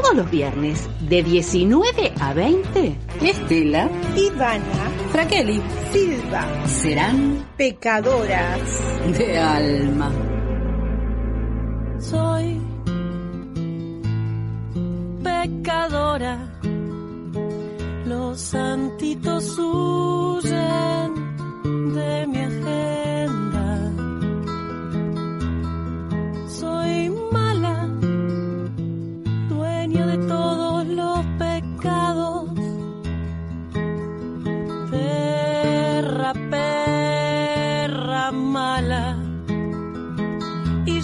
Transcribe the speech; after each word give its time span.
todos 0.00 0.14
los 0.14 0.30
viernes 0.30 0.88
de 1.00 1.22
19 1.22 2.12
a 2.20 2.32
20, 2.32 2.96
Estela, 3.20 3.90
Ivana, 4.16 4.90
Fraqueli, 5.10 5.60
Silva 5.92 6.46
serán 6.66 7.44
pecadoras 7.56 8.60
de 9.18 9.38
alma. 9.38 10.12
Soy 11.98 12.60
pecadora. 15.24 16.60
Los 18.06 18.40
santitos 18.40 19.58
huyen 19.58 21.07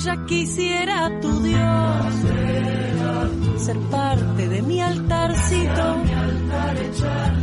ya 0.05 0.17
quisiera 0.27 1.11
tu 1.21 1.41
Dios 1.41 2.15
ser 3.65 3.79
parte 3.91 4.49
de 4.49 4.61
mi 4.61 4.81
altarcito. 4.81 6.03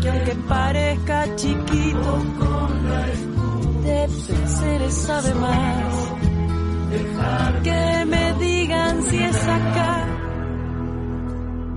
Que 0.01 0.09
aunque 0.09 0.35
parezca 0.47 1.35
chiquito, 1.35 2.23
de 3.83 4.07
placeres 4.07 4.93
sabe 4.93 5.33
más. 5.33 6.13
Que 7.63 8.05
me 8.05 8.33
digan 8.33 9.03
si 9.03 9.17
es 9.17 9.43
acá. 9.43 10.05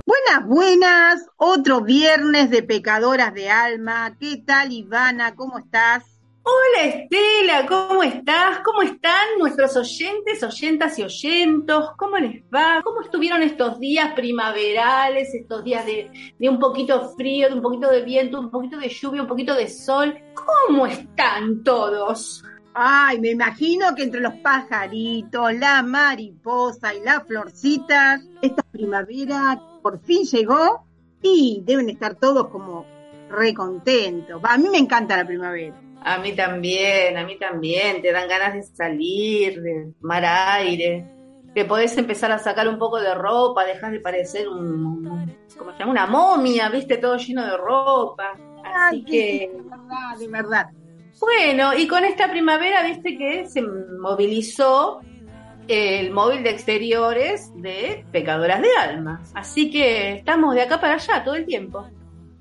Buenas, 0.07 0.47
buenas, 0.47 1.27
otro 1.37 1.81
viernes 1.81 2.51
de 2.51 2.63
pecadoras 2.63 3.33
de 3.33 3.51
alma. 3.51 4.17
¿Qué 4.21 4.43
tal, 4.47 4.73
Ivana? 4.73 5.35
¿Cómo 5.35 5.59
estás? 5.59 6.14
Hola 6.47 6.85
Estela, 6.85 7.65
¿cómo 7.67 8.03
estás? 8.03 8.59
¿Cómo 8.63 8.83
están 8.83 9.39
nuestros 9.39 9.79
oyentes, 9.79 10.43
oyentas 10.43 10.99
y 10.99 11.03
oyentos? 11.03 11.93
¿Cómo 11.97 12.19
les 12.19 12.43
va? 12.55 12.83
¿Cómo 12.85 13.01
estuvieron 13.01 13.43
estos 13.43 13.81
días 13.81 14.13
primaverales, 14.13 15.33
estos 15.33 15.65
días 15.65 15.87
de, 15.87 16.11
un 16.47 16.59
poquito 16.59 17.15
frío, 17.17 17.49
de 17.49 17.55
un 17.55 17.63
poquito 17.63 17.91
de 17.91 18.03
viento, 18.03 18.39
un 18.39 18.51
poquito 18.51 18.77
de 18.77 18.91
lluvia, 18.91 19.23
un 19.23 19.29
poquito 19.29 19.55
de 19.55 19.69
sol? 19.69 20.15
¿Cómo 20.35 20.87
están 20.87 21.65
todos? 21.65 22.45
Ay, 22.75 23.19
me 23.21 23.31
imagino 23.31 23.95
que 23.95 24.03
entre 24.03 24.21
los 24.21 24.35
pajaritos, 24.35 25.55
la 25.55 25.83
mariposa 25.83 26.95
y 26.95 27.01
las 27.01 27.27
florcitas, 27.27 28.21
esta 28.43 28.63
primavera 28.65 29.63
por 29.81 29.99
fin 30.01 30.25
llegó 30.25 30.85
y 31.23 31.63
deben 31.65 31.89
estar 31.89 32.17
todos 32.17 32.49
como 32.49 32.85
recontentos. 33.31 34.43
A 34.45 34.59
mí 34.59 34.69
me 34.69 34.77
encanta 34.77 35.17
la 35.17 35.27
primavera. 35.27 35.84
A 36.05 36.19
mí 36.19 36.33
también, 36.35 37.17
a 37.17 37.25
mí 37.25 37.39
también. 37.39 38.03
Te 38.03 38.13
dan 38.13 38.29
ganas 38.29 38.55
de 38.55 38.63
salir, 38.63 39.61
de 39.63 39.93
tomar 40.01 40.25
aire. 40.25 41.07
Que 41.55 41.65
podés 41.65 41.97
empezar 41.97 42.31
a 42.33 42.39
sacar 42.39 42.69
un 42.69 42.79
poco 42.79 43.01
de 43.01 43.15
ropa, 43.15 43.65
dejas 43.65 43.93
de 43.93 44.01
parecer 44.01 44.49
un, 44.49 45.35
¿cómo 45.57 45.73
se 45.73 45.79
llama? 45.79 45.93
Una 45.93 46.07
momia, 46.07 46.69
viste, 46.69 46.97
todo 46.99 47.17
lleno 47.17 47.45
de 47.45 47.57
ropa. 47.57 48.33
Así 48.65 48.97
Ay, 48.97 49.05
que, 49.05 49.51
de 49.53 49.63
verdad, 49.63 50.19
de 50.19 50.29
verdad. 50.29 50.67
bueno, 51.21 51.75
y 51.75 51.87
con 51.87 52.05
esta 52.05 52.29
primavera, 52.29 52.83
viste 52.83 53.17
que 53.17 53.47
se 53.47 53.63
movilizó 53.63 55.01
el 55.69 56.11
móvil 56.11 56.43
de 56.43 56.51
exteriores 56.51 57.51
de 57.55 58.05
Pecadoras 58.11 58.61
de 58.61 58.69
Alma. 58.81 59.23
Así 59.35 59.71
que 59.71 60.15
estamos 60.15 60.55
de 60.55 60.63
acá 60.63 60.81
para 60.81 60.95
allá 60.95 61.23
todo 61.25 61.37
el 61.37 61.47
tiempo. 61.47 61.87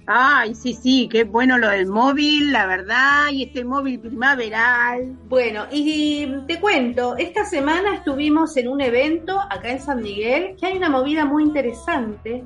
Ay, 0.06 0.54
sí, 0.54 0.74
sí, 0.74 1.08
qué 1.10 1.24
bueno 1.24 1.58
lo 1.58 1.70
del 1.70 1.88
móvil, 1.88 2.52
la 2.52 2.66
verdad, 2.66 3.30
y 3.32 3.44
este 3.44 3.64
móvil 3.64 4.00
primaveral. 4.00 5.16
Bueno, 5.30 5.66
y 5.72 6.28
te 6.46 6.60
cuento, 6.60 7.16
esta 7.16 7.46
semana 7.46 7.96
estuvimos 7.96 8.58
en 8.58 8.68
un 8.68 8.82
evento 8.82 9.40
acá 9.40 9.72
en 9.72 9.80
San 9.80 10.02
Miguel, 10.02 10.56
que 10.60 10.66
hay 10.66 10.78
una 10.78 10.90
movida 10.90 11.24
muy 11.24 11.44
interesante, 11.44 12.44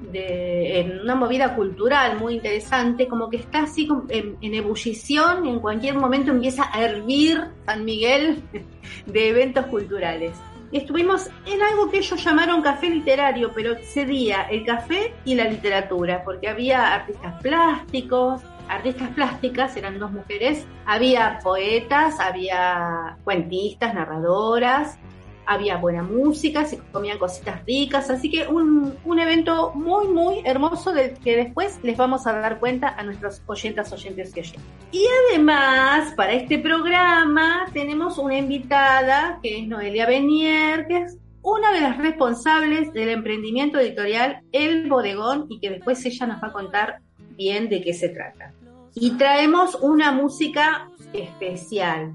de, 0.00 0.98
una 1.02 1.14
movida 1.14 1.54
cultural 1.54 2.18
muy 2.18 2.34
interesante, 2.34 3.06
como 3.08 3.28
que 3.28 3.38
está 3.38 3.64
así 3.64 3.86
en, 4.08 4.38
en 4.40 4.54
ebullición 4.54 5.44
y 5.44 5.50
en 5.50 5.60
cualquier 5.60 5.96
momento 5.96 6.30
empieza 6.30 6.64
a 6.72 6.82
hervir 6.82 7.44
San 7.66 7.84
Miguel 7.84 8.42
de 9.06 9.28
eventos 9.28 9.66
culturales. 9.66 10.32
Estuvimos 10.72 11.28
en 11.46 11.62
algo 11.62 11.90
que 11.90 11.98
ellos 11.98 12.22
llamaron 12.24 12.60
café 12.60 12.90
literario, 12.90 13.52
pero 13.54 13.72
excedía 13.72 14.42
el 14.50 14.64
café 14.64 15.14
y 15.24 15.34
la 15.34 15.44
literatura, 15.44 16.24
porque 16.24 16.48
había 16.48 16.94
artistas 16.94 17.40
plásticos, 17.40 18.42
artistas 18.68 19.10
plásticas, 19.10 19.76
eran 19.76 19.98
dos 19.98 20.10
mujeres, 20.10 20.66
había 20.84 21.38
poetas, 21.42 22.18
había 22.18 23.16
cuentistas, 23.22 23.94
narradoras, 23.94 24.98
había 25.46 25.76
buena 25.76 26.02
música, 26.02 26.64
se 26.64 26.78
comían 26.92 27.18
cositas 27.18 27.64
ricas, 27.64 28.10
así 28.10 28.30
que 28.30 28.46
un, 28.46 28.94
un 29.04 29.18
evento 29.18 29.72
muy, 29.74 30.08
muy 30.08 30.40
hermoso 30.44 30.92
del 30.92 31.12
que 31.18 31.36
después 31.36 31.78
les 31.82 31.96
vamos 31.96 32.26
a 32.26 32.32
dar 32.32 32.58
cuenta 32.58 32.88
a 32.88 33.02
nuestros 33.04 33.42
oyentas, 33.46 33.92
oyentes 33.92 34.32
que 34.34 34.42
yo. 34.42 34.54
Y 34.92 35.06
además, 35.30 36.12
para 36.14 36.32
este 36.32 36.58
programa 36.58 37.66
tenemos 37.72 38.18
una 38.18 38.36
invitada 38.36 39.38
que 39.42 39.60
es 39.60 39.68
Noelia 39.68 40.06
Benier, 40.06 40.86
que 40.86 40.98
es 40.98 41.18
una 41.42 41.72
de 41.72 41.80
las 41.80 41.96
responsables 41.98 42.92
del 42.92 43.10
emprendimiento 43.10 43.78
editorial 43.78 44.40
El 44.50 44.88
Bodegón 44.88 45.46
y 45.48 45.60
que 45.60 45.70
después 45.70 46.04
ella 46.04 46.26
nos 46.26 46.42
va 46.42 46.48
a 46.48 46.52
contar 46.52 46.98
bien 47.36 47.68
de 47.68 47.82
qué 47.82 47.94
se 47.94 48.08
trata. 48.08 48.52
Y 48.94 49.12
traemos 49.12 49.76
una 49.76 50.10
música 50.10 50.88
especial 51.12 52.14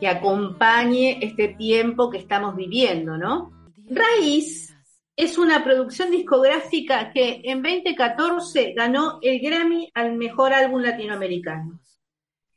que 0.00 0.08
acompañe 0.08 1.18
este 1.22 1.48
tiempo 1.48 2.10
que 2.10 2.18
estamos 2.18 2.56
viviendo, 2.56 3.16
¿no? 3.16 3.52
Raíz 3.90 4.74
es 5.16 5.36
una 5.36 5.64
producción 5.64 6.10
discográfica 6.10 7.10
que 7.12 7.40
en 7.42 7.62
2014 7.62 8.72
ganó 8.74 9.18
el 9.20 9.40
Grammy 9.40 9.90
al 9.94 10.14
mejor 10.14 10.52
álbum 10.52 10.80
latinoamericano. 10.80 11.80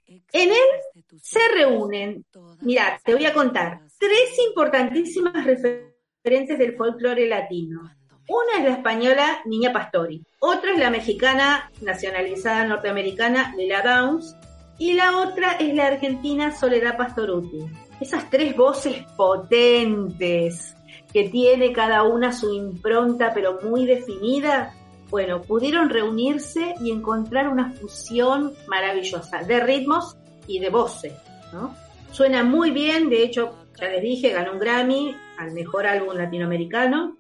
En 0.08 0.50
él 0.50 1.06
se 1.22 1.40
reúnen, 1.56 2.24
mira, 2.62 3.00
te 3.04 3.16
voy 3.16 3.26
a 3.26 3.34
contar, 3.34 3.80
tres 3.98 4.38
importantísimas 4.48 5.44
referencias 5.46 6.60
del 6.60 6.76
folclore 6.76 7.28
latino. 7.28 7.92
Una 8.28 8.60
es 8.60 8.64
la 8.66 8.76
española 8.76 9.42
Niña 9.46 9.74
Pastori, 9.74 10.24
otra 10.40 10.74
es 10.74 10.80
la 10.80 10.90
mexicana 10.90 11.72
nacionalizada 11.82 12.66
norteamericana 12.66 13.56
Lila 13.58 13.82
Downs 13.82 14.36
y 14.82 14.94
la 14.94 15.16
otra 15.20 15.52
es 15.60 15.76
la 15.76 15.86
argentina 15.86 16.52
Soledad 16.52 16.98
Pastoruti. 16.98 17.60
Esas 18.00 18.32
tres 18.32 18.58
voces 18.58 19.06
potentes 19.16 20.76
que 21.14 21.30
tiene 21.30 21.72
cada 21.72 22.02
una 22.02 22.34
su 22.34 22.52
impronta 22.52 23.32
pero 23.32 23.60
muy 23.62 23.86
definida, 23.86 24.74
bueno, 25.12 25.44
pudieron 25.44 25.92
reunirse 25.92 26.74
y 26.82 26.90
encontrar 26.90 27.48
una 27.48 27.70
fusión 27.74 28.54
maravillosa 28.68 29.44
de 29.44 29.60
ritmos 29.60 30.18
y 30.48 30.58
de 30.58 30.70
voces, 30.70 31.14
¿no? 31.54 31.76
Suena 32.10 32.44
muy 32.44 32.72
bien, 32.72 33.08
de 33.12 33.24
hecho, 33.24 33.54
ya 33.80 33.88
les 33.88 34.02
dije, 34.02 34.32
ganó 34.32 34.54
un 34.54 34.60
Grammy 34.60 35.16
al 35.38 35.52
mejor 35.52 35.86
álbum 35.86 36.16
latinoamericano. 36.16 37.18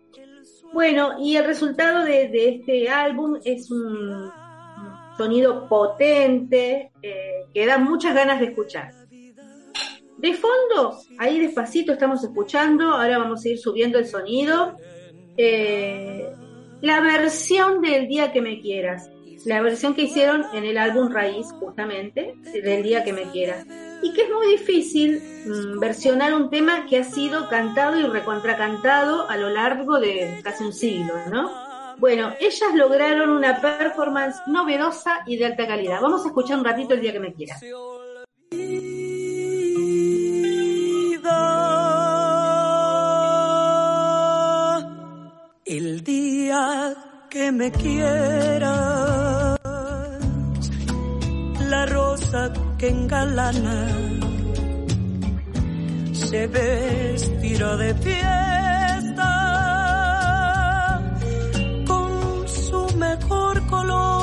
Bueno, 0.73 1.11
y 1.19 1.35
el 1.35 1.45
resultado 1.45 2.05
de, 2.05 2.27
de 2.27 2.55
este 2.55 2.89
álbum 2.89 3.37
es 3.45 3.69
un 3.69 4.31
sonido 5.21 5.67
potente 5.67 6.91
eh, 7.03 7.45
que 7.53 7.65
da 7.67 7.77
muchas 7.77 8.15
ganas 8.15 8.39
de 8.39 8.47
escuchar. 8.47 8.91
De 10.17 10.33
fondo, 10.33 10.97
ahí 11.19 11.39
despacito 11.39 11.93
estamos 11.93 12.23
escuchando, 12.23 12.85
ahora 12.91 13.19
vamos 13.19 13.45
a 13.45 13.49
ir 13.49 13.59
subiendo 13.59 13.99
el 13.99 14.05
sonido. 14.05 14.77
Eh, 15.37 16.27
la 16.81 17.01
versión 17.01 17.81
del 17.81 18.07
Día 18.07 18.31
que 18.31 18.41
me 18.41 18.61
quieras, 18.61 19.09
la 19.45 19.61
versión 19.61 19.93
que 19.93 20.03
hicieron 20.03 20.43
en 20.53 20.65
el 20.65 20.77
álbum 20.77 21.11
Raíz, 21.11 21.47
justamente, 21.59 22.33
del 22.51 22.81
Día 22.81 23.03
que 23.03 23.13
me 23.13 23.29
quieras. 23.31 23.65
Y 24.01 24.13
que 24.13 24.23
es 24.23 24.29
muy 24.31 24.47
difícil 24.57 25.21
mmm, 25.45 25.79
versionar 25.79 26.33
un 26.33 26.49
tema 26.49 26.87
que 26.87 26.97
ha 26.97 27.03
sido 27.03 27.47
cantado 27.47 27.99
y 27.99 28.03
recontracantado 28.03 29.29
a 29.29 29.37
lo 29.37 29.49
largo 29.49 29.99
de 29.99 30.39
casi 30.43 30.63
un 30.63 30.73
siglo, 30.73 31.13
¿no? 31.31 31.51
Bueno, 32.01 32.33
ellas 32.39 32.73
lograron 32.73 33.29
una 33.29 33.61
performance 33.61 34.41
novedosa 34.47 35.19
y 35.27 35.37
de 35.37 35.45
alta 35.45 35.67
calidad. 35.67 36.01
Vamos 36.01 36.25
a 36.25 36.29
escuchar 36.29 36.57
un 36.57 36.65
ratito 36.65 36.95
el 36.95 37.01
día 37.01 37.13
que 37.13 37.19
me 37.19 37.31
quiera. 37.31 37.59
El 45.63 46.03
día 46.03 46.95
que 47.29 47.51
me 47.51 47.71
quieras, 47.71 49.59
la 51.69 51.85
rosa 51.85 52.51
que 52.79 52.89
engalana 52.89 53.87
se 56.13 56.47
vestirá 56.47 57.77
de 57.77 57.93
fiesta 57.93 58.60
color. 63.69 64.21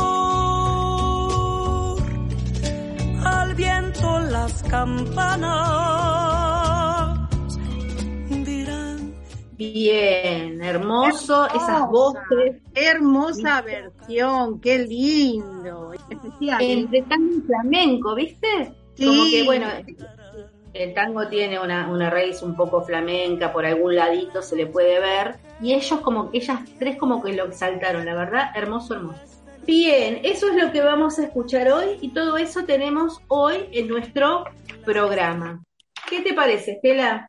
Al 3.25 3.55
viento 3.55 4.19
las 4.20 4.62
campanas 4.64 5.99
dirán. 8.44 9.14
Bien, 9.56 10.62
hermoso, 10.62 11.46
esas 11.49 11.88
voces. 11.88 12.62
Hermosa 12.75 13.62
versión, 13.62 14.60
qué 14.60 14.78
lindo. 14.78 15.93
Especial. 15.93 16.62
Entre 16.62 17.02
tango 17.02 17.37
y 17.37 17.40
flamenco, 17.40 18.14
¿viste? 18.14 18.75
Sí. 18.94 19.06
Como 19.06 19.25
que, 19.31 19.44
bueno, 19.44 19.66
el 20.78 20.94
tango 20.94 21.28
tiene 21.28 21.58
una, 21.58 21.90
una 21.90 22.08
raíz 22.08 22.42
un 22.42 22.54
poco 22.54 22.82
flamenca, 22.82 23.52
por 23.52 23.66
algún 23.66 23.96
ladito 23.96 24.42
se 24.42 24.56
le 24.56 24.66
puede 24.66 25.00
ver. 25.00 25.36
Y 25.60 25.75
ellos 25.75 26.00
como 26.00 26.30
ellas 26.32 26.60
tres 26.78 26.96
como 26.96 27.22
que 27.22 27.32
lo 27.32 27.46
exaltaron, 27.46 28.04
la 28.04 28.14
verdad, 28.14 28.50
hermoso, 28.54 28.94
hermoso. 28.94 29.20
Bien, 29.66 30.20
eso 30.22 30.48
es 30.48 30.62
lo 30.62 30.72
que 30.72 30.80
vamos 30.80 31.19
a 31.19 31.25
escuchar 31.25 31.70
hoy 31.70 31.98
y 32.00 32.10
todo 32.10 32.38
eso 32.38 32.64
tenemos 32.64 33.20
hoy 33.28 33.69
en 33.72 33.88
nuestro 33.88 34.44
programa. 34.84 35.62
¿Qué 36.08 36.22
te 36.22 36.32
parece, 36.32 36.72
Estela? 36.72 37.26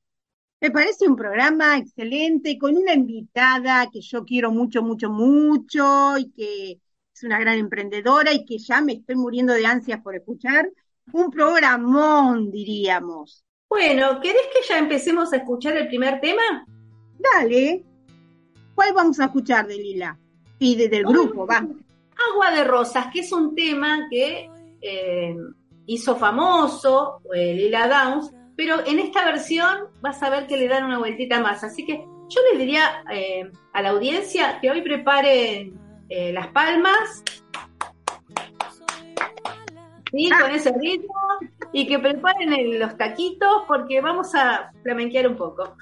Me 0.62 0.72
parece 0.72 1.08
un 1.08 1.16
programa 1.16 1.78
excelente 1.78 2.58
con 2.58 2.78
una 2.78 2.94
invitada 2.94 3.90
que 3.92 4.02
yo 4.02 4.24
quiero 4.24 4.52
mucho, 4.52 4.82
mucho, 4.84 5.10
mucho 5.10 6.18
y 6.18 6.32
que 6.32 6.80
es 7.14 7.24
una 7.24 7.40
gran 7.40 7.58
emprendedora 7.58 8.32
y 8.32 8.46
que 8.46 8.58
ya 8.58 8.82
me 8.82 8.94
estoy 8.94 9.16
muriendo 9.16 9.54
de 9.54 9.66
ansias 9.66 10.02
por 10.02 10.16
escuchar. 10.16 10.70
Un 11.12 11.32
programón, 11.32 12.52
diríamos. 12.52 13.44
Bueno, 13.70 14.20
¿querés 14.20 14.48
que 14.54 14.68
ya 14.68 14.78
empecemos 14.80 15.32
a 15.32 15.38
escuchar 15.38 15.78
el 15.78 15.88
primer 15.88 16.20
tema? 16.20 16.66
Dale. 17.18 17.84
¿Cuál 18.76 18.94
vamos 18.94 19.20
a 19.20 19.26
escuchar 19.26 19.68
de 19.68 19.78
Lila? 19.78 20.18
Y 20.58 20.76
de, 20.76 20.90
del 20.90 21.06
grupo, 21.06 21.46
va. 21.46 21.58
Agua 21.58 22.52
de 22.52 22.64
Rosas, 22.64 23.08
que 23.14 23.20
es 23.20 23.32
un 23.32 23.56
tema 23.56 24.08
que 24.10 24.50
eh, 24.82 25.36
hizo 25.86 26.16
famoso 26.16 27.22
eh, 27.34 27.54
Lila 27.54 27.88
Downs, 27.88 28.32
pero 28.56 28.86
en 28.86 29.00
esta 29.00 29.24
versión 29.26 29.88
vas 30.02 30.22
a 30.24 30.30
ver 30.30 30.48
que 30.48 30.58
le 30.58 30.68
dan 30.68 30.86
una 30.86 30.98
vueltita 30.98 31.40
más. 31.40 31.64
Así 31.64 31.86
que 31.86 32.06
yo 32.30 32.42
les 32.52 32.60
diría 32.60 33.04
eh, 33.12 33.52
a 33.74 33.82
la 33.82 33.90
audiencia 33.90 34.60
que 34.60 34.72
hoy 34.72 34.82
preparen 34.82 35.78
las 36.10 36.48
palmas, 36.48 37.24
¿sí? 40.12 40.30
con 40.30 40.52
ese 40.52 40.72
ritmo, 40.78 41.14
y 41.72 41.88
que 41.88 42.00
preparen 42.00 42.54
el- 42.54 42.80
los 42.80 42.98
taquitos 42.98 43.64
porque 43.68 44.02
vamos 44.02 44.34
a 44.36 44.72
flamenquear 44.84 45.28
un 45.28 45.36
poco. 45.36 45.76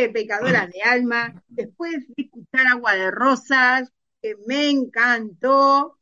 De 0.00 0.08
Pecadoras 0.08 0.70
de 0.70 0.82
Alma, 0.82 1.42
después 1.48 1.92
de 2.08 2.24
escuchar 2.24 2.66
Agua 2.66 2.94
de 2.94 3.10
Rosas, 3.10 3.92
que 4.20 4.36
me 4.46 4.70
encantó. 4.70 5.98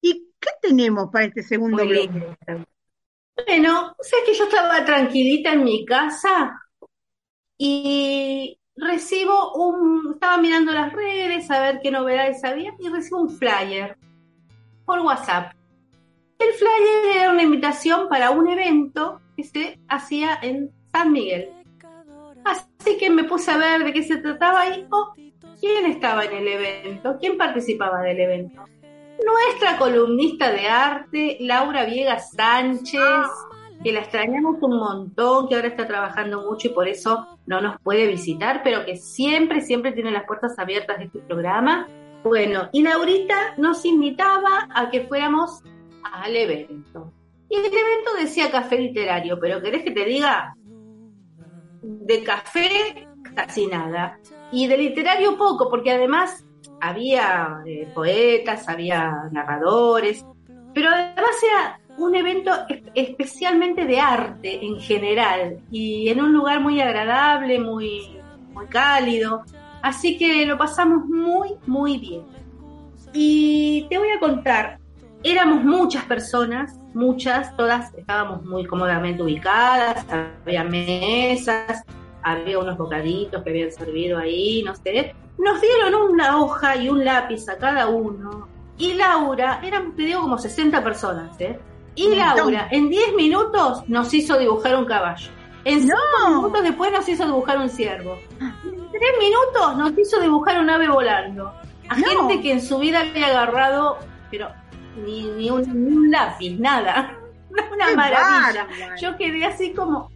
¿Y 0.00 0.28
qué 0.38 0.50
tenemos 0.62 1.10
para 1.12 1.26
este 1.26 1.42
segundo 1.42 1.84
bloque? 1.84 2.36
Bueno, 3.46 3.94
o 3.98 4.02
sea 4.02 4.18
que 4.24 4.34
yo 4.34 4.44
estaba 4.44 4.84
tranquilita 4.84 5.52
en 5.52 5.64
mi 5.64 5.84
casa 5.84 6.60
y 7.56 8.58
recibo 8.76 9.52
un, 9.54 10.14
estaba 10.14 10.38
mirando 10.38 10.72
las 10.72 10.92
redes 10.92 11.50
a 11.50 11.60
ver 11.60 11.80
qué 11.82 11.90
novedades 11.90 12.42
había 12.44 12.74
y 12.78 12.88
recibo 12.88 13.20
un 13.20 13.30
flyer 13.30 13.96
por 14.84 15.00
WhatsApp. 15.00 15.52
El 16.38 16.52
flyer 16.54 17.16
era 17.16 17.30
una 17.30 17.42
invitación 17.42 18.08
para 18.08 18.30
un 18.30 18.48
evento 18.48 19.20
que 19.36 19.44
se 19.44 19.78
hacía 19.88 20.38
en 20.40 20.70
San 20.90 21.12
Miguel. 21.12 21.50
Así 22.44 22.96
que 22.98 23.10
me 23.10 23.24
puse 23.24 23.50
a 23.50 23.58
ver 23.58 23.84
de 23.84 23.92
qué 23.92 24.02
se 24.02 24.16
trataba 24.18 24.66
y 24.68 24.86
oh, 24.90 25.12
quién 25.60 25.86
estaba 25.86 26.24
en 26.24 26.32
el 26.32 26.48
evento, 26.48 27.16
quién 27.20 27.36
participaba 27.36 28.00
del 28.02 28.20
evento. 28.20 28.64
Nuestra 29.24 29.76
columnista 29.78 30.50
de 30.50 30.66
arte, 30.66 31.36
Laura 31.40 31.84
Viegas 31.84 32.30
Sánchez, 32.32 33.00
que 33.82 33.92
la 33.92 34.00
extrañamos 34.00 34.56
un 34.62 34.78
montón, 34.78 35.48
que 35.48 35.54
ahora 35.54 35.68
está 35.68 35.86
trabajando 35.86 36.42
mucho 36.42 36.68
y 36.68 36.70
por 36.70 36.88
eso 36.88 37.38
no 37.46 37.60
nos 37.60 37.80
puede 37.80 38.06
visitar, 38.06 38.62
pero 38.64 38.84
que 38.84 38.96
siempre, 38.96 39.60
siempre 39.60 39.92
tiene 39.92 40.10
las 40.10 40.24
puertas 40.24 40.58
abiertas 40.58 40.98
de 40.98 41.04
este 41.04 41.20
programa. 41.20 41.86
Bueno, 42.22 42.68
y 42.72 42.82
Laurita 42.82 43.54
nos 43.56 43.84
invitaba 43.84 44.68
a 44.74 44.90
que 44.90 45.02
fuéramos 45.02 45.62
al 46.02 46.36
evento. 46.36 47.12
Y 47.48 47.56
el 47.56 47.64
evento 47.64 48.14
decía 48.18 48.50
café 48.50 48.78
literario, 48.78 49.38
pero 49.40 49.60
¿querés 49.60 49.82
que 49.82 49.90
te 49.90 50.04
diga? 50.04 50.54
De 51.82 52.22
café 52.22 53.06
casi 53.34 53.66
nada. 53.66 54.18
Y 54.52 54.66
de 54.66 54.76
literario 54.76 55.36
poco, 55.36 55.68
porque 55.70 55.92
además 55.92 56.44
había 56.80 57.58
eh, 57.66 57.88
poetas, 57.94 58.68
había 58.68 59.28
narradores, 59.30 60.24
pero 60.74 60.88
además 60.90 61.36
era 61.42 61.80
un 61.98 62.14
evento 62.14 62.50
es- 62.68 62.82
especialmente 62.94 63.84
de 63.84 64.00
arte 64.00 64.64
en 64.64 64.80
general 64.80 65.58
y 65.70 66.08
en 66.08 66.20
un 66.20 66.32
lugar 66.32 66.60
muy 66.60 66.80
agradable, 66.80 67.58
muy, 67.60 68.18
muy 68.52 68.66
cálido. 68.66 69.42
Así 69.82 70.16
que 70.18 70.44
lo 70.46 70.56
pasamos 70.58 71.06
muy, 71.06 71.50
muy 71.66 71.98
bien. 71.98 72.22
Y 73.12 73.86
te 73.90 73.98
voy 73.98 74.08
a 74.10 74.20
contar, 74.20 74.78
éramos 75.22 75.64
muchas 75.64 76.04
personas, 76.04 76.78
muchas, 76.94 77.56
todas 77.56 77.92
estábamos 77.94 78.42
muy 78.44 78.66
cómodamente 78.66 79.22
ubicadas, 79.22 80.04
había 80.44 80.64
mesas, 80.64 81.84
había 82.22 82.58
unos 82.58 82.76
bocaditos 82.76 83.42
que 83.42 83.50
habían 83.50 83.72
servido 83.72 84.18
ahí, 84.18 84.62
no 84.64 84.74
sé. 84.74 85.14
Nos 85.38 85.60
dieron 85.60 85.94
una 86.10 86.38
hoja 86.38 86.76
y 86.76 86.88
un 86.88 87.04
lápiz 87.04 87.48
a 87.48 87.56
cada 87.56 87.88
uno. 87.88 88.48
Y 88.76 88.94
Laura, 88.94 89.60
eran, 89.62 89.94
te 89.96 90.02
digo, 90.02 90.20
como 90.22 90.38
60 90.38 90.82
personas, 90.82 91.38
¿eh? 91.40 91.58
Y. 91.94 92.14
Laura, 92.14 92.68
en 92.70 92.88
10 92.88 93.14
minutos 93.14 93.82
nos 93.88 94.12
hizo 94.14 94.38
dibujar 94.38 94.76
un 94.76 94.84
caballo. 94.86 95.30
En 95.64 95.80
5 95.82 95.94
minutos 96.28 96.62
después 96.62 96.92
nos 96.92 97.08
hizo 97.08 97.26
dibujar 97.26 97.58
un 97.58 97.68
ciervo. 97.68 98.16
En 98.40 98.90
3 98.90 99.02
minutos 99.18 99.76
nos 99.76 99.98
hizo 99.98 100.20
dibujar 100.20 100.58
un 100.60 100.70
ave 100.70 100.88
volando. 100.88 101.52
A 101.88 101.96
No. 101.96 102.06
gente 102.28 102.40
que 102.40 102.52
en 102.52 102.62
su 102.62 102.78
vida 102.78 103.00
había 103.00 103.26
agarrado, 103.26 103.98
pero 104.30 104.48
ni, 105.04 105.22
ni, 105.30 105.50
un, 105.50 105.62
ni 105.62 105.96
un 105.96 106.10
lápiz, 106.10 106.58
nada. 106.58 107.18
Una 107.50 107.86
¡Qué 107.86 107.96
maravilla. 107.96 108.68
Yo 109.00 109.16
quedé 109.16 109.44
así 109.44 109.72
como. 109.72 110.10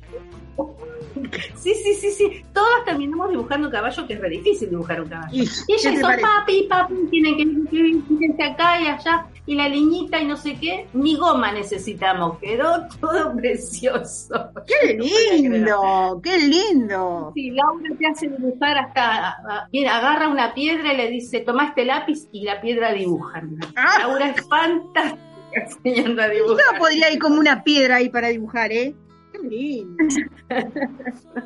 Sí, 1.57 1.73
sí, 1.75 1.95
sí, 1.95 2.11
sí. 2.11 2.45
Todas 2.53 2.85
terminamos 2.85 3.31
dibujando 3.31 3.69
un 3.69 3.73
caballo, 3.73 4.07
que 4.07 4.15
es 4.15 4.21
re 4.21 4.31
difícil 4.31 4.69
dibujar 4.71 5.01
un 5.01 5.09
caballo. 5.09 5.31
Y, 5.33 5.43
Y 5.43 5.47
¿qué 5.47 5.75
ella 5.75 5.91
te 5.91 5.97
hizo 5.97 6.03
parece? 6.03 6.23
papi, 6.23 6.63
papi, 6.69 6.95
tienen 7.11 7.37
que 7.37 7.77
irse 8.25 8.43
acá 8.43 8.81
y 8.81 8.87
allá, 8.89 9.27
y 9.47 9.55
la 9.55 9.69
liñita 9.69 10.21
y 10.21 10.27
no 10.27 10.37
sé 10.37 10.57
qué. 10.61 10.87
Ni 10.93 11.17
goma 11.17 11.53
necesitamos, 11.53 12.39
quedó 12.39 12.87
todo 13.01 13.33
precioso. 13.37 14.51
¡Qué 14.67 14.95
No 14.97 15.05
lindo! 15.05 16.21
¡Qué 16.23 16.39
lindo! 16.39 17.33
Sí, 17.35 17.51
Laura 17.53 17.89
te 17.99 18.07
hace 18.07 18.29
dibujar 18.29 18.77
hasta, 18.79 19.29
a- 19.29 19.29
a- 19.31 19.69
mira, 19.73 19.97
agarra 19.99 20.29
una 20.29 20.53
piedra 20.53 20.93
y 20.93 20.97
le 20.97 21.11
dice, 21.11 21.41
toma 21.41 21.67
este 21.69 21.85
lápiz 21.85 22.29
y 22.33 22.43
la 22.45 22.61
piedra 22.61 22.93
dibuja. 22.93 23.43
Ah. 23.77 23.99
Laura 24.01 24.31
es 24.31 24.49
fantástica 24.49 25.19
enseñando 25.53 26.23
a 26.23 26.29
dibujar. 26.29 26.57
Yo 26.73 26.79
podría 26.79 27.13
ir 27.13 27.19
como 27.21 27.39
una 27.39 27.63
piedra 27.63 27.97
ahí 27.97 28.09
para 28.09 28.29
dibujar, 28.29 28.73
¿eh? 28.73 28.95
¡Qué 29.43 29.49
lindo! 29.49 30.05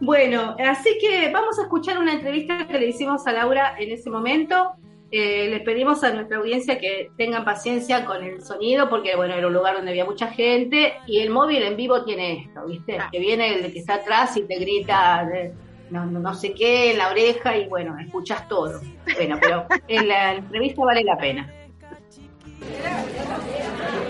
Bueno, 0.00 0.54
así 0.64 0.90
que 1.00 1.28
vamos 1.32 1.58
a 1.58 1.62
escuchar 1.62 1.98
una 1.98 2.12
entrevista 2.12 2.68
que 2.68 2.78
le 2.78 2.86
hicimos 2.86 3.26
a 3.26 3.32
Laura 3.32 3.74
en 3.80 3.90
ese 3.90 4.08
momento. 4.10 4.74
Eh, 5.10 5.48
les 5.50 5.62
pedimos 5.62 6.04
a 6.04 6.12
nuestra 6.12 6.36
audiencia 6.36 6.78
que 6.78 7.10
tengan 7.16 7.44
paciencia 7.44 8.04
con 8.04 8.22
el 8.22 8.40
sonido, 8.42 8.88
porque 8.88 9.16
bueno, 9.16 9.34
era 9.34 9.48
un 9.48 9.54
lugar 9.54 9.74
donde 9.74 9.90
había 9.90 10.04
mucha 10.04 10.28
gente 10.28 10.92
y 11.08 11.18
el 11.18 11.30
móvil 11.30 11.62
en 11.64 11.76
vivo 11.76 12.04
tiene 12.04 12.44
esto, 12.44 12.64
¿viste? 12.66 12.98
Que 13.10 13.18
viene 13.18 13.54
el 13.54 13.72
que 13.72 13.78
está 13.80 13.94
atrás 13.94 14.36
y 14.36 14.42
te 14.42 14.56
grita 14.60 15.26
de- 15.28 15.52
no, 15.90 16.06
no, 16.06 16.20
no 16.20 16.32
sé 16.34 16.52
qué 16.54 16.92
en 16.92 16.98
la 16.98 17.08
oreja 17.10 17.56
y 17.56 17.66
bueno, 17.66 17.96
escuchas 17.98 18.46
todo. 18.46 18.80
Bueno, 19.16 19.36
pero 19.40 19.66
en 19.88 20.06
la 20.06 20.34
entrevista 20.34 20.84
vale 20.84 21.02
la 21.02 21.16
pena. 21.16 21.52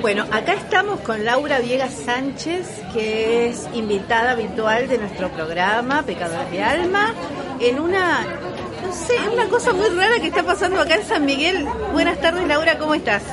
Bueno, 0.01 0.25
acá 0.31 0.55
estamos 0.55 1.01
con 1.01 1.25
Laura 1.25 1.59
Viegas 1.59 1.93
Sánchez, 1.93 2.67
que 2.93 3.49
es 3.49 3.69
invitada 3.75 4.31
habitual 4.31 4.89
de 4.89 4.97
nuestro 4.97 5.29
programa 5.31 6.03
Pecadores 6.05 6.51
de 6.53 6.63
Alma, 6.63 7.13
en 7.59 7.81
una, 7.81 8.25
no 8.87 8.93
sé, 8.93 9.15
una 9.33 9.47
cosa 9.49 9.73
muy 9.73 9.89
rara 9.89 10.21
que 10.21 10.29
está 10.29 10.45
pasando 10.45 10.81
acá 10.81 10.95
en 10.95 11.05
San 11.05 11.27
Miguel. 11.27 11.67
Buenas 11.93 12.21
tardes, 12.21 12.47
Laura, 12.47 12.79
¿cómo 12.79 12.95
estás? 12.95 13.25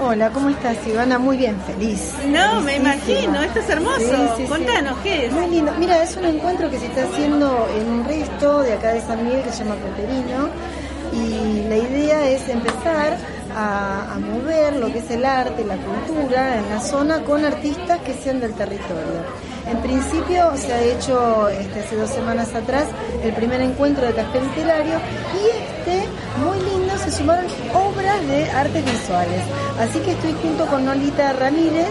Hola, 0.00 0.30
¿cómo 0.30 0.48
estás, 0.48 0.78
Ivana? 0.86 1.18
Muy 1.18 1.36
bien, 1.36 1.60
feliz. 1.66 2.14
No, 2.26 2.62
me 2.62 2.76
imagino, 2.76 3.42
esto 3.42 3.60
es 3.60 3.68
hermoso. 3.68 3.98
Sí, 3.98 4.06
sí, 4.06 4.28
sí. 4.38 4.44
Contanos, 4.46 4.98
¿qué 5.02 5.26
es? 5.26 5.32
Muy 5.32 5.48
lindo. 5.48 5.72
Mira, 5.78 6.02
es 6.02 6.16
un 6.16 6.24
encuentro 6.24 6.70
que 6.70 6.78
se 6.78 6.86
está 6.86 7.04
haciendo 7.04 7.68
en 7.78 7.86
un 7.86 8.04
resto 8.06 8.62
de 8.62 8.72
acá 8.72 8.94
de 8.94 9.02
San 9.02 9.22
Miguel 9.22 9.42
que 9.42 9.52
se 9.52 9.62
llama 9.62 9.76
Coterino 9.76 10.48
y 11.12 11.68
la 11.68 11.76
idea 11.76 12.28
es 12.30 12.48
empezar 12.48 13.18
a, 13.54 14.14
a 14.14 14.18
mover 14.18 14.76
lo 14.76 14.92
que 14.92 14.98
es 14.98 15.10
el 15.10 15.24
arte, 15.24 15.64
la 15.64 15.76
cultura 15.76 16.58
en 16.58 16.68
la 16.68 16.80
zona 16.80 17.22
con 17.24 17.44
artistas 17.44 18.00
que 18.00 18.14
sean 18.14 18.40
del 18.40 18.54
territorio. 18.54 19.22
En 19.66 19.78
principio 19.78 20.52
se 20.56 20.72
ha 20.72 20.82
hecho 20.82 21.48
este, 21.48 21.80
hace 21.80 21.96
dos 21.96 22.10
semanas 22.10 22.54
atrás 22.54 22.84
el 23.22 23.32
primer 23.32 23.62
encuentro 23.62 24.06
de 24.06 24.12
café 24.12 24.40
literario 24.40 24.94
y 25.32 25.46
este, 25.48 26.06
muy 26.44 26.58
lindo, 26.58 26.96
se 26.98 27.10
sumaron 27.10 27.46
obras 27.72 28.26
de 28.26 28.50
artes 28.50 28.84
visuales. 28.84 29.42
Así 29.80 29.98
que 30.00 30.12
estoy 30.12 30.34
junto 30.42 30.66
con 30.66 30.84
Nolita 30.84 31.32
Ramírez 31.32 31.88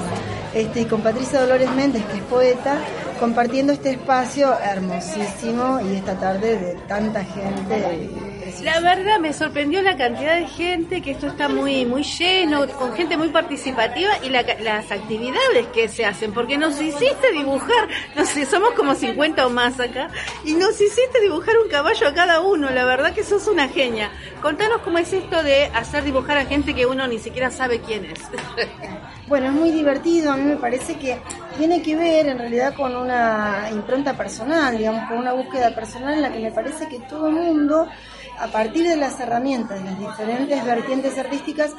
este, 0.54 0.82
y 0.82 0.86
con 0.86 1.02
Patricia 1.02 1.42
Dolores 1.42 1.72
Méndez, 1.72 2.04
que 2.06 2.18
es 2.18 2.24
poeta, 2.24 2.78
compartiendo 3.20 3.74
este 3.74 3.92
espacio 3.92 4.56
hermosísimo 4.60 5.80
y 5.82 5.96
esta 5.96 6.14
tarde 6.20 6.58
de 6.58 6.74
tanta 6.88 7.24
gente. 7.24 8.33
La 8.62 8.80
verdad 8.80 9.20
me 9.20 9.34
sorprendió 9.34 9.82
la 9.82 9.98
cantidad 9.98 10.36
de 10.36 10.48
gente, 10.48 11.02
que 11.02 11.12
esto 11.12 11.28
está 11.28 11.50
muy 11.50 11.86
muy 11.86 12.04
lleno, 12.04 12.68
con 12.78 12.94
gente 12.94 13.18
muy 13.18 13.30
participativa 13.30 14.12
y 14.24 14.30
la 14.30 14.44
las 14.62 14.92
actividades 14.92 15.68
que 15.74 15.88
se 15.88 16.06
hacen, 16.06 16.34
porque 16.34 16.58
nos 16.58 16.80
hiciste 16.82 17.32
dibujar, 17.34 17.88
no 18.16 18.26
sé, 18.26 18.46
somos 18.46 18.72
como 18.72 18.96
50 18.96 19.46
o 19.46 19.50
más 19.50 19.80
acá, 19.80 20.10
y 20.46 20.54
nos 20.54 20.80
hiciste 20.80 21.20
dibujar 21.22 21.58
un 21.58 21.70
caballo 21.70 22.08
a 22.08 22.14
cada 22.14 22.42
uno, 22.42 22.70
la 22.70 22.86
verdad 22.86 23.14
que 23.14 23.24
sos 23.24 23.48
una 23.48 23.68
genia. 23.68 24.12
Contanos 24.42 24.82
cómo 24.82 24.98
es 24.98 25.12
esto 25.14 25.42
de 25.44 25.66
hacer 25.68 26.04
dibujar 26.04 26.38
a 26.38 26.46
gente 26.46 26.74
que 26.74 26.86
uno 26.86 27.08
ni 27.08 27.20
siquiera 27.20 27.50
sabe 27.50 27.80
quién 27.80 28.06
es. 28.06 28.20
Bueno, 29.26 29.48
es 29.48 29.54
muy 29.54 29.72
divertido, 29.72 30.34
a 30.34 30.38
mí 30.38 30.44
me 30.44 30.58
parece 30.58 30.96
que 30.96 31.18
tiene 31.58 31.82
que 31.82 31.96
ver 31.96 32.28
en 32.28 32.38
realidad 32.38 32.76
con 32.76 32.94
una 32.94 33.70
impronta 33.72 34.18
personal, 34.18 34.78
digamos, 34.78 35.08
con 35.08 35.18
una 35.18 35.32
búsqueda 35.32 35.74
personal 35.74 36.16
en 36.16 36.22
la 36.22 36.32
que 36.32 36.40
me 36.40 36.52
parece 36.52 36.90
que 36.90 37.00
todo 37.00 37.30
el 37.30 37.36
mundo, 37.36 37.88
a 38.44 38.48
partir 38.48 38.86
de 38.86 38.98
las 38.98 39.18
herramientas, 39.22 39.82
de 39.82 39.90
las 39.90 39.98
diferentes 39.98 40.66
vertientes 40.66 41.18
artísticas, 41.18 41.72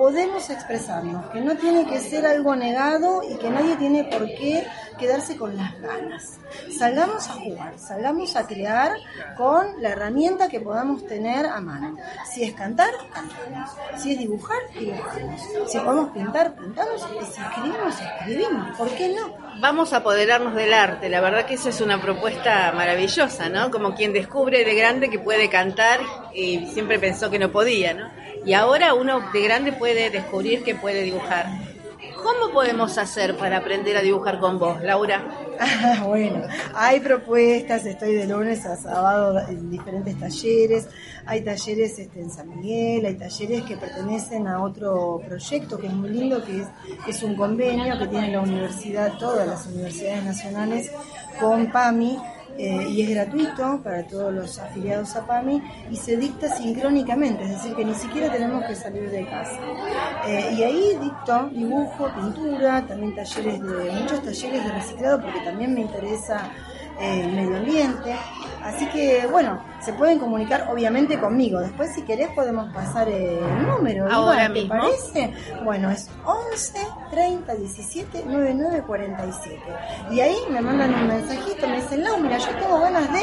podemos 0.00 0.48
expresarnos, 0.48 1.26
que 1.26 1.42
no 1.42 1.58
tiene 1.58 1.84
que 1.84 2.00
ser 2.00 2.24
algo 2.24 2.56
negado 2.56 3.20
y 3.22 3.36
que 3.36 3.50
nadie 3.50 3.76
tiene 3.76 4.04
por 4.04 4.24
qué 4.24 4.66
quedarse 4.98 5.36
con 5.36 5.54
las 5.58 5.78
ganas. 5.78 6.38
Salgamos 6.78 7.28
a 7.28 7.34
jugar, 7.34 7.78
salgamos 7.78 8.34
a 8.34 8.46
crear 8.46 8.92
con 9.36 9.82
la 9.82 9.90
herramienta 9.90 10.48
que 10.48 10.58
podamos 10.58 11.06
tener 11.06 11.44
a 11.44 11.60
mano. 11.60 11.98
Si 12.32 12.42
es 12.42 12.54
cantar, 12.54 12.88
cantamos. 13.12 13.72
Si 13.98 14.12
es 14.12 14.18
dibujar, 14.18 14.56
dibujamos. 14.72 15.42
Si 15.66 15.78
podemos 15.78 16.10
pintar, 16.12 16.54
pintamos. 16.54 17.06
Y 17.20 17.24
si 17.26 17.42
escribimos, 17.42 17.94
escribimos. 18.00 18.78
¿Por 18.78 18.88
qué 18.92 19.14
no? 19.14 19.34
Vamos 19.60 19.92
a 19.92 19.98
apoderarnos 19.98 20.54
del 20.54 20.72
arte, 20.72 21.10
la 21.10 21.20
verdad 21.20 21.44
que 21.44 21.54
eso 21.54 21.68
es 21.68 21.82
una 21.82 22.00
propuesta 22.00 22.72
maravillosa, 22.72 23.50
¿no? 23.50 23.70
Como 23.70 23.94
quien 23.94 24.14
descubre 24.14 24.64
de 24.64 24.74
grande 24.74 25.10
que 25.10 25.18
puede 25.18 25.50
cantar 25.50 26.00
y 26.32 26.68
siempre 26.68 26.98
pensó 26.98 27.30
que 27.30 27.38
no 27.38 27.52
podía, 27.52 27.92
¿no? 27.92 28.19
Y 28.44 28.54
ahora 28.54 28.94
uno 28.94 29.20
de 29.32 29.42
grande 29.42 29.72
puede 29.72 30.10
descubrir 30.10 30.62
que 30.62 30.74
puede 30.74 31.02
dibujar. 31.02 31.46
¿Cómo 32.22 32.52
podemos 32.52 32.98
hacer 32.98 33.36
para 33.36 33.58
aprender 33.58 33.96
a 33.96 34.02
dibujar 34.02 34.40
con 34.40 34.58
vos, 34.58 34.82
Laura? 34.82 35.22
Bueno, 36.06 36.42
hay 36.74 37.00
propuestas, 37.00 37.84
estoy 37.84 38.14
de 38.14 38.26
lunes 38.26 38.64
a 38.64 38.76
sábado 38.76 39.38
en 39.48 39.70
diferentes 39.70 40.18
talleres, 40.18 40.88
hay 41.26 41.42
talleres 41.42 41.98
este, 41.98 42.20
en 42.20 42.30
San 42.30 42.48
Miguel, 42.48 43.04
hay 43.04 43.14
talleres 43.14 43.62
que 43.64 43.76
pertenecen 43.76 44.48
a 44.48 44.62
otro 44.62 45.20
proyecto 45.26 45.78
que 45.78 45.88
es 45.88 45.92
muy 45.92 46.08
lindo, 46.10 46.42
que 46.42 46.64
es 47.06 47.22
un 47.22 47.36
convenio 47.36 47.98
que 47.98 48.06
tiene 48.06 48.32
la 48.32 48.40
universidad, 48.40 49.18
todas 49.18 49.46
las 49.46 49.66
universidades 49.66 50.24
nacionales 50.24 50.90
con 51.38 51.70
PAMI, 51.70 52.18
eh, 52.62 52.90
y 52.90 53.00
es 53.00 53.08
gratuito 53.08 53.80
para 53.82 54.06
todos 54.06 54.34
los 54.34 54.58
afiliados 54.58 55.16
a 55.16 55.26
PAMI 55.26 55.62
y 55.90 55.96
se 55.96 56.18
dicta 56.18 56.46
sincrónicamente, 56.54 57.42
es 57.44 57.52
decir, 57.52 57.74
que 57.74 57.86
ni 57.86 57.94
siquiera 57.94 58.30
tenemos 58.30 58.62
que 58.66 58.74
salir 58.74 59.10
de 59.10 59.24
casa. 59.24 59.58
Eh, 60.26 60.56
y 60.58 60.62
ahí 60.62 60.98
dicto 61.00 61.48
dibujo, 61.54 62.10
pintura, 62.14 62.86
también 62.86 63.14
talleres 63.14 63.62
de, 63.62 63.92
muchos 63.92 64.22
talleres 64.22 64.62
de 64.62 64.72
reciclado 64.72 65.22
porque 65.22 65.40
también 65.40 65.72
me 65.72 65.80
interesa 65.80 66.50
eh, 67.00 67.22
el 67.24 67.32
medio 67.32 67.56
ambiente. 67.56 68.14
Así 68.62 68.84
que, 68.90 69.26
bueno, 69.26 69.62
se 69.80 69.92
pueden 69.94 70.18
comunicar 70.18 70.68
obviamente 70.70 71.18
conmigo. 71.18 71.60
Después, 71.60 71.94
si 71.94 72.02
querés, 72.02 72.28
podemos 72.30 72.72
pasar 72.72 73.08
el 73.08 73.40
número. 73.66 74.06
Ahora 74.10 74.46
¿te 74.46 74.60
mismo. 74.60 74.68
parece? 74.68 75.32
Bueno, 75.64 75.90
es 75.90 76.10
11 76.24 76.78
30 77.10 77.54
17 77.54 78.24
99 78.26 78.82
47. 78.86 79.60
Y 80.10 80.20
ahí 80.20 80.36
me 80.50 80.60
mandan 80.60 80.94
un 80.94 81.08
mensajito, 81.08 81.66
me 81.66 81.76
dicen, 81.76 82.04
Lau, 82.04 82.18
mira, 82.18 82.38
yo 82.38 82.50
tengo 82.58 82.80
ganas 82.80 83.12
de 83.12 83.20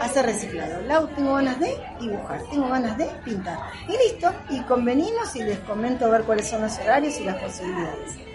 hacer 0.00 0.26
reciclado. 0.26 0.80
Lau, 0.82 1.06
tengo 1.08 1.34
ganas 1.34 1.58
de 1.60 1.76
dibujar, 2.00 2.42
tengo 2.50 2.68
ganas 2.68 2.96
de 2.98 3.06
pintar. 3.24 3.58
Y 3.88 3.92
listo, 3.92 4.32
y 4.50 4.60
convenimos 4.62 5.34
y 5.36 5.42
les 5.42 5.58
comento 5.60 6.06
a 6.06 6.10
ver 6.10 6.22
cuáles 6.22 6.48
son 6.48 6.62
los 6.62 6.78
horarios 6.78 7.18
y 7.20 7.24
las 7.24 7.36
posibilidades. 7.36 8.25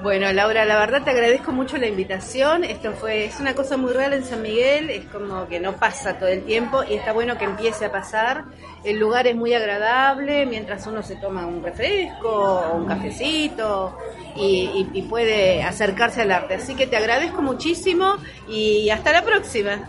Bueno, 0.00 0.32
Laura, 0.32 0.64
la 0.64 0.78
verdad 0.78 1.02
te 1.02 1.10
agradezco 1.10 1.50
mucho 1.50 1.76
la 1.76 1.88
invitación. 1.88 2.62
Esto 2.62 2.92
fue, 2.92 3.24
es 3.24 3.40
una 3.40 3.54
cosa 3.56 3.76
muy 3.76 3.92
rara 3.92 4.14
en 4.14 4.24
San 4.24 4.42
Miguel, 4.42 4.90
es 4.90 5.04
como 5.06 5.48
que 5.48 5.58
no 5.58 5.74
pasa 5.74 6.14
todo 6.18 6.28
el 6.28 6.44
tiempo 6.44 6.84
y 6.84 6.94
está 6.94 7.12
bueno 7.12 7.36
que 7.36 7.44
empiece 7.46 7.86
a 7.86 7.90
pasar. 7.90 8.44
El 8.84 9.00
lugar 9.00 9.26
es 9.26 9.34
muy 9.34 9.54
agradable 9.54 10.46
mientras 10.46 10.86
uno 10.86 11.02
se 11.02 11.16
toma 11.16 11.46
un 11.46 11.64
refresco 11.64 12.70
un 12.76 12.86
cafecito 12.86 13.98
y, 14.36 14.88
y- 14.92 14.98
y 15.00 15.02
puede 15.02 15.64
acercarse 15.64 16.22
al 16.22 16.30
arte. 16.30 16.54
Así 16.54 16.76
que 16.76 16.86
te 16.86 16.96
agradezco 16.96 17.42
muchísimo 17.42 18.14
y 18.48 18.88
hasta 18.90 19.12
la 19.12 19.22
próxima. 19.22 19.88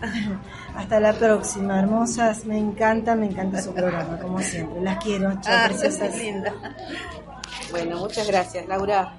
Hasta 0.76 1.00
la 1.00 1.12
próxima, 1.12 1.80
hermosas. 1.80 2.44
Me 2.46 2.56
encanta, 2.56 3.14
me 3.16 3.26
encanta 3.26 3.60
su 3.60 3.74
programa, 3.74 4.18
como 4.18 4.40
siempre. 4.40 4.80
Las 4.80 5.02
quiero, 5.02 5.30
chao, 5.40 5.52
Ah, 5.56 5.64
preciosas. 5.66 6.16
linda. 6.18 6.54
Bueno, 7.72 7.96
muchas 7.98 8.26
gracias, 8.28 8.66
Laura. 8.68 9.12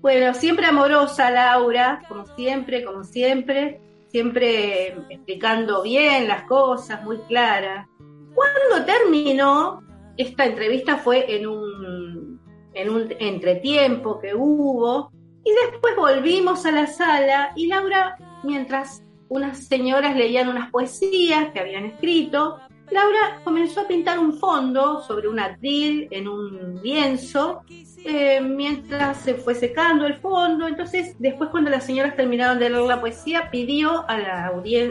Bueno, 0.00 0.34
siempre 0.34 0.66
amorosa, 0.66 1.30
Laura, 1.30 2.02
como 2.08 2.26
siempre, 2.36 2.84
como 2.84 3.02
siempre, 3.02 3.80
siempre 4.08 4.88
explicando 5.08 5.82
bien 5.82 6.28
las 6.28 6.44
cosas, 6.44 7.02
muy 7.02 7.18
clara. 7.28 7.88
Cuando 8.34 8.84
terminó, 8.84 9.82
esta 10.16 10.46
entrevista 10.46 10.98
fue 10.98 11.36
en 11.36 11.46
un, 11.46 12.40
en 12.74 12.90
un 12.90 13.14
entretiempo 13.18 14.20
que 14.20 14.34
hubo, 14.34 15.10
y 15.44 15.50
después 15.70 15.96
volvimos 15.96 16.66
a 16.66 16.72
la 16.72 16.86
sala, 16.86 17.52
y 17.56 17.66
Laura, 17.66 18.16
mientras 18.42 19.02
unas 19.28 19.66
señoras 19.66 20.16
leían 20.16 20.48
unas 20.48 20.70
poesías 20.70 21.52
que 21.52 21.60
habían 21.60 21.86
escrito, 21.86 22.58
Laura 22.90 23.40
comenzó 23.44 23.80
a 23.80 23.88
pintar 23.88 24.18
un 24.18 24.32
fondo 24.38 25.00
sobre 25.02 25.28
un 25.28 25.38
atril 25.40 26.08
en 26.10 26.28
un 26.28 26.80
lienzo 26.82 27.62
eh, 28.04 28.40
mientras 28.40 29.18
se 29.22 29.34
fue 29.34 29.54
secando 29.54 30.06
el 30.06 30.14
fondo. 30.14 30.68
Entonces, 30.68 31.16
después 31.18 31.50
cuando 31.50 31.70
las 31.70 31.84
señoras 31.84 32.14
terminaron 32.14 32.58
de 32.58 32.70
leer 32.70 32.82
la 32.84 33.00
poesía, 33.00 33.50
pidió 33.50 34.08
a 34.08 34.18
la 34.18 34.46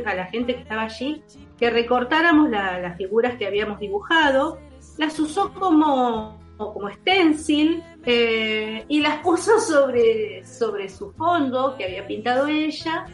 a 0.06 0.14
la 0.16 0.26
gente 0.26 0.56
que 0.56 0.62
estaba 0.62 0.84
allí 0.84 1.22
que 1.58 1.70
recortáramos 1.70 2.50
la- 2.50 2.80
las 2.80 2.98
figuras 2.98 3.38
que 3.38 3.48
habíamos 3.48 3.80
dibujado, 3.80 4.60
las 4.98 5.18
usó 5.20 5.54
como, 5.54 6.38
como 6.58 6.90
stencil 6.92 7.82
eh, 8.06 8.84
y 8.90 9.00
las 9.00 9.20
puso 9.20 9.58
sobre, 9.62 10.44
sobre 10.46 10.90
su 10.90 11.12
fondo 11.14 11.76
que 11.78 11.86
había 11.86 12.06
pintado 12.06 12.48
ella 12.48 13.06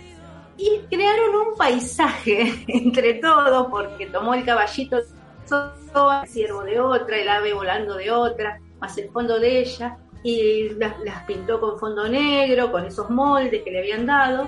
y 0.62 0.80
crearon 0.90 1.36
un 1.36 1.56
paisaje 1.58 2.54
entre 2.68 3.16
todos 3.16 3.68
porque 3.70 4.06
tomó 4.08 4.34
el 4.34 4.46
caballito 4.46 4.98
el 4.98 6.28
ciervo 6.30 6.64
de 6.64 6.80
otra, 6.80 7.18
el 7.18 7.28
ave 7.28 7.54
volando 7.54 7.96
de 7.96 8.10
otra, 8.10 8.60
más 8.80 8.98
el 8.98 9.10
fondo 9.10 9.40
de 9.40 9.60
ella 9.60 9.98
y 10.24 10.70
las, 10.76 10.98
las 11.02 11.24
pintó 11.26 11.60
con 11.60 11.78
fondo 11.80 12.08
negro, 12.08 12.72
con 12.72 12.86
esos 12.86 13.10
moldes 13.10 13.62
que 13.64 13.72
le 13.72 13.80
habían 13.80 14.06
dado 14.06 14.48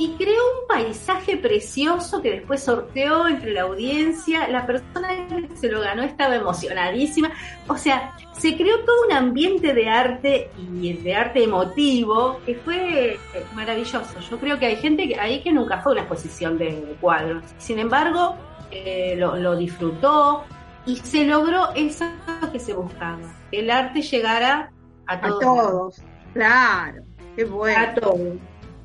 y 0.00 0.14
creó 0.16 0.42
un 0.62 0.66
paisaje 0.66 1.36
precioso 1.36 2.22
que 2.22 2.30
después 2.30 2.62
sorteó 2.62 3.28
entre 3.28 3.52
la 3.52 3.62
audiencia. 3.62 4.48
La 4.48 4.64
persona 4.64 5.10
que 5.28 5.54
se 5.54 5.68
lo 5.70 5.82
ganó 5.82 6.02
estaba 6.02 6.36
emocionadísima. 6.36 7.30
O 7.68 7.76
sea, 7.76 8.16
se 8.32 8.56
creó 8.56 8.82
todo 8.86 8.96
un 9.06 9.12
ambiente 9.12 9.74
de 9.74 9.90
arte 9.90 10.50
y 10.56 10.94
de 10.94 11.14
arte 11.14 11.44
emotivo 11.44 12.40
que 12.46 12.54
fue 12.54 13.18
maravilloso. 13.52 14.18
Yo 14.30 14.38
creo 14.38 14.58
que 14.58 14.64
hay 14.64 14.76
gente 14.76 15.06
que, 15.06 15.20
ahí 15.20 15.42
que 15.42 15.52
nunca 15.52 15.82
fue 15.82 15.92
una 15.92 16.00
exposición 16.00 16.56
de 16.56 16.96
cuadros. 16.98 17.44
Sin 17.58 17.78
embargo, 17.78 18.36
eh, 18.70 19.16
lo, 19.18 19.36
lo 19.36 19.54
disfrutó 19.54 20.44
y 20.86 20.96
se 20.96 21.26
logró 21.26 21.74
eso 21.74 22.06
que 22.50 22.58
se 22.58 22.72
buscaba, 22.72 23.18
que 23.50 23.58
el 23.58 23.70
arte 23.70 24.00
llegara 24.00 24.72
a 25.06 25.12
A 25.16 25.20
todos. 25.20 25.40
todos, 25.40 26.02
claro. 26.32 27.02
Qué 27.36 27.44
bueno. 27.44 27.78
A 27.78 27.94
todos. 27.94 28.38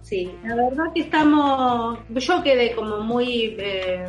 Sí, 0.06 0.32
la 0.44 0.54
verdad 0.54 0.94
que 0.94 1.02
estamos, 1.02 1.98
yo 2.10 2.44
quedé 2.44 2.76
como 2.76 3.00
muy 3.00 3.56
eh, 3.58 4.06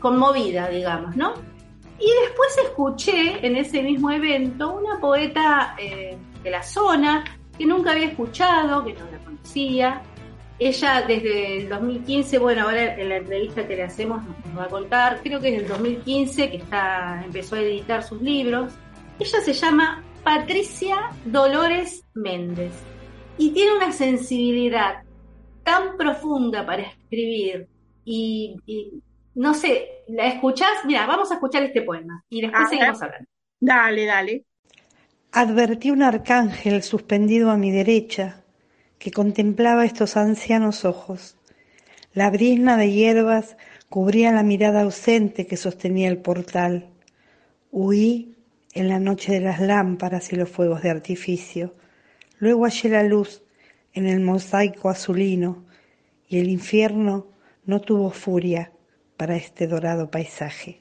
conmovida, 0.00 0.70
digamos, 0.70 1.14
¿no? 1.14 1.34
Y 1.98 2.10
después 2.22 2.56
escuché 2.64 3.46
en 3.46 3.54
ese 3.54 3.82
mismo 3.82 4.10
evento 4.10 4.72
una 4.72 4.98
poeta 4.98 5.76
eh, 5.78 6.16
de 6.42 6.50
la 6.50 6.62
zona 6.62 7.22
que 7.58 7.66
nunca 7.66 7.90
había 7.90 8.06
escuchado, 8.06 8.82
que 8.82 8.94
no 8.94 9.04
la 9.12 9.18
conocía. 9.18 10.00
Ella 10.58 11.04
desde 11.06 11.58
el 11.58 11.68
2015, 11.68 12.38
bueno, 12.38 12.62
ahora 12.62 12.94
en 12.94 13.10
la 13.10 13.16
entrevista 13.18 13.68
que 13.68 13.76
le 13.76 13.82
hacemos 13.82 14.22
nos 14.24 14.58
va 14.58 14.64
a 14.64 14.68
contar, 14.68 15.20
creo 15.22 15.38
que 15.38 15.54
es 15.54 15.62
el 15.62 15.68
2015 15.68 16.50
que 16.50 16.56
está, 16.56 17.22
empezó 17.22 17.56
a 17.56 17.60
editar 17.60 18.02
sus 18.02 18.22
libros. 18.22 18.72
Ella 19.18 19.40
se 19.42 19.52
llama 19.52 20.02
Patricia 20.24 21.10
Dolores 21.26 22.06
Méndez 22.14 22.72
y 23.36 23.50
tiene 23.50 23.76
una 23.76 23.92
sensibilidad 23.92 25.02
tan 25.70 25.96
profunda 25.96 26.66
para 26.66 26.82
escribir 26.82 27.68
y, 28.04 28.56
y 28.66 29.00
no 29.36 29.54
sé, 29.54 30.02
la 30.08 30.26
escuchás, 30.26 30.84
mira, 30.84 31.06
vamos 31.06 31.30
a 31.30 31.34
escuchar 31.34 31.62
este 31.62 31.82
poema 31.82 32.24
y 32.28 32.40
después 32.40 32.68
seguimos 32.68 33.00
hablando. 33.00 33.28
Dale, 33.60 34.04
dale. 34.04 34.44
Advertí 35.30 35.92
un 35.92 36.02
arcángel 36.02 36.82
suspendido 36.82 37.52
a 37.52 37.56
mi 37.56 37.70
derecha 37.70 38.42
que 38.98 39.12
contemplaba 39.12 39.84
estos 39.84 40.16
ancianos 40.16 40.84
ojos. 40.84 41.36
La 42.14 42.30
brisna 42.30 42.76
de 42.76 42.90
hierbas 42.90 43.56
cubría 43.88 44.32
la 44.32 44.42
mirada 44.42 44.82
ausente 44.82 45.46
que 45.46 45.56
sostenía 45.56 46.08
el 46.08 46.18
portal. 46.18 46.88
Huí 47.70 48.34
en 48.74 48.88
la 48.88 48.98
noche 48.98 49.32
de 49.32 49.40
las 49.40 49.60
lámparas 49.60 50.32
y 50.32 50.36
los 50.36 50.48
fuegos 50.48 50.82
de 50.82 50.90
artificio. 50.90 51.76
Luego 52.40 52.64
hallé 52.64 52.88
la 52.88 53.04
luz 53.04 53.44
en 53.92 54.06
el 54.06 54.20
mosaico 54.20 54.88
azulino 54.88 55.64
y 56.28 56.38
el 56.38 56.48
infierno 56.48 57.26
no 57.64 57.80
tuvo 57.80 58.10
furia 58.10 58.72
para 59.16 59.36
este 59.36 59.66
dorado 59.66 60.10
paisaje. 60.10 60.80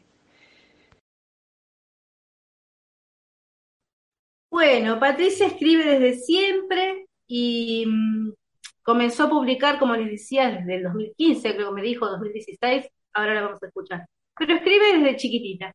Bueno, 4.50 5.00
Patricia 5.00 5.48
escribe 5.48 5.86
desde 5.86 6.20
siempre 6.20 7.08
y 7.28 7.86
mm, 7.86 8.34
comenzó 8.82 9.24
a 9.24 9.30
publicar, 9.30 9.80
como 9.80 9.96
les 9.96 10.10
decía, 10.10 10.50
desde 10.50 10.76
el 10.76 10.84
2015, 10.84 11.56
creo 11.56 11.70
que 11.70 11.76
me 11.76 11.82
dijo 11.82 12.08
2016, 12.08 12.88
ahora 13.14 13.36
la 13.36 13.42
vamos 13.44 13.64
a 13.64 13.68
escuchar. 13.68 14.06
Pero 14.38 14.56
escribe 14.56 14.98
desde 14.98 15.16
chiquitita. 15.18 15.74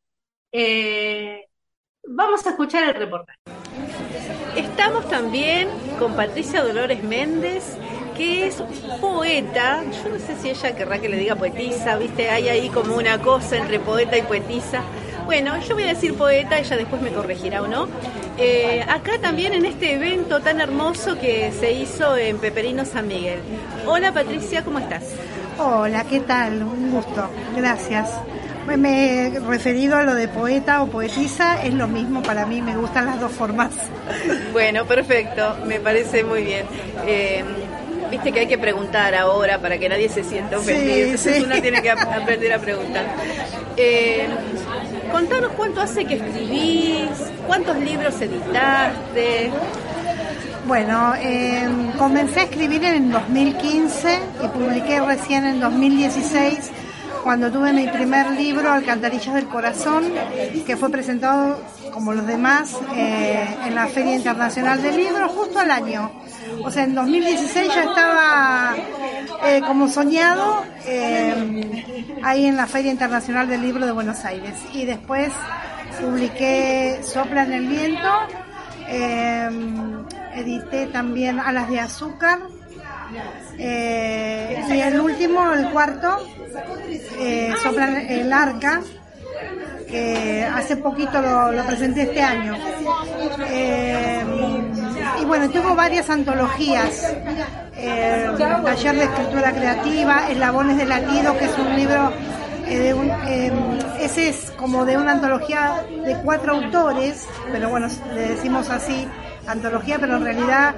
Eh, 0.52 1.46
vamos 2.08 2.46
a 2.46 2.50
escuchar 2.50 2.88
el 2.88 2.94
reportaje. 2.94 3.38
Estamos 4.56 5.08
también 5.08 5.68
con 5.98 6.14
Patricia 6.14 6.62
Dolores 6.62 7.02
Méndez, 7.02 7.76
que 8.16 8.46
es 8.46 8.62
poeta. 9.00 9.82
Yo 9.82 10.10
no 10.10 10.18
sé 10.18 10.36
si 10.40 10.50
ella 10.50 10.76
querrá 10.76 10.98
que 10.98 11.08
le 11.08 11.16
diga 11.16 11.34
poetisa, 11.34 11.96
viste, 11.96 12.30
hay 12.30 12.48
ahí 12.48 12.68
como 12.68 12.94
una 12.94 13.18
cosa 13.20 13.56
entre 13.56 13.80
poeta 13.80 14.16
y 14.16 14.22
poetisa. 14.22 14.82
Bueno, 15.24 15.58
yo 15.60 15.74
voy 15.74 15.84
a 15.84 15.88
decir 15.88 16.14
poeta, 16.14 16.58
ella 16.58 16.76
después 16.76 17.02
me 17.02 17.10
corregirá 17.10 17.62
o 17.62 17.66
no. 17.66 17.88
Eh, 18.38 18.84
acá 18.88 19.18
también 19.20 19.54
en 19.54 19.64
este 19.64 19.94
evento 19.94 20.40
tan 20.40 20.60
hermoso 20.60 21.18
que 21.18 21.50
se 21.52 21.72
hizo 21.72 22.16
en 22.16 22.38
Peperino 22.38 22.84
San 22.84 23.08
Miguel. 23.08 23.40
Hola 23.86 24.12
Patricia, 24.12 24.62
¿cómo 24.64 24.78
estás? 24.78 25.04
Hola, 25.58 26.04
¿qué 26.04 26.20
tal? 26.20 26.62
Un 26.62 26.92
gusto, 26.92 27.28
gracias. 27.56 28.10
Me- 28.66 29.26
he 29.26 29.40
referido 29.40 29.96
a 29.96 30.02
lo 30.02 30.14
de 30.14 30.26
poeta 30.28 30.82
o 30.82 30.86
poetisa, 30.86 31.62
es 31.62 31.74
lo 31.74 31.86
mismo 31.86 32.22
para 32.22 32.46
mí, 32.46 32.60
me 32.62 32.76
gustan 32.76 33.06
las 33.06 33.20
dos 33.20 33.30
formas. 33.32 33.70
Bueno, 34.52 34.84
perfecto, 34.86 35.56
me 35.66 35.80
parece 35.80 36.24
muy 36.24 36.42
bien. 36.42 36.64
Eh, 37.06 37.44
viste 38.10 38.32
que 38.32 38.40
hay 38.40 38.46
que 38.46 38.58
preguntar 38.58 39.14
ahora 39.14 39.58
para 39.60 39.78
que 39.78 39.88
nadie 39.88 40.08
se 40.08 40.24
sienta 40.24 40.58
ofendido. 40.58 41.06
Entonces 41.06 41.42
uno 41.44 41.60
tiene 41.60 41.82
que 41.82 41.90
aprender 41.90 42.52
a 42.52 42.58
preguntar. 42.58 43.04
Eh, 43.76 44.26
contanos 45.12 45.52
cuánto 45.56 45.80
hace 45.82 46.04
que 46.04 46.14
escribís, 46.14 47.08
cuántos 47.46 47.76
libros 47.78 48.20
editaste. 48.20 49.50
Bueno, 50.66 51.14
eh, 51.20 51.68
comencé 51.98 52.40
a 52.40 52.42
escribir 52.44 52.82
en 52.84 53.10
2015 53.12 54.18
y 54.42 54.48
publiqué 54.48 55.00
recién 55.00 55.44
en 55.44 55.60
2016 55.60 56.70
cuando 57.24 57.50
tuve 57.50 57.72
mi 57.72 57.88
primer 57.88 58.32
libro, 58.32 58.70
Alcantarillas 58.70 59.34
del 59.34 59.46
Corazón, 59.46 60.12
que 60.66 60.76
fue 60.76 60.90
presentado 60.90 61.58
como 61.90 62.12
los 62.12 62.26
demás 62.26 62.76
eh, 62.94 63.48
en 63.64 63.74
la 63.74 63.86
Feria 63.86 64.14
Internacional 64.14 64.82
del 64.82 64.94
Libro 64.94 65.26
justo 65.30 65.58
al 65.58 65.70
año. 65.70 66.12
O 66.62 66.70
sea, 66.70 66.84
en 66.84 66.94
2016 66.94 67.68
ya 67.74 67.84
estaba 67.84 68.74
eh, 69.46 69.62
como 69.66 69.88
soñado 69.88 70.64
eh, 70.84 71.88
ahí 72.22 72.44
en 72.44 72.58
la 72.58 72.66
Feria 72.66 72.92
Internacional 72.92 73.48
del 73.48 73.62
Libro 73.62 73.86
de 73.86 73.92
Buenos 73.92 74.22
Aires. 74.26 74.54
Y 74.74 74.84
después 74.84 75.32
publiqué 75.98 77.00
Sopla 77.02 77.44
en 77.44 77.52
el 77.54 77.66
Viento, 77.66 78.10
edité 80.34 80.88
también 80.88 81.40
Alas 81.40 81.70
de 81.70 81.80
Azúcar, 81.80 82.40
y 83.56 83.62
el 83.62 85.00
último, 85.00 85.52
el 85.52 85.70
cuarto, 85.70 86.18
eh, 87.18 87.54
el 88.08 88.32
Arca, 88.32 88.80
que 89.88 90.44
hace 90.44 90.76
poquito 90.76 91.20
lo, 91.20 91.64
presenté 91.64 92.02
este 92.02 92.22
año. 92.22 92.56
Eh, 93.48 94.24
y 95.20 95.24
bueno, 95.24 95.50
tengo 95.50 95.74
varias 95.74 96.10
antologías. 96.10 97.14
Eh, 97.76 98.30
Taller 98.38 98.96
de 98.96 99.04
Escritura 99.04 99.52
Creativa, 99.52 100.30
Eslabones 100.30 100.76
de 100.76 100.86
Latido, 100.86 101.36
que 101.38 101.44
es 101.44 101.58
un 101.58 101.76
libro 101.76 102.12
de 102.66 102.94
un, 102.94 103.10
ese 104.00 104.30
es 104.30 104.50
como 104.56 104.84
de 104.84 104.96
una 104.96 105.12
antología 105.12 105.84
de 106.04 106.16
cuatro 106.24 106.54
autores, 106.54 107.26
pero 107.52 107.68
bueno, 107.68 107.88
le 108.14 108.28
decimos 108.28 108.70
así, 108.70 109.06
antología, 109.46 109.98
pero 109.98 110.16
en 110.16 110.24
realidad 110.24 110.74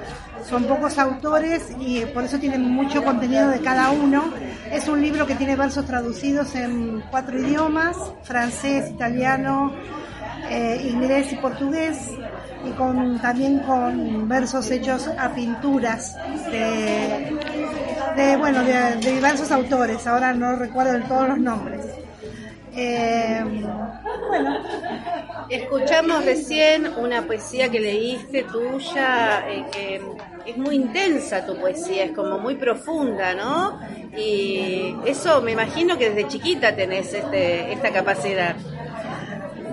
son 0.49 0.63
pocos 0.65 0.97
autores 0.97 1.75
y 1.79 2.05
por 2.05 2.23
eso 2.23 2.39
tienen 2.39 2.61
mucho 2.61 3.03
contenido 3.03 3.49
de 3.49 3.59
cada 3.59 3.91
uno. 3.91 4.33
Es 4.71 4.87
un 4.87 5.01
libro 5.01 5.27
que 5.27 5.35
tiene 5.35 5.55
versos 5.55 5.85
traducidos 5.85 6.55
en 6.55 7.03
cuatro 7.09 7.37
idiomas, 7.37 7.97
francés, 8.23 8.91
italiano, 8.91 9.73
eh, 10.49 10.89
inglés 10.89 11.31
y 11.33 11.35
portugués, 11.35 11.97
y 12.65 12.71
con, 12.71 13.19
también 13.19 13.59
con 13.59 14.27
versos 14.27 14.71
hechos 14.71 15.09
a 15.17 15.33
pinturas 15.33 16.15
de, 16.49 18.37
bueno, 18.37 18.63
de, 18.63 18.95
diversos 18.95 19.51
autores, 19.51 20.07
ahora 20.07 20.33
no 20.33 20.55
recuerdo 20.55 20.99
todos 21.07 21.29
los 21.29 21.39
nombres. 21.39 21.85
Eh, 22.75 23.43
bueno. 24.29 24.63
Escuchamos 25.49 26.25
recién 26.25 26.87
una 26.97 27.21
poesía 27.23 27.69
que 27.69 27.79
leíste 27.79 28.43
tuya, 28.43 29.49
eh, 29.49 29.65
que 29.71 30.01
es 30.47 30.57
muy 30.57 30.75
intensa 30.75 31.45
tu 31.45 31.57
poesía, 31.57 32.05
es 32.05 32.11
como 32.11 32.39
muy 32.39 32.55
profunda, 32.55 33.33
¿no? 33.35 33.79
Y 34.17 34.95
eso 35.05 35.41
me 35.41 35.51
imagino 35.51 35.97
que 35.97 36.09
desde 36.09 36.29
chiquita 36.29 36.73
tenés 36.73 37.13
este, 37.13 37.73
esta 37.73 37.91
capacidad. 37.91 38.55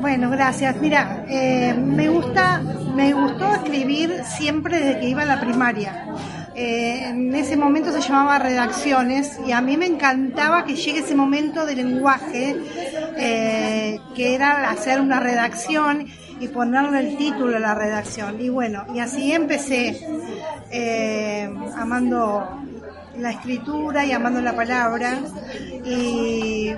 Bueno, 0.00 0.28
gracias. 0.30 0.76
Mira, 0.76 1.24
eh, 1.28 1.72
me 1.74 2.08
gusta, 2.08 2.60
me 2.94 3.12
gustó 3.14 3.54
escribir 3.54 4.22
siempre 4.24 4.80
desde 4.80 5.00
que 5.00 5.08
iba 5.08 5.22
a 5.22 5.26
la 5.26 5.40
primaria. 5.40 6.06
Eh, 6.56 7.08
en 7.08 7.34
ese 7.34 7.56
momento 7.56 7.92
se 7.92 8.00
llamaba 8.00 8.38
redacciones 8.38 9.38
y 9.46 9.52
a 9.52 9.60
mí 9.60 9.76
me 9.76 9.86
encantaba 9.86 10.64
que 10.64 10.74
llegue 10.74 11.00
ese 11.00 11.14
momento 11.14 11.66
de 11.66 11.76
lenguaje, 11.76 12.56
eh, 13.16 13.98
que 14.14 14.34
era 14.34 14.70
hacer 14.70 15.00
una 15.00 15.20
redacción 15.20 16.06
y 16.40 16.48
ponerle 16.48 17.00
el 17.00 17.16
título 17.16 17.56
a 17.56 17.60
la 17.60 17.74
redacción. 17.74 18.40
Y 18.40 18.48
bueno, 18.48 18.84
y 18.94 18.98
así 19.00 19.32
empecé 19.32 20.00
eh, 20.76 21.48
amando 21.76 22.64
la 23.16 23.30
escritura 23.30 24.04
y 24.04 24.10
amando 24.10 24.40
la 24.40 24.56
palabra. 24.56 25.20
Y 25.84 26.74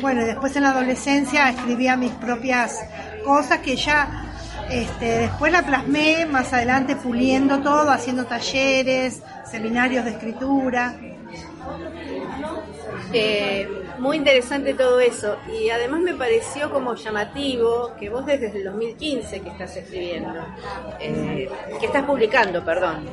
bueno, 0.00 0.24
después 0.24 0.56
en 0.56 0.62
la 0.62 0.70
adolescencia 0.70 1.50
escribía 1.50 1.94
mis 1.96 2.12
propias 2.12 2.80
cosas 3.22 3.58
que 3.58 3.76
ya 3.76 4.24
este, 4.70 5.04
después 5.18 5.52
la 5.52 5.62
plasmé 5.62 6.24
más 6.24 6.54
adelante 6.54 6.96
puliendo 6.96 7.60
todo, 7.60 7.90
haciendo 7.90 8.24
talleres, 8.24 9.22
seminarios 9.44 10.06
de 10.06 10.12
escritura. 10.12 10.94
Eh, 13.12 13.68
muy 13.98 14.18
interesante 14.18 14.74
todo 14.74 15.00
eso 15.00 15.36
y 15.52 15.70
además 15.70 16.00
me 16.00 16.14
pareció 16.14 16.70
como 16.70 16.94
llamativo 16.94 17.92
que 17.98 18.08
vos 18.10 18.26
desde 18.26 18.52
el 18.56 18.64
2015 18.64 19.40
que 19.40 19.48
estás 19.48 19.76
escribiendo, 19.76 20.44
eh, 21.00 21.48
que 21.80 21.86
estás 21.86 22.04
publicando, 22.04 22.64
perdón, 22.64 23.06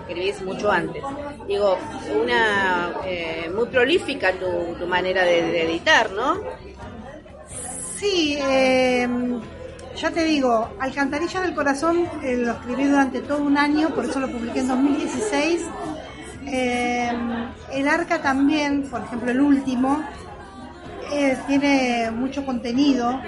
escribís 0.00 0.42
mucho 0.42 0.70
antes. 0.70 1.02
Digo, 1.46 1.78
una 2.20 2.92
eh, 3.04 3.50
muy 3.54 3.66
prolífica 3.66 4.32
tu, 4.32 4.86
manera 4.86 5.24
de, 5.24 5.62
editar, 5.62 6.10
¿no? 6.12 6.40
Sí, 7.96 8.38
ya 10.00 10.12
te 10.12 10.22
digo, 10.22 10.68
Alcantarilla 10.78 11.40
del 11.40 11.54
Corazón 11.54 12.08
eh, 12.22 12.36
lo 12.36 12.52
escribí 12.52 12.84
durante 12.84 13.20
todo 13.20 13.42
un 13.42 13.58
año, 13.58 13.90
por 13.90 14.04
eso 14.04 14.20
lo 14.20 14.28
publiqué 14.28 14.60
en 14.60 14.68
2016. 14.68 15.62
Eh, 16.50 17.12
el 17.72 17.88
Arca 17.88 18.20
también, 18.20 18.88
por 18.90 19.02
ejemplo, 19.02 19.30
el 19.30 19.40
último, 19.40 20.02
eh, 21.12 21.36
tiene 21.46 22.10
mucho 22.10 22.44
contenido, 22.44 23.20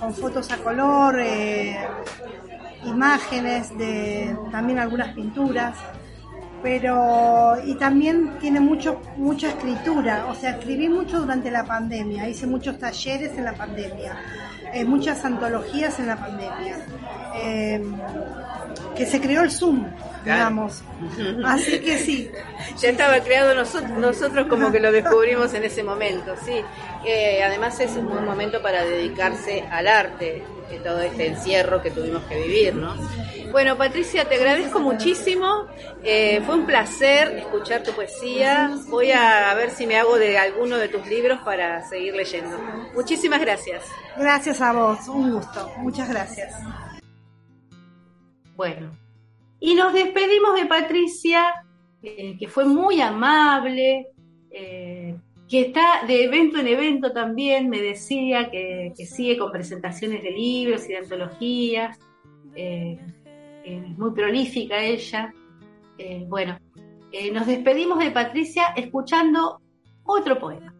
con 0.00 0.14
fotos 0.14 0.50
a 0.52 0.58
color, 0.58 1.20
imágenes 2.84 3.76
de 3.78 4.36
también 4.50 4.78
algunas 4.78 5.14
pinturas 5.14 5.76
pero 6.64 7.62
y 7.62 7.74
también 7.74 8.38
tiene 8.40 8.58
mucho 8.58 8.98
mucha 9.18 9.50
escritura, 9.50 10.26
o 10.30 10.34
sea, 10.34 10.52
escribí 10.52 10.88
mucho 10.88 11.20
durante 11.20 11.50
la 11.50 11.62
pandemia, 11.66 12.26
hice 12.26 12.46
muchos 12.46 12.78
talleres 12.78 13.36
en 13.36 13.44
la 13.44 13.52
pandemia. 13.52 14.16
Eh, 14.72 14.84
muchas 14.84 15.24
antologías 15.24 16.00
en 16.00 16.06
la 16.06 16.16
pandemia. 16.16 16.76
Eh, 17.36 17.80
que 18.96 19.06
se 19.06 19.20
creó 19.20 19.42
el 19.42 19.50
Zoom, 19.50 19.84
digamos. 20.24 20.82
Así 21.44 21.80
que 21.80 21.98
sí. 21.98 22.30
Ya 22.80 22.90
estaba 22.90 23.20
creado 23.20 23.54
nosotros, 23.54 23.90
nosotros 23.90 24.48
como 24.48 24.72
que 24.72 24.80
lo 24.80 24.90
descubrimos 24.90 25.52
en 25.54 25.64
ese 25.64 25.82
momento, 25.82 26.34
sí. 26.44 26.62
además 27.44 27.78
es 27.78 27.92
un 27.92 28.08
buen 28.08 28.24
momento 28.24 28.62
para 28.62 28.84
dedicarse 28.84 29.64
al 29.70 29.86
arte, 29.86 30.42
de 30.70 30.78
todo 30.78 31.00
este 31.00 31.26
encierro 31.28 31.82
que 31.82 31.90
tuvimos 31.90 32.22
que 32.24 32.40
vivir, 32.40 32.74
¿no? 32.74 32.94
Bueno, 33.52 33.76
Patricia, 33.76 34.28
te 34.28 34.34
agradezco 34.34 34.80
muchísimo. 34.80 35.66
Eh, 36.02 36.42
fue 36.44 36.56
un 36.56 36.66
placer 36.66 37.38
escuchar 37.38 37.82
tu 37.82 37.92
poesía. 37.92 38.76
Voy 38.88 39.12
a 39.12 39.54
ver 39.54 39.70
si 39.70 39.86
me 39.86 39.96
hago 39.96 40.18
de 40.18 40.38
alguno 40.38 40.76
de 40.76 40.88
tus 40.88 41.06
libros 41.06 41.40
para 41.44 41.86
seguir 41.88 42.14
leyendo. 42.14 42.58
Muchísimas 42.94 43.40
gracias. 43.40 43.84
Gracias 44.16 44.60
a 44.60 44.72
vos, 44.72 45.06
un 45.06 45.34
gusto. 45.34 45.70
Muchas 45.76 46.08
gracias. 46.08 46.52
Bueno, 48.56 48.90
y 49.64 49.74
nos 49.74 49.92
despedimos 49.92 50.54
de 50.54 50.66
Patricia, 50.66 51.42
eh, 52.02 52.36
que 52.38 52.48
fue 52.48 52.64
muy 52.64 53.00
amable, 53.00 54.08
eh, 54.50 55.16
que 55.48 55.60
está 55.60 56.04
de 56.06 56.24
evento 56.24 56.58
en 56.58 56.68
evento 56.68 57.12
también, 57.12 57.68
me 57.68 57.80
decía 57.80 58.50
que, 58.50 58.92
sigue 58.96 59.36
con 59.38 59.50
presentaciones 59.50 60.22
de 60.22 60.30
libros 60.30 60.84
y 60.84 60.92
de 60.92 60.98
antologías 60.98 61.98
es 63.64 63.98
muy 63.98 64.12
prolífica 64.12 64.82
ella. 64.82 65.32
Eh, 65.98 66.24
bueno, 66.28 66.58
eh, 67.12 67.30
nos 67.32 67.46
despedimos 67.46 67.98
de 67.98 68.10
Patricia 68.10 68.68
escuchando 68.76 69.60
otro 70.04 70.38
poema. 70.38 70.74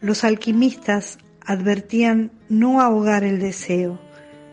Los 0.00 0.24
alquimistas 0.24 1.18
advertían 1.40 2.30
no 2.48 2.80
ahogar 2.80 3.24
el 3.24 3.40
deseo. 3.40 3.98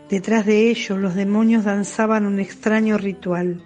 Detrás 0.08 0.44
de 0.44 0.70
ellos 0.70 0.98
los 0.98 1.14
demonios 1.14 1.64
danzaban 1.64 2.26
un 2.26 2.38
extraño 2.38 2.98
ritual. 2.98 3.64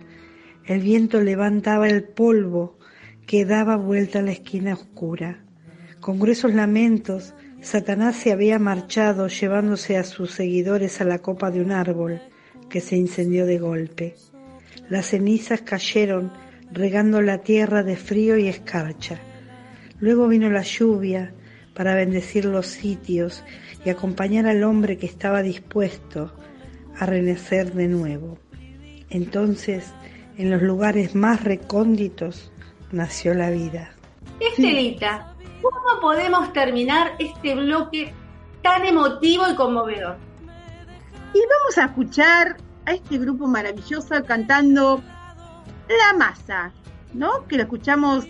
El 0.64 0.80
viento 0.80 1.20
levantaba 1.20 1.88
el 1.88 2.04
polvo 2.04 2.78
que 3.26 3.44
daba 3.44 3.76
vuelta 3.76 4.20
a 4.20 4.22
la 4.22 4.32
esquina 4.32 4.74
oscura. 4.74 5.44
Con 6.00 6.20
gruesos 6.20 6.54
lamentos, 6.54 7.34
Satanás 7.60 8.16
se 8.16 8.30
había 8.30 8.58
marchado 8.58 9.26
llevándose 9.26 9.96
a 9.96 10.04
sus 10.04 10.30
seguidores 10.30 11.00
a 11.00 11.04
la 11.04 11.18
copa 11.18 11.50
de 11.50 11.60
un 11.60 11.72
árbol 11.72 12.20
que 12.70 12.80
se 12.80 12.96
incendió 12.96 13.44
de 13.44 13.58
golpe. 13.58 14.14
Las 14.88 15.06
cenizas 15.06 15.62
cayeron 15.62 16.32
regando 16.72 17.20
la 17.20 17.38
tierra 17.38 17.82
de 17.82 17.96
frío 17.96 18.38
y 18.38 18.46
escarcha. 18.46 19.18
Luego 19.98 20.28
vino 20.28 20.48
la 20.50 20.62
lluvia 20.62 21.34
para 21.74 21.94
bendecir 21.94 22.44
los 22.44 22.66
sitios 22.66 23.44
y 23.84 23.90
acompañar 23.90 24.46
al 24.46 24.64
hombre 24.64 24.98
que 24.98 25.06
estaba 25.06 25.42
dispuesto 25.42 26.32
a 26.98 27.06
renacer 27.06 27.72
de 27.72 27.88
nuevo. 27.88 28.38
Entonces 29.10 29.92
En 30.38 30.50
los 30.50 30.62
lugares 30.62 31.16
más 31.16 31.42
recónditos 31.42 32.52
nació 32.92 33.34
la 33.34 33.50
vida. 33.50 33.90
Estelita, 34.38 35.34
¿cómo 35.60 36.00
podemos 36.00 36.52
terminar 36.52 37.10
este 37.18 37.56
bloque 37.56 38.14
tan 38.62 38.86
emotivo 38.86 39.48
y 39.50 39.56
conmovedor? 39.56 40.16
Y 41.34 41.40
vamos 41.40 41.76
a 41.78 41.86
escuchar 41.86 42.56
a 42.86 42.92
este 42.92 43.18
grupo 43.18 43.48
maravilloso 43.48 44.24
cantando 44.24 45.02
La 45.88 46.16
Masa, 46.16 46.72
¿no? 47.14 47.44
Que 47.48 47.56
lo 47.56 47.64
escuchamos 47.64 48.24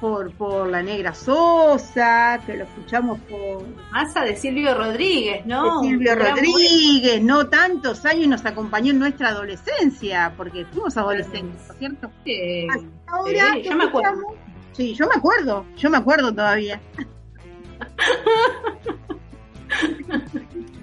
por, 0.00 0.32
por 0.32 0.68
la 0.68 0.82
Negra 0.82 1.14
Sosa, 1.14 2.40
que 2.46 2.56
lo 2.56 2.64
escuchamos 2.64 3.20
por... 3.20 3.64
Masa 3.92 4.24
de 4.24 4.34
Silvio 4.36 4.74
Rodríguez, 4.74 5.44
¿no? 5.46 5.82
De 5.82 5.88
Silvio 5.88 6.14
Rodríguez, 6.14 7.22
no 7.22 7.48
tantos 7.48 8.04
años 8.06 8.28
nos 8.28 8.44
acompañó 8.46 8.90
en 8.92 8.98
nuestra 8.98 9.28
adolescencia, 9.28 10.32
porque 10.36 10.64
fuimos 10.66 10.96
adolescentes, 10.96 11.60
¿no 11.66 11.72
es 11.72 11.78
cierto? 11.78 12.10
Sí, 12.24 12.66
Ahora, 13.06 13.52
sí, 13.54 13.62
yo 13.62 13.76
me 13.76 13.84
acuerdo. 13.84 14.34
Sí, 14.72 14.94
yo 14.94 15.06
me 15.06 15.14
acuerdo, 15.14 15.66
yo 15.76 15.90
me 15.90 15.98
acuerdo 15.98 16.32
todavía. 16.32 16.80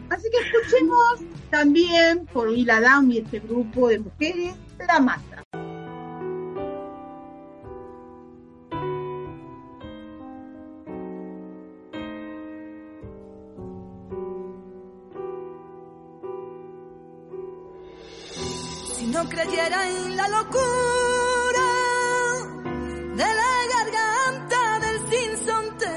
Así 0.10 0.30
que 0.32 0.38
escuchemos 0.48 1.20
también 1.50 2.26
por 2.28 2.50
Hila 2.50 2.80
Down 2.82 3.12
y 3.12 3.18
este 3.20 3.40
grupo 3.40 3.90
de 3.90 4.00
mujeres, 4.00 4.56
La 4.88 5.00
Masa. 5.00 5.44
No 19.18 19.28
creyera 19.30 19.90
en 19.90 20.16
la 20.16 20.28
locura 20.28 21.68
de 23.20 23.30
la 23.40 23.54
garganta 23.74 24.80
del 24.84 24.98
sinsonte, 25.10 25.94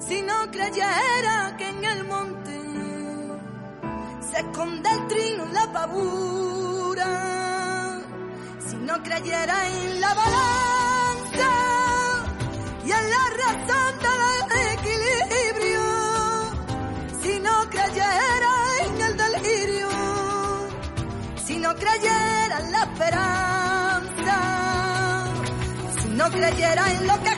si 0.00 0.22
no 0.22 0.50
creyera 0.50 1.54
que 1.56 1.68
en 1.68 1.84
el 1.84 2.04
monte 2.04 2.56
se 4.28 4.38
esconde 4.40 4.90
el 4.90 5.06
trino 5.06 5.44
la 5.52 5.72
pavura, 5.72 7.10
si 8.66 8.76
no 8.78 9.00
creyera 9.04 9.56
en 9.68 10.00
la 10.00 10.14
balanza 10.14 11.50
y 12.86 12.90
en 12.90 13.10
la 13.16 13.24
razón 13.44 13.87
creyera 26.30 26.92
en 26.92 27.06
lo 27.06 27.22
que 27.22 27.37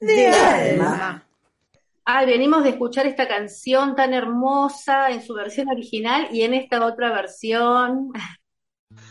De 0.00 0.28
alma. 0.28 1.26
Ay, 2.04 2.26
venimos 2.26 2.64
de 2.64 2.70
escuchar 2.70 3.06
esta 3.06 3.28
canción 3.28 3.94
tan 3.94 4.12
hermosa 4.12 5.10
en 5.10 5.22
su 5.22 5.34
versión 5.34 5.68
original 5.68 6.28
y 6.32 6.42
en 6.42 6.54
esta 6.54 6.84
otra 6.84 7.12
versión. 7.12 8.10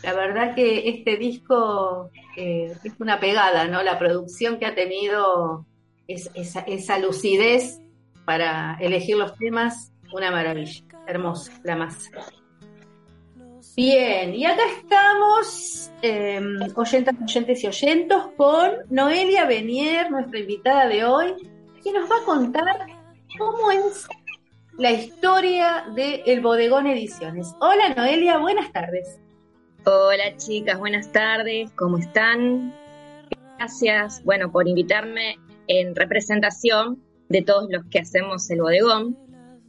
La 0.02 0.12
verdad 0.12 0.54
que 0.54 0.88
este 0.88 1.16
disco 1.16 2.10
eh, 2.36 2.74
es 2.84 2.92
una 2.98 3.18
pegada, 3.18 3.66
¿no? 3.66 3.82
La 3.82 3.98
producción 3.98 4.58
que 4.58 4.66
ha 4.66 4.74
tenido, 4.74 5.66
es, 6.06 6.30
esa, 6.34 6.60
esa 6.60 6.98
lucidez 6.98 7.80
para 8.26 8.76
elegir 8.80 9.16
los 9.16 9.34
temas, 9.36 9.92
una 10.12 10.30
maravilla. 10.30 10.84
Hermosa, 11.06 11.52
la 11.64 11.76
masa. 11.76 12.10
Bien, 13.74 14.34
y 14.34 14.44
acá 14.44 14.62
estamos, 14.76 15.90
eh, 16.02 16.38
oyentas, 16.74 17.14
oyentes 17.22 17.64
y 17.64 17.66
oyentos, 17.66 18.26
con 18.36 18.70
Noelia 18.90 19.46
Benier, 19.46 20.10
nuestra 20.10 20.40
invitada 20.40 20.86
de 20.88 21.06
hoy, 21.06 21.34
que 21.82 21.90
nos 21.90 22.10
va 22.10 22.18
a 22.18 22.24
contar 22.24 22.64
cómo 23.38 23.70
es 23.70 24.06
la 24.76 24.90
historia 24.90 25.86
de 25.94 26.22
El 26.26 26.42
Bodegón 26.42 26.86
Ediciones. 26.86 27.54
Hola 27.60 27.94
Noelia, 27.94 28.36
buenas 28.36 28.70
tardes. 28.72 29.18
Hola 29.86 30.36
chicas, 30.36 30.78
buenas 30.78 31.10
tardes, 31.10 31.70
¿cómo 31.72 31.96
están? 31.96 32.74
Gracias, 33.56 34.22
bueno, 34.22 34.52
por 34.52 34.68
invitarme 34.68 35.38
en 35.66 35.96
representación 35.96 37.02
de 37.30 37.40
todos 37.40 37.68
los 37.70 37.86
que 37.86 38.00
hacemos 38.00 38.50
el 38.50 38.60
bodegón 38.60 39.16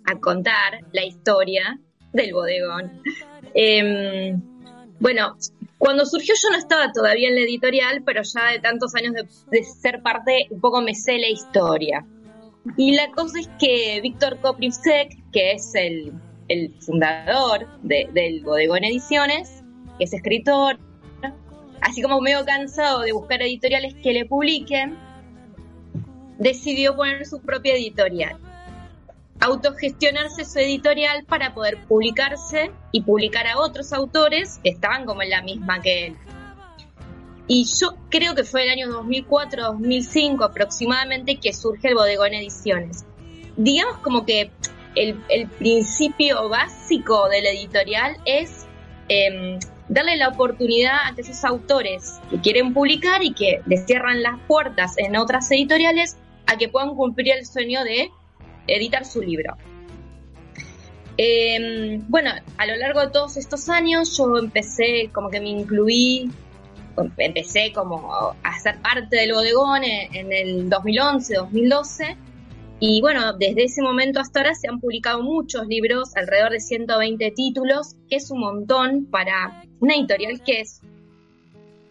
a 0.03 0.19
contar 0.19 0.79
la 0.91 1.05
historia 1.05 1.79
del 2.11 2.33
bodegón. 2.33 3.01
Em, 3.53 4.41
bueno, 4.99 5.35
cuando 5.77 6.05
surgió 6.05 6.33
yo 6.41 6.49
no 6.49 6.57
estaba 6.57 6.91
todavía 6.91 7.29
en 7.29 7.35
la 7.35 7.41
editorial, 7.41 8.03
pero 8.05 8.21
ya 8.23 8.51
de 8.51 8.59
tantos 8.59 8.95
años 8.95 9.13
de, 9.49 9.63
ser 9.63 10.01
parte, 10.01 10.47
un 10.49 10.61
poco 10.61 10.81
me 10.81 10.95
sé 10.95 11.17
la 11.17 11.29
historia. 11.29 12.05
Y 12.77 12.95
la 12.95 13.11
cosa 13.11 13.39
es 13.39 13.49
que 13.59 13.99
Víctor 14.01 14.39
Koprivsek, 14.39 15.31
que 15.31 15.51
es 15.51 15.75
el, 15.75 16.13
fundador 16.79 17.67
del 17.81 18.43
Bodegón 18.43 18.83
Ediciones, 18.83 19.63
que 19.97 20.05
es 20.05 20.13
escritor, 20.13 20.77
así 21.81 22.01
como 22.01 22.21
medio 22.21 22.45
cansado 22.45 23.01
de 23.01 23.11
buscar 23.11 23.41
editoriales 23.41 23.95
que 23.95 24.13
le 24.13 24.25
publiquen, 24.25 24.97
decidió 26.37 26.95
poner 26.95 27.25
su 27.25 27.41
propia 27.41 27.73
editorial 27.73 28.37
autogestionarse 29.43 30.45
su 30.45 30.59
editorial 30.59 31.25
para 31.25 31.53
poder 31.53 31.83
publicarse 31.85 32.71
y 32.93 33.01
publicar 33.01 33.45
a 33.45 33.59
otros 33.59 33.91
autores 33.91 34.59
que 34.63 34.69
estaban 34.69 35.05
como 35.05 35.21
en 35.21 35.31
la 35.31 35.41
misma 35.41 35.81
que 35.81 36.07
él. 36.07 36.17
Y 37.47 37.65
yo 37.77 37.97
creo 38.09 38.35
que 38.35 38.45
fue 38.45 38.63
el 38.63 38.69
año 38.69 38.87
2004-2005 39.03 40.45
aproximadamente 40.45 41.35
que 41.35 41.51
surge 41.51 41.89
el 41.89 41.95
Bodegón 41.95 42.33
Ediciones. 42.33 43.05
Digamos 43.57 43.97
como 43.97 44.25
que 44.25 44.49
el, 44.95 45.15
principio 45.59 46.47
básico 46.47 47.27
de 47.27 47.41
la 47.41 47.49
editorial 47.49 48.15
es 48.25 48.65
em, 49.09 49.59
darle 49.89 50.15
la 50.15 50.29
oportunidad 50.29 50.99
a 51.05 51.13
esos 51.17 51.43
autores 51.43 52.21
que 52.29 52.39
quieren 52.39 52.73
publicar 52.73 53.21
y 53.21 53.33
que 53.33 53.61
les 53.65 53.85
cierran 53.85 54.23
las 54.23 54.39
puertas 54.47 54.97
en 54.97 55.17
otras 55.17 55.51
editoriales 55.51 56.15
a 56.45 56.55
que 56.57 56.69
puedan 56.69 56.95
cumplir 56.95 57.33
el 57.33 57.45
sueño 57.45 57.83
de 57.83 58.09
editar 58.67 59.05
su 59.05 59.21
libro. 59.21 59.55
Em, 61.17 62.03
bueno, 62.09 62.31
a 62.57 62.65
lo 62.65 62.75
largo 62.75 63.01
de 63.01 63.09
todos 63.09 63.37
estos 63.37 63.69
años 63.69 64.17
yo 64.17 64.37
empecé 64.37 65.09
como 65.13 65.29
que 65.29 65.39
me 65.39 65.49
incluí, 65.49 66.31
empecé 67.17 67.71
como 67.71 68.35
a 68.43 68.59
ser 68.59 68.81
parte 68.81 69.17
del 69.17 69.33
bodegón 69.33 69.83
en, 69.83 70.33
el 70.33 70.69
2011, 70.69 71.35
2012. 71.35 72.17
Y 72.79 72.99
bueno, 73.01 73.33
desde 73.33 73.65
ese 73.65 73.81
momento 73.81 74.19
hasta 74.19 74.39
ahora 74.39 74.55
se 74.55 74.67
han 74.67 74.79
publicado 74.79 75.21
muchos 75.21 75.67
libros, 75.67 76.15
alrededor 76.15 76.51
de 76.51 76.59
120 76.59 77.31
títulos, 77.31 77.95
que 78.09 78.17
es 78.17 78.29
un 78.31 78.39
montón 78.39 79.05
para 79.05 79.63
una 79.79 79.95
editorial 79.95 80.41
que 80.43 80.61
es 80.61 80.81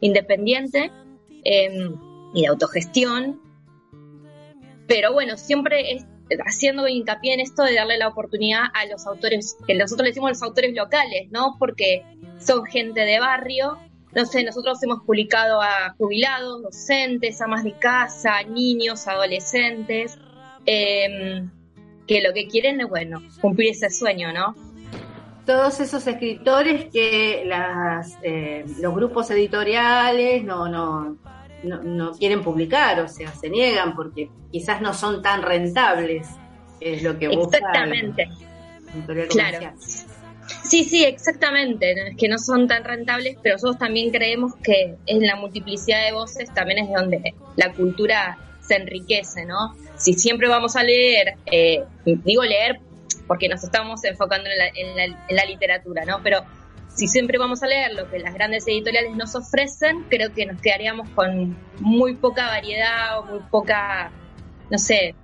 independiente 0.01 0.91
em, 1.45 1.95
y 2.35 2.43
de 2.43 2.49
autogestión. 2.49 3.41
Pero 4.87 5.13
bueno, 5.13 5.37
siempre 5.39 5.93
es, 5.93 6.05
haciendo 6.45 6.89
hincapié 6.89 7.35
en 7.35 7.41
esto 7.41 7.63
de 7.63 7.75
darle 7.75 7.99
la 7.99 8.09
oportunidad 8.09 8.65
a 8.75 8.87
los 8.87 9.07
autores, 9.07 9.57
que 9.67 9.75
nosotros 9.75 10.05
le 10.05 10.11
decimos 10.11 10.31
los 10.31 10.43
autores 10.43 10.75
locales, 10.75 11.29
¿no? 11.31 11.57
Porque 11.59 12.05
son 12.39 12.65
gente 12.65 13.01
de 13.01 13.21
barrio. 13.21 13.79
No 14.15 14.27
sé, 14.27 14.45
nosotros 14.45 14.83
hemos 14.83 15.03
publicado 15.05 15.63
a 15.63 15.95
jubilados, 15.97 16.63
docentes, 16.63 17.41
amas 17.41 17.65
de 17.65 17.73
casa, 17.73 18.43
niños, 18.43 19.07
adolescentes, 19.09 20.19
em, 20.67 21.51
que 22.07 22.21
lo 22.21 22.33
que 22.35 22.47
quieren 22.47 22.81
es, 22.81 22.89
bueno, 22.89 23.23
cumplir 23.41 23.71
ese 23.71 23.89
sueño, 23.91 24.33
¿no? 24.33 24.55
Todos 25.47 25.81
esos 25.81 26.07
escritores 26.07 26.87
que 26.93 27.43
las, 27.47 28.17
eh, 28.23 28.65
los 28.81 28.95
grupos 28.95 29.31
editoriales 29.31 30.45
no, 30.45 30.69
no, 30.69 31.17
no, 31.63 32.13
quieren 32.13 32.43
publicar, 32.43 33.01
o 33.01 33.09
sea, 33.09 33.33
se 33.33 33.49
niegan 33.49 33.95
porque 33.95 34.31
quizás 34.51 34.81
no 34.81 34.95
son 34.95 35.23
tan 35.23 35.43
rentables, 35.43 36.29
es 36.81 37.03
lo 37.03 37.19
que 37.19 37.29
buscan. 37.29 37.61
Exactamente. 37.61 38.29
Claro. 39.31 39.73
Sí, 40.65 40.85
sí, 40.85 41.05
exactamente. 41.05 41.93
Es 41.93 42.17
que 42.17 42.29
no 42.29 42.39
son 42.39 42.69
tan 42.69 42.85
rentables, 42.85 43.37
pero 43.43 43.55
nosotros 43.55 43.79
también 43.79 44.11
creemos 44.11 44.55
que 44.63 44.97
en 45.07 45.27
la 45.27 45.37
multiplicidad 45.37 46.05
de 46.05 46.13
voces 46.13 46.53
también 46.53 46.79
es 46.81 46.91
donde 46.93 47.35
la 47.57 47.73
cultura 47.73 48.39
se 48.61 48.77
enriquece, 48.77 49.45
¿no? 49.45 49.75
Si 49.97 50.15
siempre 50.15 50.49
vamos 50.49 50.77
a 50.77 50.83
leer, 50.83 51.35
eh, 51.47 51.85
digo 52.05 52.43
leer 52.43 52.81
porque 53.27 53.49
nos 53.49 53.63
estamos 53.63 54.05
enfocando 54.05 54.49
en 54.51 54.59
la, 54.59 54.69
en, 54.69 54.97
la, 54.97 55.05
en 55.29 55.37
la 55.37 55.45
literatura, 55.45 56.05
¿no? 56.05 56.21
Pero 56.23 56.45
si 56.95 57.09
siempre 57.09 57.39
vamos 57.39 57.63
a 57.63 57.67
leer 57.67 57.95
lo 57.95 58.09
que 58.11 58.19
las 58.19 58.35
grandes 58.35 58.67
editoriales 58.67 59.17
nos 59.17 59.35
ofrecen, 59.35 60.05
creo 60.09 60.33
que 60.33 60.47
nos 60.47 60.61
quedaríamos 60.61 61.09
con 61.11 61.57
muy 61.81 62.15
poca 62.15 62.47
variedad 62.49 63.19
o 63.19 63.25
muy 63.25 63.41
poca, 63.51 64.11
no 64.71 64.79
sé, 64.79 65.15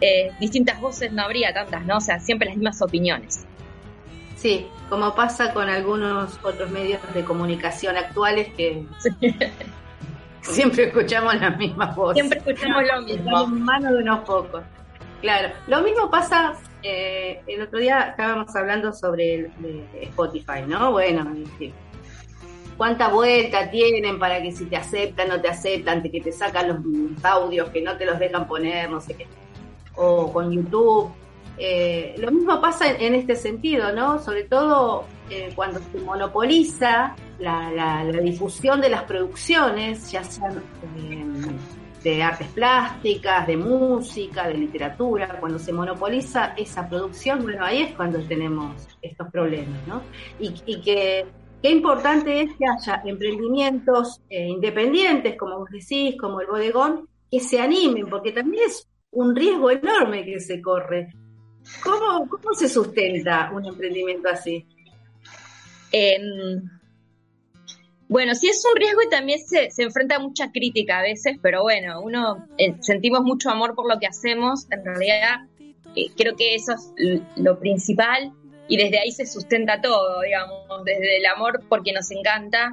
eh, 0.00 0.32
distintas 0.40 0.80
voces 0.80 1.12
no 1.12 1.22
habría 1.22 1.52
tantas, 1.54 1.84
¿no? 1.86 1.98
O 1.98 2.00
sea, 2.00 2.18
siempre 2.18 2.48
las 2.48 2.56
mismas 2.56 2.82
opiniones. 2.82 3.46
Sí, 4.36 4.66
como 4.88 5.14
pasa 5.14 5.54
con 5.54 5.68
algunos 5.68 6.38
otros 6.42 6.70
medios 6.70 7.00
de 7.14 7.24
comunicación 7.24 7.96
actuales 7.96 8.48
que 8.56 8.84
siempre 10.42 10.88
escuchamos 10.88 11.40
las 11.40 11.56
mismas 11.56 11.94
voces. 11.94 12.16
Siempre 12.16 12.38
escuchamos 12.40 12.82
lo 12.92 13.02
mismo. 13.02 13.44
En 13.44 13.62
manos 13.62 13.92
de 13.92 13.98
unos 13.98 14.20
pocos. 14.20 14.62
Claro, 15.20 15.54
lo 15.68 15.80
mismo 15.80 16.10
pasa, 16.10 16.54
eh, 16.86 17.40
el 17.46 17.62
otro 17.62 17.78
día 17.78 18.08
estábamos 18.10 18.54
hablando 18.54 18.92
sobre 18.92 19.50
Spotify, 20.02 20.60
¿no? 20.68 20.92
Bueno, 20.92 21.26
cuánta 22.76 23.08
vuelta 23.08 23.70
tienen 23.70 24.18
para 24.18 24.42
que 24.42 24.52
si 24.52 24.66
te 24.66 24.76
aceptan, 24.76 25.28
no 25.28 25.40
te 25.40 25.48
aceptan, 25.48 26.02
que 26.02 26.20
te 26.20 26.30
sacan 26.30 26.68
los 26.68 27.24
audios, 27.24 27.70
que 27.70 27.80
no 27.80 27.96
te 27.96 28.04
los 28.04 28.18
dejan 28.18 28.46
poner, 28.46 28.90
no 28.90 29.00
sé 29.00 29.14
qué. 29.14 29.26
O 29.96 30.30
con 30.30 30.52
YouTube. 30.52 31.10
Eh, 31.56 32.16
lo 32.18 32.30
mismo 32.30 32.60
pasa 32.60 32.90
en, 32.90 33.14
este 33.14 33.34
sentido, 33.34 33.92
¿no? 33.92 34.18
Sobre 34.18 34.42
todo 34.42 35.06
eh, 35.30 35.52
cuando 35.54 35.80
se 35.80 36.00
monopoliza 36.00 37.16
la, 37.38 38.04
difusión 38.22 38.82
de 38.82 38.90
las 38.90 39.04
producciones, 39.04 40.10
ya 40.10 40.22
sean 40.22 40.62
de 42.04 42.22
artes 42.22 42.48
plásticas, 42.48 43.46
de 43.46 43.56
música, 43.56 44.46
de 44.46 44.54
literatura, 44.54 45.40
cuando 45.40 45.58
se 45.58 45.72
monopoliza 45.72 46.52
esa 46.54 46.86
producción, 46.86 47.42
bueno, 47.42 47.64
ahí 47.64 47.80
es 47.82 47.94
cuando 47.94 48.20
tenemos 48.20 48.86
estos 49.00 49.30
problemas, 49.30 49.80
¿no? 49.88 50.02
Y, 50.38 50.52
que 50.82 51.24
qué 51.62 51.70
importante 51.70 52.42
es 52.42 52.50
que 52.58 52.66
haya 52.66 53.02
emprendimientos 53.06 54.20
eh, 54.28 54.46
independientes, 54.48 55.34
como 55.38 55.60
vos 55.60 55.70
decís, 55.70 56.16
como 56.20 56.42
el 56.42 56.46
bodegón, 56.46 57.08
que 57.30 57.40
se 57.40 57.58
animen, 57.58 58.06
porque 58.06 58.32
también 58.32 58.64
es 58.66 58.86
un 59.10 59.34
riesgo 59.34 59.70
enorme 59.70 60.26
que 60.26 60.38
se 60.40 60.60
corre. 60.60 61.08
¿Cómo, 61.82 62.28
cómo 62.28 62.52
se 62.52 62.68
sustenta 62.68 63.50
un 63.50 63.64
emprendimiento 63.64 64.28
así? 64.28 64.66
Bueno, 68.14 68.36
sí 68.36 68.46
es 68.46 68.64
un 68.64 68.80
riesgo 68.80 69.02
y 69.02 69.08
también 69.08 69.40
se, 69.40 69.70
enfrenta 69.76 70.14
a 70.14 70.18
mucha 70.20 70.52
crítica 70.52 71.00
a 71.00 71.02
veces, 71.02 71.36
pero 71.42 71.62
bueno, 71.62 72.00
uno 72.00 72.46
eh, 72.58 72.76
sentimos 72.78 73.22
mucho 73.22 73.50
amor 73.50 73.74
por 73.74 73.92
lo 73.92 73.98
que 73.98 74.06
hacemos, 74.06 74.70
en 74.70 74.84
realidad 74.84 75.48
eh, 75.96 76.12
creo 76.16 76.36
que 76.36 76.54
eso 76.54 76.74
es 76.74 76.92
lo 77.34 77.58
principal 77.58 78.32
y 78.68 78.76
desde 78.76 79.00
ahí 79.00 79.10
se 79.10 79.26
sustenta 79.26 79.80
todo, 79.80 80.20
digamos, 80.20 80.84
desde 80.84 81.16
el 81.16 81.26
amor 81.26 81.64
porque 81.68 81.92
nos 81.92 82.08
encanta, 82.12 82.70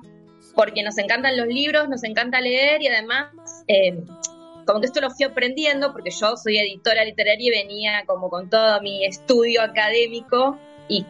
porque 0.54 0.84
nos 0.84 1.00
encantan 1.00 1.36
los 1.36 1.48
libros, 1.48 1.90
nos 1.90 2.04
encanta 2.04 2.40
leer 2.40 2.84
y 2.84 2.90
además, 2.90 3.34
eh, 3.68 3.98
como 4.68 4.80
que 4.80 4.86
esto 4.86 5.02
lo 5.02 5.10
fui 5.10 5.26
aprendiendo 5.26 5.92
porque 5.92 6.12
yo 6.12 6.38
soy 6.38 6.60
editora 6.60 7.04
literaria 7.04 7.48
y 7.48 7.50
venía 7.50 8.04
como 8.06 8.30
con 8.30 8.48
todo 8.48 8.80
mi 8.82 9.06
estudio 9.06 9.64
académico 9.64 10.60
y, 10.92 11.06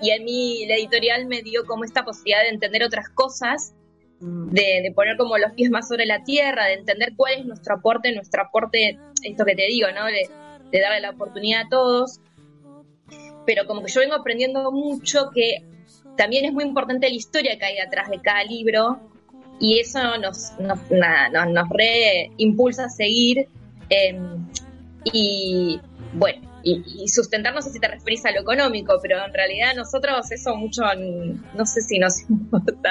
y, 0.00 0.10
a 0.12 0.18
mí 0.22 0.64
la 0.66 0.76
editorial 0.76 1.26
me 1.26 1.42
dio 1.42 1.66
como 1.66 1.84
esta 1.84 2.04
posibilidad 2.04 2.42
de 2.42 2.48
entender 2.48 2.82
otras 2.82 3.10
cosas, 3.10 3.74
mm. 4.20 4.48
de, 4.48 4.92
poner 4.94 5.18
como 5.18 5.36
los 5.36 5.52
pies 5.52 5.70
más 5.70 5.88
sobre 5.88 6.06
la 6.06 6.24
tierra, 6.24 6.66
de 6.66 6.74
entender 6.74 7.12
cuál 7.16 7.34
es 7.34 7.44
nuestro 7.44 7.74
aporte, 7.74 8.14
nuestro 8.14 8.42
aporte, 8.42 8.98
esto 9.22 9.44
que 9.44 9.54
te 9.54 9.66
digo, 9.66 9.88
¿no? 9.94 10.06
De, 10.06 10.28
darle 10.80 11.00
la 11.00 11.10
oportunidad 11.10 11.66
a 11.66 11.68
todos. 11.68 12.20
Pero 13.44 13.66
como 13.66 13.82
que 13.82 13.92
yo 13.92 14.00
vengo 14.00 14.14
aprendiendo 14.14 14.72
mucho 14.72 15.30
que 15.34 15.64
también 16.16 16.46
es 16.46 16.52
muy 16.52 16.64
importante 16.64 17.08
la 17.08 17.14
historia 17.14 17.58
que 17.58 17.64
hay 17.66 17.76
detrás 17.76 18.08
de 18.08 18.22
cada 18.22 18.44
libro 18.44 19.00
y 19.58 19.80
eso 19.80 19.98
nos, 20.18 20.52
nos, 20.60 20.78
nos, 20.90 21.68
re 21.70 22.30
impulsa 22.38 22.84
a 22.84 22.88
seguir. 22.88 23.48
Em, 23.90 24.46
y 25.04 25.80
bueno, 26.14 26.49
y, 26.62 27.08
sustentar, 27.08 27.54
no 27.54 27.62
sé 27.62 27.70
si 27.70 27.80
te 27.80 27.88
referís 27.88 28.24
a 28.26 28.32
lo 28.32 28.40
económico, 28.40 28.98
pero 29.00 29.24
en 29.24 29.32
realidad 29.32 29.74
nosotros 29.74 30.30
eso 30.30 30.54
mucho, 30.56 30.82
no 31.54 31.66
sé 31.66 31.80
si 31.80 31.98
nos 31.98 32.20
importa, 32.30 32.90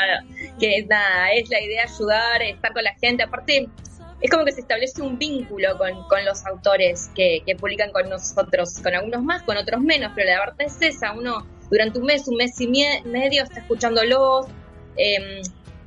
que 0.60 0.86
nada, 0.90 1.32
es 1.34 1.50
la 1.50 1.62
idea 1.62 1.84
ayudar, 1.84 2.42
estar 2.42 2.74
con 2.74 2.84
la 2.84 2.94
gente, 2.96 3.24
aparte 3.24 3.70
es 4.22 4.30
como 4.30 4.44
que 4.44 4.52
se 4.52 4.62
establece 4.62 5.02
un 5.02 5.18
vínculo 5.18 5.78
con, 5.78 6.04
con 6.10 6.26
los 6.26 6.46
autores 6.46 7.10
que, 7.16 7.42
que, 7.46 7.56
publican 7.56 7.92
con 7.92 8.10
nosotros, 8.10 8.78
con 8.84 8.94
algunos 8.94 9.24
más, 9.24 9.44
con 9.44 9.56
otros 9.56 9.82
menos, 9.82 10.12
pero 10.14 10.30
la 10.30 10.40
verdad 10.40 10.56
es 10.60 10.82
esa, 10.82 11.14
uno 11.14 11.46
durante 11.70 12.00
un 12.00 12.06
mes, 12.06 12.28
un 12.28 12.36
mes 12.36 12.60
y 12.60 12.68
medio 12.68 13.44
está 13.44 13.62
escuchándolos, 13.62 14.48
eh, 14.98 15.42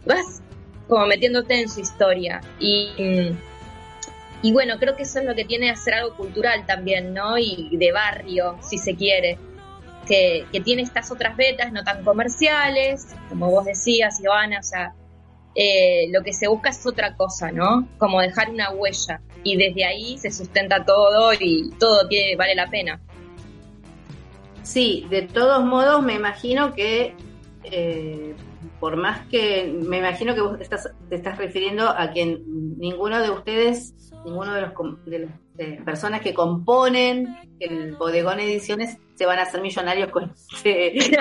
vas 0.07 0.41
como 0.89 1.07
metiéndote 1.07 1.61
en 1.61 1.69
su 1.69 1.81
historia 1.81 2.41
y... 2.59 3.37
Y 4.43 4.53
bueno, 4.53 4.79
creo 4.79 4.97
que 4.97 5.05
eso 5.05 5.21
es 5.21 5.25
lo 5.25 5.35
que 5.35 5.45
tiene 5.45 5.71
hacer 5.71 5.95
algo 5.95 6.17
cultural 6.17 6.67
también, 6.67 7.15
¿no? 7.15 7.39
Y 7.39 7.77
de 7.77 7.93
barrio, 7.93 8.59
si 8.61 8.77
se 8.77 8.97
quiere. 8.97 9.39
Que, 10.07 10.47
que 10.51 10.61
tiene 10.61 10.83
estas 10.83 11.13
otras 11.13 11.37
betas 11.37 11.73
no 11.73 11.85
tan 11.85 12.03
comerciales, 12.03 13.07
como 13.29 13.49
vos 13.51 13.65
decías, 13.65 14.21
Ivana, 14.21 14.59
o 14.59 14.63
sea, 14.65 14.95
eh, 15.55 16.09
lo 16.11 16.23
que 16.23 16.33
se 16.33 16.49
busca 16.49 16.71
es 16.71 16.85
otra 16.87 17.15
cosa, 17.17 17.53
¿no? 17.53 17.87
Como 17.99 18.21
dejar 18.21 18.51
una 18.51 18.71
huella. 18.71 19.21
Y 19.45 19.57
desde 19.57 19.85
ahí 19.85 20.19
se 20.19 20.31
sustenta 20.31 20.85
todo 20.85 21.33
y 21.39 21.71
todo 21.79 22.09
vale 22.37 22.55
la 22.55 22.69
pena. 22.69 23.01
Sí, 24.63 25.07
de 25.11 25.23
todos 25.23 25.65
modos 25.65 26.03
me 26.03 26.15
imagino 26.15 26.75
que, 26.75 27.15
eh, 27.65 28.35
por 28.81 28.97
más 28.97 29.27
que, 29.29 29.73
me 29.87 29.99
imagino 29.99 30.35
que 30.35 30.41
vos 30.41 30.61
estás, 30.61 30.91
te 31.09 31.17
estás 31.17 31.37
refiriendo 31.37 31.89
a 31.89 32.13
que 32.13 32.41
ninguno 32.47 33.21
de 33.21 33.31
ustedes 33.31 34.12
ninguno 34.25 34.55
de 34.55 34.63
los 34.63 34.73
de 35.07 35.19
las 35.21 35.31
eh, 35.59 35.81
personas 35.85 36.21
que 36.21 36.33
componen 36.33 37.37
el 37.61 37.95
bodegón 37.97 38.41
ediciones 38.41 38.97
se 39.15 39.27
van 39.27 39.39
a 39.39 39.43
hacer 39.43 39.61
millonarios 39.61 40.11
con 40.11 40.31
este, 40.31 40.99
este 40.99 41.19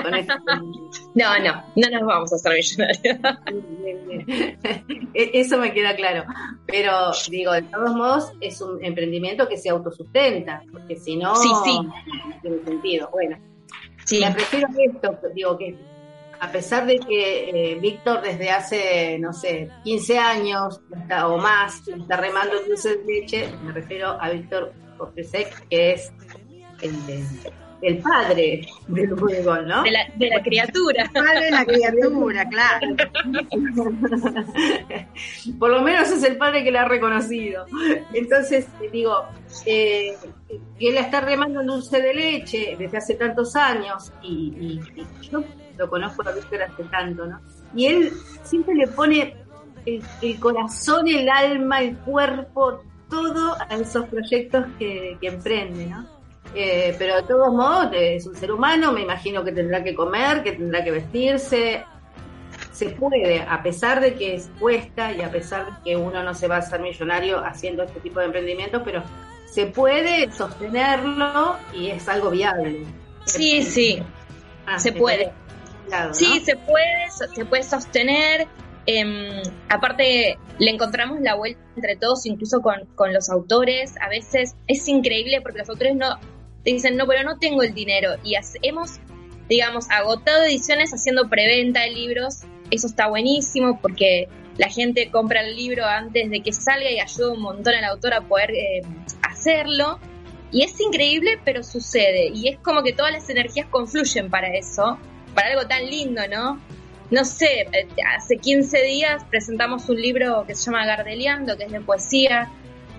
no 1.14 1.38
no 1.38 1.64
no 1.76 1.90
nos 1.90 2.02
vamos 2.02 2.32
a 2.32 2.36
hacer 2.36 2.52
millonarios 2.52 3.02
e-, 5.14 5.30
eso 5.34 5.58
me 5.58 5.72
queda 5.72 5.94
claro 5.94 6.24
pero 6.66 7.12
digo 7.28 7.52
de 7.52 7.62
todos 7.62 7.94
modos 7.94 8.32
es 8.40 8.60
un 8.60 8.82
emprendimiento 8.84 9.48
que 9.48 9.58
se 9.58 9.68
autosustenta 9.68 10.62
porque 10.72 10.96
si 10.96 11.16
no 11.16 11.36
sí, 11.36 11.48
sí. 11.64 11.78
tiene 12.40 12.64
sentido 12.64 13.10
bueno 13.12 13.38
sí. 14.04 14.20
me 14.20 14.32
refiero 14.32 14.68
a 14.68 14.82
esto 14.82 15.18
digo 15.34 15.58
que 15.58 15.76
a 16.42 16.50
pesar 16.50 16.86
de 16.86 16.98
que 16.98 17.50
eh, 17.50 17.76
Víctor 17.76 18.20
desde 18.20 18.50
hace, 18.50 19.16
no 19.20 19.32
sé, 19.32 19.68
15 19.84 20.18
años 20.18 20.80
o 21.24 21.38
más 21.38 21.86
está 21.86 22.16
remando 22.16 22.60
dulce 22.66 22.96
de 22.96 23.04
leche, 23.04 23.48
me 23.62 23.70
refiero 23.70 24.20
a 24.20 24.28
Víctor 24.28 24.72
Cortesec, 24.98 25.68
que 25.68 25.92
es 25.92 26.12
el, 27.80 27.98
padre 27.98 28.66
del 28.88 29.10
fútbol, 29.10 29.68
¿no? 29.68 29.84
De 29.84 29.92
la, 29.92 30.00
de 30.16 30.30
la 30.30 30.42
criatura. 30.42 31.04
El 31.04 31.12
padre 31.12 31.44
de 31.44 31.50
la 31.52 31.64
criatura, 31.64 32.48
claro. 32.48 32.88
Por 35.60 35.70
lo 35.70 35.80
menos 35.82 36.10
es 36.10 36.24
el 36.24 36.38
padre 36.38 36.64
que 36.64 36.72
la 36.72 36.82
ha 36.82 36.88
reconocido. 36.88 37.66
Entonces, 38.14 38.66
digo, 38.90 39.26
eh, 39.64 40.16
que 40.76 40.88
él 40.88 40.96
está 40.96 41.20
remando 41.20 41.60
en 41.60 41.68
dulce 41.68 42.02
de 42.02 42.12
leche 42.12 42.74
desde 42.76 42.98
hace 42.98 43.14
tantos 43.14 43.54
años 43.54 44.12
y, 44.24 44.56
y 44.58 44.80
yo 45.30 45.44
lo 45.76 45.88
conozco 45.88 46.26
a 46.26 46.32
Víctor 46.32 46.62
hace 46.62 46.84
tanto, 46.84 47.26
¿no? 47.26 47.40
Y 47.74 47.86
él 47.86 48.12
siempre 48.42 48.74
le 48.74 48.86
pone 48.88 49.36
el, 49.86 50.40
corazón, 50.40 51.08
el 51.08 51.28
alma, 51.28 51.80
el 51.80 51.96
cuerpo, 51.98 52.82
todo 53.08 53.56
a 53.68 53.74
esos 53.74 54.06
proyectos 54.06 54.66
que, 54.78 55.18
emprende, 55.22 55.86
¿no? 55.86 56.06
Eh, 56.54 56.94
pero 56.98 57.16
de 57.16 57.22
todos 57.22 57.52
modos 57.52 57.88
es 57.92 58.26
un 58.26 58.34
ser 58.34 58.52
humano, 58.52 58.92
me 58.92 59.02
imagino 59.02 59.42
que 59.42 59.52
tendrá 59.52 59.82
que 59.82 59.94
comer, 59.94 60.42
que 60.42 60.52
tendrá 60.52 60.84
que 60.84 60.90
vestirse. 60.90 61.84
Se 62.72 62.90
puede, 62.90 63.40
a 63.40 63.62
pesar 63.62 64.00
de 64.00 64.14
que 64.14 64.34
es 64.34 64.50
cuesta 64.58 65.12
y 65.12 65.22
a 65.22 65.30
pesar 65.30 65.66
de 65.66 65.72
que 65.84 65.96
uno 65.96 66.22
no 66.22 66.34
se 66.34 66.48
va 66.48 66.56
a 66.56 66.58
hacer 66.58 66.80
millonario 66.80 67.42
haciendo 67.44 67.82
este 67.82 68.00
tipo 68.00 68.20
de 68.20 68.26
emprendimientos, 68.26 68.82
pero 68.84 69.02
se 69.46 69.66
puede 69.66 70.30
sostenerlo 70.32 71.56
y 71.74 71.88
es 71.88 72.08
algo 72.08 72.30
viable. 72.30 72.84
Sí, 73.24 73.62
sí, 73.62 74.02
ah, 74.66 74.78
se 74.78 74.92
puede. 74.92 75.32
Sí, 76.12 76.40
se 76.40 76.56
puede, 76.56 77.10
se 77.34 77.44
puede 77.44 77.62
sostener. 77.62 78.46
Em, 78.86 79.42
aparte, 79.68 80.38
le 80.58 80.70
encontramos 80.70 81.20
la 81.20 81.34
vuelta 81.34 81.60
entre 81.76 81.96
todos, 81.96 82.26
incluso 82.26 82.60
con, 82.60 82.86
con, 82.94 83.12
los 83.12 83.30
autores. 83.30 83.94
A 84.00 84.08
veces 84.08 84.56
es 84.66 84.88
increíble 84.88 85.40
porque 85.40 85.58
los 85.58 85.68
autores 85.68 85.94
no 85.94 86.18
te 86.64 86.72
dicen, 86.72 86.96
no, 86.96 87.06
pero 87.06 87.22
no 87.24 87.38
tengo 87.38 87.62
el 87.62 87.74
dinero. 87.74 88.14
Y 88.24 88.34
hemos, 88.62 89.00
digamos, 89.48 89.90
agotado 89.90 90.44
ediciones 90.44 90.92
haciendo 90.92 91.28
preventa 91.28 91.82
de 91.82 91.90
libros. 91.90 92.40
Eso 92.70 92.86
está 92.86 93.08
buenísimo 93.08 93.78
porque 93.80 94.28
la 94.56 94.68
gente 94.68 95.10
compra 95.10 95.42
el 95.42 95.56
libro 95.56 95.84
antes 95.84 96.30
de 96.30 96.40
que 96.40 96.52
salga 96.52 96.90
y 96.90 97.00
ayuda 97.00 97.32
un 97.32 97.42
montón 97.42 97.74
al 97.74 97.84
autor 97.84 98.14
a 98.14 98.22
poder 98.22 98.50
eh, 98.50 98.82
hacerlo. 99.22 99.98
Y 100.50 100.64
es 100.64 100.78
increíble, 100.80 101.38
pero 101.44 101.62
sucede. 101.62 102.28
Y 102.34 102.48
es 102.48 102.58
como 102.58 102.82
que 102.82 102.92
todas 102.92 103.12
las 103.12 103.28
energías 103.30 103.66
confluyen 103.68 104.28
para 104.28 104.48
eso 104.48 104.98
para 105.34 105.50
algo 105.50 105.66
tan 105.66 105.86
lindo, 105.86 106.22
¿no? 106.28 106.60
No 107.10 107.24
sé, 107.24 107.66
eh, 107.72 107.88
hace 108.16 108.38
15 108.38 108.82
días 108.84 109.24
presentamos 109.24 109.88
un 109.88 110.00
libro 110.00 110.44
que 110.46 110.54
se 110.54 110.64
llama 110.64 110.86
Gardeliando, 110.86 111.56
que 111.56 111.64
es 111.64 111.72
de 111.72 111.80
poesía, 111.80 112.50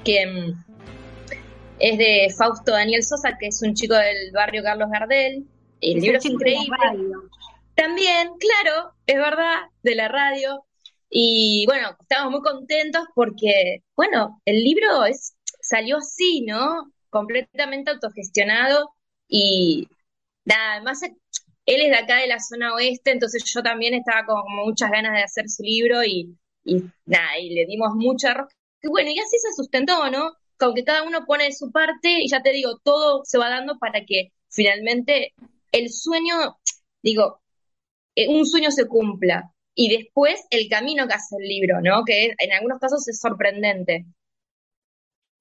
que 0.05 0.25
mm, 0.25 0.63
es 1.79 1.97
de 1.97 2.34
Fausto 2.38 2.73
Daniel 2.73 3.03
Sosa, 3.03 3.38
que 3.39 3.47
es 3.47 3.61
un 3.63 3.73
chico 3.73 3.95
del 3.95 4.31
barrio 4.31 4.63
Carlos 4.63 4.89
Gardel. 4.91 5.45
El 5.81 5.99
libro 5.99 6.17
es 6.17 6.25
increíble. 6.25 6.77
También, 7.75 8.29
claro, 8.38 8.93
es 9.07 9.15
verdad, 9.15 9.61
de 9.81 9.95
la 9.95 10.07
radio. 10.07 10.63
Y 11.09 11.65
bueno, 11.67 11.95
estamos 11.99 12.31
muy 12.31 12.41
contentos 12.41 13.03
porque, 13.15 13.84
bueno, 13.95 14.41
el 14.45 14.63
libro 14.63 15.05
es, 15.05 15.36
salió 15.61 15.97
así, 15.97 16.41
¿no? 16.47 16.91
Completamente 17.09 17.91
autogestionado 17.91 18.93
y 19.27 19.88
nada, 20.45 20.73
además 20.73 21.01
él 21.66 21.82
es 21.82 21.89
de 21.89 21.97
acá 21.97 22.18
de 22.18 22.28
la 22.28 22.39
zona 22.39 22.74
oeste, 22.74 23.11
entonces 23.11 23.43
yo 23.45 23.61
también 23.64 23.93
estaba 23.93 24.26
con 24.26 24.43
muchas 24.66 24.91
ganas 24.91 25.14
de 25.14 25.24
hacer 25.24 25.49
su 25.49 25.64
libro 25.64 26.03
y, 26.03 26.36
nada, 27.05 27.39
y 27.39 27.49
le 27.53 27.66
dimos 27.66 27.93
mucha 27.95 28.32
arroz. 28.32 28.49
Y 28.82 28.89
bueno, 28.89 29.09
y 29.11 29.20
así 29.20 29.38
se 29.39 29.53
sustentó, 29.55 30.09
¿no? 30.09 30.34
Como 30.57 30.74
que 30.74 30.84
cada 30.84 31.03
uno 31.03 31.26
pone 31.26 31.51
su 31.53 31.72
parte 31.72 32.20
y 32.22 32.30
ya 32.30 32.41
te 32.41 32.51
digo, 32.51 32.80
todo 32.84 33.22
se 33.24 33.38
va 33.38 33.49
dando 33.49 33.78
para 33.80 34.05
que 34.05 34.32
finalmente 34.49 35.34
el 35.72 35.89
sueño, 35.89 36.57
digo, 37.01 37.41
eh, 38.16 38.28
un 38.28 38.45
sueño 38.45 38.72
se 38.72 38.88
cumpla. 38.88 39.51
Y 39.76 39.89
después 39.89 40.45
el 40.51 40.70
camino 40.70 41.07
que 41.07 41.16
hace 41.16 41.36
el 41.39 41.47
libro, 41.47 41.82
¿no? 41.82 42.03
Que 42.05 42.34
en 42.38 42.53
algunos 42.53 42.80
casos 42.80 43.07
es 43.07 43.20
sorprendente. 43.20 44.05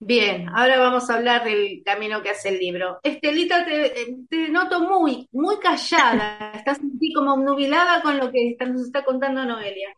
Bien, 0.05 0.49
ahora 0.49 0.81
vamos 0.81 1.09
a 1.09 1.15
hablar 1.15 1.45
del 1.45 1.81
camino 1.85 2.21
que 2.23 2.31
hace 2.31 2.49
el 2.49 2.59
libro. 2.59 2.99
Estelita, 3.05 3.65
te, 3.65 4.17
te 4.29 4.49
noto 4.49 4.81
muy, 4.81 5.29
muy 5.31 5.61
callada, 5.61 6.51
estás 6.57 6.79
así 6.79 7.13
como 7.13 7.37
nubilada 7.37 8.03
con 8.03 8.19
lo 8.19 8.33
que 8.33 8.57
nos 8.67 8.83
está 8.83 9.05
contando 9.05 9.45
Noelia. 9.45 9.97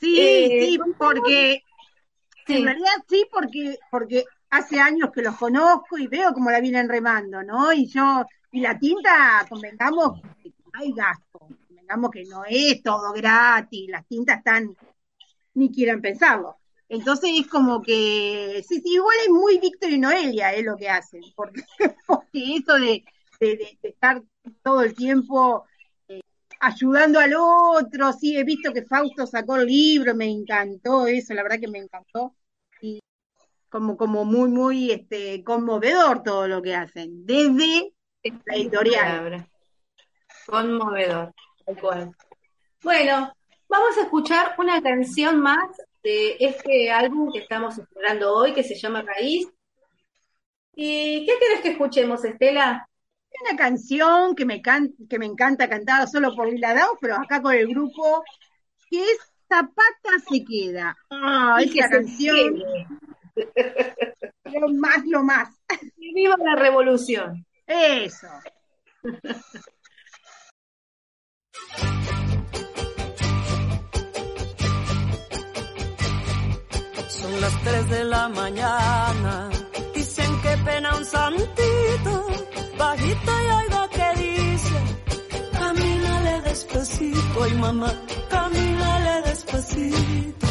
Sí, 0.00 0.18
eh, 0.18 0.58
sí, 0.58 0.78
porque 0.96 1.62
en 2.48 2.64
realidad 2.64 2.92
sí, 3.06 3.26
porque, 3.30 3.78
porque 3.90 4.24
hace 4.48 4.80
años 4.80 5.10
que 5.14 5.20
los 5.20 5.36
conozco 5.36 5.98
y 5.98 6.06
veo 6.06 6.32
cómo 6.32 6.50
la 6.50 6.60
vienen 6.60 6.88
remando, 6.88 7.42
¿no? 7.42 7.74
Y 7.74 7.86
yo, 7.88 8.24
y 8.52 8.60
la 8.62 8.78
tinta, 8.78 9.44
convengamos 9.50 10.18
que 10.42 10.50
hay 10.72 10.94
gasto, 10.94 11.40
convengamos 11.68 12.10
que 12.10 12.24
no 12.24 12.42
es 12.48 12.82
todo 12.82 13.12
gratis, 13.12 13.90
las 13.90 14.06
tintas 14.08 14.38
están, 14.38 14.74
ni 15.52 15.70
quieran 15.70 16.00
pensarlo. 16.00 16.61
Entonces 16.92 17.30
es 17.40 17.46
como 17.46 17.80
que, 17.80 18.62
sí, 18.68 18.82
sí, 18.82 18.92
igual 18.92 19.16
es 19.22 19.30
muy 19.30 19.58
Víctor 19.58 19.88
y 19.88 19.98
Noelia 19.98 20.52
es 20.52 20.62
lo 20.62 20.76
que 20.76 20.90
hacen, 20.90 21.22
porque, 21.34 21.62
porque 22.06 22.56
eso 22.56 22.74
de, 22.74 23.02
estar 23.82 24.22
todo 24.62 24.82
el 24.82 24.94
tiempo 24.94 25.64
eh, 26.06 26.20
ayudando 26.60 27.18
al 27.18 27.32
otro, 27.34 28.12
sí, 28.12 28.36
he 28.36 28.44
visto 28.44 28.74
que 28.74 28.84
Fausto 28.84 29.26
sacó 29.26 29.56
el 29.56 29.68
libro, 29.68 30.14
me 30.14 30.26
encantó 30.26 31.06
eso, 31.06 31.32
la 31.32 31.42
verdad 31.42 31.60
que 31.60 31.68
me 31.68 31.78
encantó, 31.78 32.34
y 32.82 33.00
como, 33.70 33.96
como 33.96 34.26
muy, 34.26 34.50
muy 34.50 34.90
este, 34.90 35.42
conmovedor 35.42 36.22
todo 36.22 36.46
lo 36.46 36.60
que 36.60 36.74
hacen, 36.74 37.24
desde 37.24 37.94
la 38.22 38.54
editorial. 38.54 39.48
Conmovedor, 40.44 41.32
tal 41.64 41.80
cual. 41.80 42.16
Bueno, 42.82 43.32
vamos 43.66 43.96
a 43.96 44.02
escuchar 44.02 44.54
una 44.58 44.82
canción 44.82 45.40
más 45.40 45.70
de 46.02 46.36
este 46.40 46.90
álbum 46.90 47.30
que 47.32 47.40
estamos 47.40 47.78
explorando 47.78 48.34
hoy, 48.34 48.52
que 48.52 48.64
se 48.64 48.74
llama 48.74 49.02
Raíz. 49.02 49.48
¿Y 50.74 51.26
qué 51.26 51.32
querés 51.38 51.60
que 51.62 51.70
escuchemos, 51.70 52.24
Estela? 52.24 52.88
Una 53.48 53.56
canción 53.56 54.34
que 54.34 54.44
me, 54.44 54.60
que 54.62 55.18
me 55.18 55.26
encanta 55.26 55.68
cantada 55.68 56.06
solo 56.06 56.34
por 56.34 56.48
Lila 56.48 56.74
Dao, 56.74 56.98
pero 57.00 57.16
acá 57.16 57.40
con 57.40 57.54
el 57.54 57.66
grupo, 57.68 58.24
que 58.90 59.02
es 59.02 59.18
Zapata 59.48 60.18
se 60.30 60.44
queda. 60.44 60.96
Ah, 61.10 61.56
oh, 61.56 61.58
esa 61.58 61.88
canción. 61.90 62.62
lo 64.44 64.68
más, 64.68 65.04
lo 65.06 65.22
más. 65.22 65.48
Viva 65.96 66.36
la 66.38 66.56
revolución. 66.56 67.44
Eso. 67.66 68.28
Son 77.22 77.40
las 77.40 77.62
3 77.62 77.88
de 77.88 78.04
la 78.04 78.28
mañana. 78.28 79.48
Dicen 79.94 80.40
que 80.42 80.56
pena 80.64 80.96
un 80.96 81.04
santito. 81.04 82.26
Bajito 82.76 83.32
y 83.44 83.48
oigo 83.60 83.88
que 83.96 84.08
dice: 84.22 84.76
Camínale 85.52 86.40
despacito, 86.42 87.42
ay 87.44 87.54
mamá, 87.54 87.92
camínale 88.28 89.22
despacito. 89.22 90.46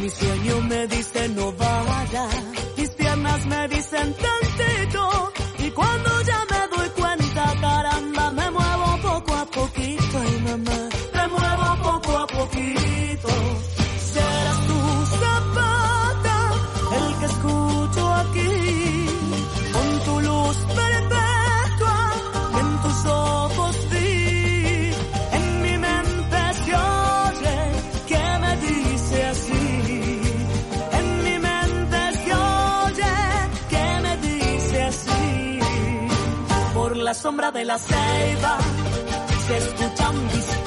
Mi 0.00 0.10
sueño 0.10 0.60
me 0.62 0.86
dice 0.88 1.28
no 1.28 1.52
vaya. 1.52 2.26
Mis 2.76 2.90
piernas 2.90 3.46
me 3.46 3.68
dicen 3.68 4.14
tantito. 4.14 5.32
Y 5.58 5.70
cuando 5.70 6.10
ya 6.22 6.40
me 6.50 6.59
de 37.60 37.66
la 37.66 37.78
selva 37.78 38.58
se 39.46 39.56
escuchan 39.58 40.28
disparos. 40.28 40.59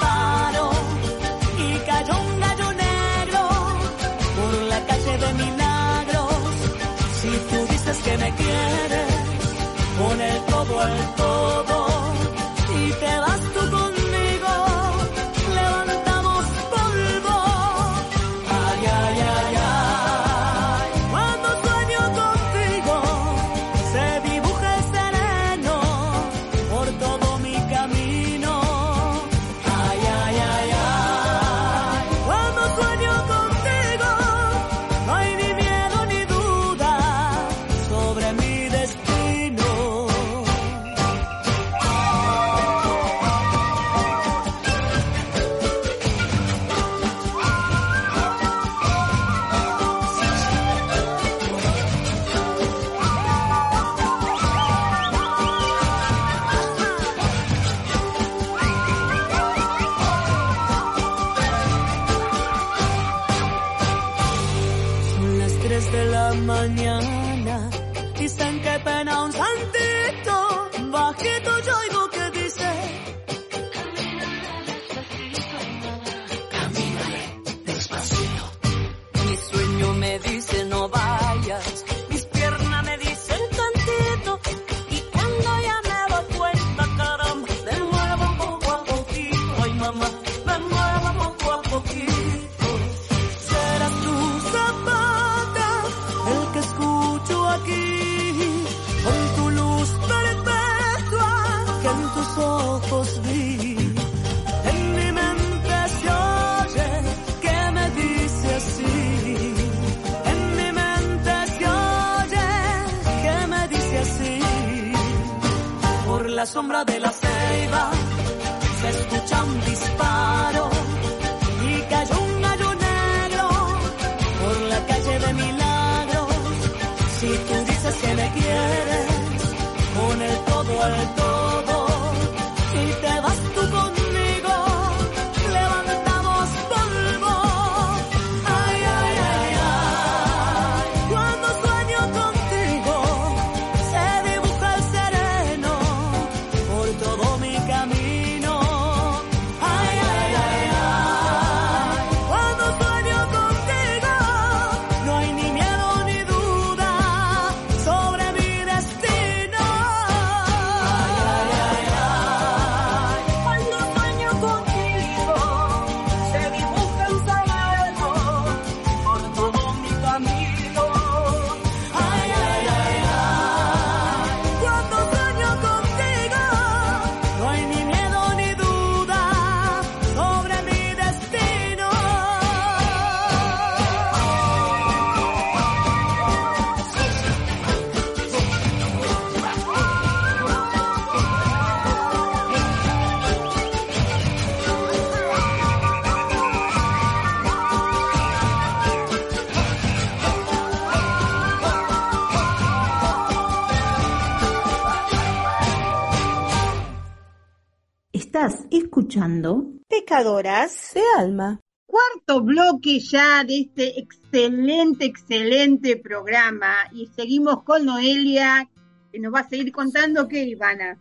Estás 208.34 208.66
escuchando 208.72 209.64
Pecadoras 209.88 210.96
de 210.96 211.04
Alma. 211.20 211.60
Cuarto 211.86 212.42
bloque 212.42 213.00
ya 213.00 213.44
de 213.44 213.60
este 213.60 214.00
excelente, 214.00 215.06
excelente 215.06 215.98
programa. 215.98 216.74
Y 216.94 217.06
seguimos 217.16 217.62
con 217.62 217.86
Noelia, 217.86 218.68
que 219.12 219.20
nos 219.20 219.32
va 219.32 219.42
a 219.42 219.48
seguir 219.48 219.72
contando 219.72 220.28
que 220.28 220.46
Ivana. 220.46 220.98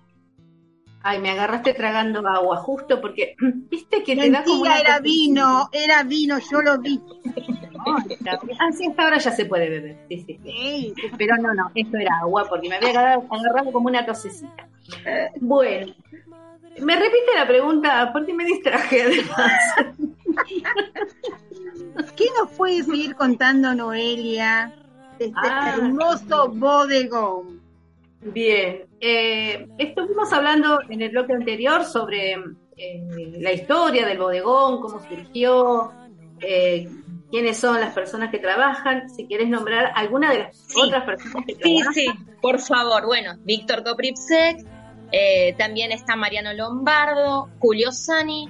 Ay, 1.03 1.22
me 1.22 1.30
agarraste 1.30 1.72
tragando 1.72 2.20
agua, 2.28 2.59
justo 2.59 3.01
porque, 3.01 3.35
viste 3.70 4.03
que 4.03 4.14
Mentira, 4.14 4.41
da 4.41 4.45
como 4.45 4.66
era 4.66 5.01
vino, 5.01 5.70
era 5.72 6.03
vino, 6.03 6.39
yo 6.39 6.61
lo 6.61 6.78
vi. 6.80 7.01
Ah, 7.85 7.97
así 8.68 8.87
hasta 8.87 9.03
ahora 9.03 9.18
ya 9.18 9.33
se 9.33 9.45
puede 9.47 9.68
beber, 9.68 10.07
sí, 10.09 10.24
sí. 10.24 10.95
Pero 11.18 11.37
no, 11.39 11.53
no, 11.53 11.72
esto 11.74 11.97
era 11.97 12.18
agua 12.20 12.47
porque 12.49 12.68
me 12.68 12.76
había 12.76 12.91
agarrado, 12.91 13.26
agarrado 13.28 13.72
como 13.72 13.89
una 13.89 14.07
tosecita. 14.07 14.68
Eh. 15.05 15.30
Bueno, 15.41 15.93
me 16.81 16.95
repite 16.97 17.35
la 17.37 17.47
pregunta 17.47 18.11
porque 18.12 18.33
me 18.35 18.45
distraje 18.45 19.03
además. 19.03 19.53
¿Qué 22.16 22.25
nos 22.39 22.51
puede 22.57 22.83
seguir 22.83 23.14
contando 23.14 23.75
Noelia 23.75 24.73
de 25.18 25.27
este 25.27 25.39
Ah. 25.43 25.75
hermoso 25.77 26.49
bodegón? 26.49 27.61
Bien, 28.20 28.83
eh, 29.01 29.66
estuvimos 29.79 30.33
hablando 30.33 30.79
en 30.89 31.03
el 31.03 31.11
bloque 31.11 31.33
anterior 31.35 31.85
sobre 31.85 32.35
eh, 32.77 33.03
la 33.41 33.53
historia 33.53 34.07
del 34.07 34.18
bodegón, 34.18 34.81
cómo 34.81 35.01
surgió, 35.09 35.93
eh, 36.41 36.89
quiénes 37.31 37.57
son 37.59 37.81
las 37.81 37.93
personas 37.95 38.31
que 38.31 38.39
trabajan. 38.39 39.09
Si 39.11 39.27
quieres 39.27 39.49
nombrar 39.49 39.93
alguna 39.95 40.31
de 40.33 40.39
las 40.41 40.57
Sí. 40.57 40.81
otras 40.83 41.05
personas 41.05 41.45
que 41.47 41.55
Sí, 41.55 41.61
trabajan. 41.61 41.95
sí, 41.95 42.07
por 42.41 42.59
favor. 42.61 43.07
Bueno, 43.07 43.35
Víctor 43.41 43.83
Koprivsek, 43.85 44.64
eh, 45.12 45.54
también 45.58 45.92
está 45.92 46.16
Mariano 46.16 46.52
Lombardo, 46.54 47.50
Julio 47.58 47.92
Sani, 47.92 48.48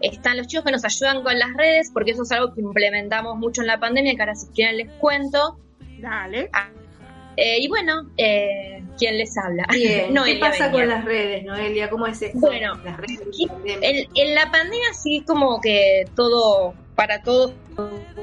están 0.00 0.36
los 0.36 0.46
chicos 0.46 0.64
que 0.64 0.72
nos 0.72 0.84
ayudan 0.84 1.22
con 1.22 1.38
las 1.38 1.54
redes, 1.54 1.90
porque 1.92 2.12
eso 2.12 2.22
es 2.22 2.32
algo 2.32 2.52
que 2.52 2.60
implementamos 2.60 3.36
mucho 3.36 3.62
en 3.62 3.68
la 3.68 3.80
pandemia, 3.80 4.14
que 4.14 4.20
ahora 4.20 4.34
si 4.34 4.46
quieren 4.48 4.76
les 4.76 4.90
cuento. 4.92 5.58
Dale. 5.98 6.50
Eh, 7.36 7.58
y 7.60 7.68
bueno, 7.68 8.10
eh, 8.16 8.84
¿quién 8.98 9.18
les 9.18 9.36
habla? 9.36 9.66
Bien, 9.72 10.14
¿qué 10.24 10.36
pasa 10.36 10.70
con 10.70 10.86
las 10.86 11.04
redes, 11.04 11.44
Noelia? 11.44 11.88
¿Cómo 11.90 12.06
es 12.06 12.20
esto? 12.22 12.38
Bueno, 12.38 12.74
las 12.84 12.96
redes. 12.96 13.20
en 14.14 14.34
la 14.34 14.50
pandemia 14.50 14.92
sí 14.92 15.24
como 15.26 15.60
que 15.60 16.04
todo, 16.14 16.74
para 16.94 17.22
todos, 17.22 17.54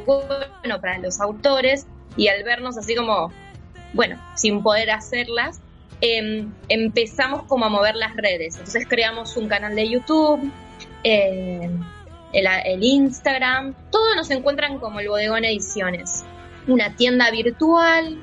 bueno, 0.06 0.80
para 0.80 1.00
los 1.00 1.20
autores, 1.20 1.88
y 2.16 2.28
al 2.28 2.44
vernos 2.44 2.78
así 2.78 2.96
como, 2.96 3.32
bueno, 3.94 4.22
sin 4.36 4.62
poder 4.62 4.92
hacerlas, 4.92 5.62
em, 6.02 6.52
empezamos 6.68 7.44
como 7.44 7.66
a 7.66 7.70
mover 7.70 7.96
las 7.96 8.16
redes. 8.16 8.56
Entonces 8.56 8.86
creamos 8.88 9.38
un 9.38 9.48
canal 9.48 9.76
de 9.76 9.90
YouTube, 9.90 10.52
eh, 11.04 11.70
el, 12.34 12.84
Instagram, 12.84 13.76
todo 13.92 14.16
nos 14.16 14.30
encuentran 14.32 14.80
como 14.80 15.00
el 15.00 15.10
Bodegón 15.10 15.46
Ediciones. 15.46 16.24
Una 16.68 16.96
tienda 16.96 17.30
virtual, 17.32 18.22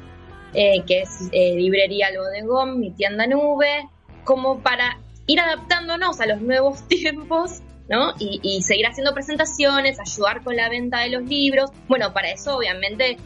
eh, 0.55 0.83
que 0.87 1.03
es 1.03 1.29
eh, 1.33 1.55
Librería 1.57 2.09
El 2.09 2.19
Bodegón, 2.19 2.81
mi 2.81 2.91
tienda 2.91 3.27
nube, 3.27 3.89
como 4.25 4.61
para 4.61 4.99
ir 5.27 5.41
adaptándonos 5.41 6.21
a 6.21 6.27
los 6.27 6.41
nuevos 6.41 6.83
tiempos, 6.89 7.61
¿no? 7.89 8.15
Y, 8.19 8.41
y 8.43 8.63
seguir 8.63 8.87
haciendo 8.87 9.15
presentaciones, 9.15 9.99
ayudar 10.01 10.43
con 10.43 10.57
la 10.57 10.69
venta 10.69 11.01
de 11.01 11.11
los 11.11 11.23
libros. 11.25 11.71
Bueno, 11.89 12.13
para 12.13 12.31
eso 12.31 12.57
obviamente 12.57 13.19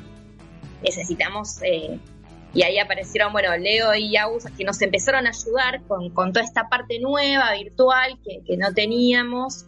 necesitamos, 0.83 1.63
eh, 1.63 1.99
y 2.55 2.63
ahí 2.63 2.79
aparecieron, 2.79 3.33
bueno, 3.33 3.57
Leo 3.57 3.95
y 3.95 4.17
Agus, 4.17 4.45
que 4.57 4.65
nos 4.65 4.81
empezaron 4.83 5.27
a 5.27 5.31
ayudar 5.31 5.83
con, 5.89 6.11
con 6.11 6.33
toda 6.33 6.45
esta 6.45 6.69
parte 6.69 6.99
nueva, 7.01 7.53
virtual, 7.55 8.19
que, 8.23 8.43
que 8.47 8.57
no 8.57 8.73
teníamos. 8.75 9.67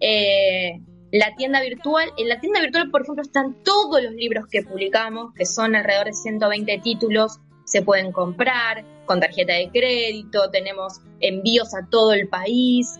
Eh, 0.00 0.80
la 1.12 1.34
tienda 1.36 1.60
virtual, 1.60 2.10
en 2.16 2.28
la 2.28 2.40
tienda 2.40 2.60
virtual, 2.60 2.90
por 2.90 3.02
ejemplo, 3.02 3.22
están 3.22 3.62
todos 3.62 4.02
los 4.02 4.14
libros 4.14 4.46
que 4.50 4.62
publicamos, 4.62 5.32
que 5.34 5.46
son 5.46 5.76
alrededor 5.76 6.06
de 6.06 6.14
120 6.14 6.80
títulos, 6.82 7.38
se 7.64 7.82
pueden 7.82 8.12
comprar 8.12 8.84
con 9.04 9.20
tarjeta 9.20 9.52
de 9.54 9.68
crédito, 9.70 10.50
tenemos 10.50 11.00
envíos 11.20 11.74
a 11.74 11.86
todo 11.88 12.12
el 12.14 12.28
país. 12.28 12.98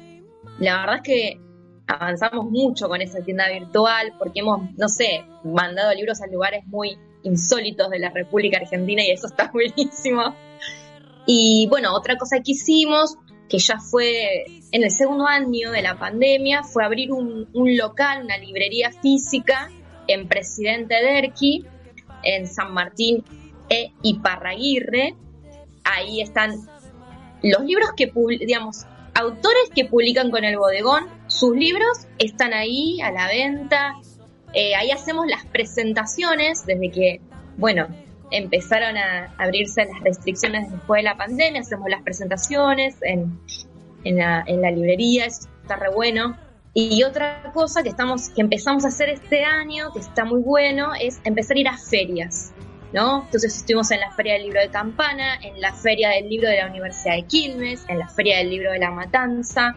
La 0.59 0.81
verdad 0.81 0.97
es 0.97 1.03
que 1.03 1.41
avanzamos 1.87 2.51
mucho 2.51 2.89
con 2.89 3.01
esa 3.01 3.21
tienda 3.21 3.49
virtual 3.49 4.15
porque 4.19 4.41
hemos, 4.41 4.71
no 4.77 4.89
sé, 4.89 5.25
mandado 5.43 5.93
libros 5.95 6.21
a 6.23 6.27
lugares 6.27 6.67
muy 6.67 6.99
insólitos 7.23 7.91
de 7.91 7.99
la 7.99 8.11
República 8.11 8.59
Argentina 8.59 9.03
y 9.03 9.11
eso 9.11 9.27
está 9.27 9.51
buenísimo. 9.53 10.35
Y 11.27 11.67
bueno, 11.71 11.95
otra 11.95 12.17
cosa 12.17 12.39
que 12.41 12.53
hicimos, 12.53 13.17
que 13.49 13.59
ya 13.59 13.79
fue 13.79 14.45
en 14.73 14.83
el 14.83 14.91
segundo 14.91 15.27
año 15.27 15.71
de 15.71 15.83
la 15.83 15.99
pandemia, 15.99 16.63
fue 16.63 16.85
abrir 16.85 17.13
un, 17.13 17.49
local, 17.53 18.25
una 18.25 18.39
librería 18.39 18.91
física 18.91 19.71
en 20.09 20.27
Presidente 20.27 20.95
Derqui, 20.95 21.65
en 22.25 22.47
San 22.47 22.73
Martín 22.73 23.25
e 23.69 23.93
Iparraguirre. 24.03 25.15
Ahí 25.85 26.21
están 26.21 26.53
los 27.43 27.65
libros 27.65 27.91
que, 27.97 28.13
digamos, 28.41 28.87
autores 29.15 29.71
que 29.75 29.85
publican 29.85 30.31
con 30.31 30.45
el 30.45 30.57
bodegón, 30.57 31.07
sus 31.27 31.55
libros 31.57 32.07
están 32.19 32.53
ahí 32.53 33.01
a 33.01 33.11
la 33.11 33.29
venta. 33.29 33.95
Eh, 34.55 34.75
ahí 34.75 34.91
hacemos 34.91 35.27
las 35.27 35.45
presentaciones 35.47 36.67
desde 36.67 36.91
que, 36.91 37.21
bueno, 37.57 37.89
empezaron 38.31 38.97
a 38.97 39.35
abrirse 39.39 39.85
las 39.85 40.01
restricciones 40.01 40.71
después 40.71 41.01
de 41.01 41.05
la 41.05 41.17
pandemia, 41.17 41.61
hacemos 41.61 41.89
las 41.89 42.03
presentaciones 42.03 42.97
en, 43.03 43.39
en, 44.05 44.17
la, 44.17 44.71
librería, 44.71 45.27
eso 45.27 45.49
está 45.63 45.77
re 45.77 45.91
bueno. 45.91 46.37
Y 46.75 47.03
otra 47.03 47.51
cosa 47.53 47.83
que 47.83 47.91
estamos, 47.91 48.31
que 48.31 48.41
empezamos 48.41 48.85
a 48.85 48.89
hacer 48.89 49.11
este 49.11 49.45
año, 49.45 49.93
que 49.93 50.01
está 50.01 50.25
muy 50.25 50.41
bueno, 50.41 50.93
es 50.99 51.21
empezar 51.25 51.57
a 51.57 51.61
ir 51.61 51.69
a 51.69 51.77
ferias. 51.77 52.53
¿no? 52.95 53.23
Entonces 53.25 53.57
estuvimos 53.57 53.91
en 53.91 54.01
la 54.01 54.11
Feria 54.13 54.35
del 54.35 54.45
Libro 54.45 54.61
de 54.61 54.69
Campana, 54.69 55.37
en 55.43 55.61
la 55.61 55.73
Feria 55.73 56.11
del 56.11 56.29
Libro 56.29 56.49
de 56.49 56.59
la 56.59 56.67
Universidad 56.67 57.17
de 57.17 57.23
Quilmes, 57.23 57.85
en 57.89 57.99
la 57.99 58.09
Feria 58.09 58.39
del 58.39 58.51
Libro 58.51 58.73
de 58.73 58.79
La 58.79 58.91
Matanza. 58.91 59.77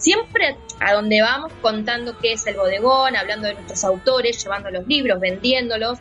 Siempre 0.00 0.56
a 0.80 0.94
donde 0.94 1.20
vamos 1.20 1.52
contando 1.60 2.16
qué 2.18 2.32
es 2.32 2.46
el 2.46 2.56
bodegón, 2.56 3.16
hablando 3.16 3.48
de 3.48 3.54
nuestros 3.54 3.84
autores, 3.84 4.42
llevando 4.42 4.70
los 4.70 4.86
libros, 4.86 5.20
vendiéndolos, 5.20 5.98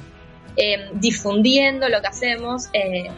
eh, 0.55 0.89
difundiendo 0.93 1.89
lo 1.89 2.01
que 2.01 2.07
hacemos. 2.07 2.69
eh, 2.73 3.09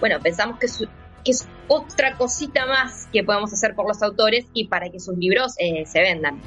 bueno, 0.00 0.18
pensamos 0.18 0.58
que 0.58 0.64
es, 0.64 0.78
que 1.24 1.30
es 1.30 1.46
otra 1.68 2.16
cosita 2.16 2.64
más 2.64 3.06
que 3.12 3.22
podemos 3.22 3.52
hacer 3.52 3.74
por 3.74 3.86
los 3.86 4.02
autores 4.02 4.46
y 4.54 4.66
para 4.66 4.88
que 4.88 4.98
sus 4.98 5.16
libros 5.18 5.54
eh, 5.58 5.84
se 5.84 6.00
vendan. 6.00 6.40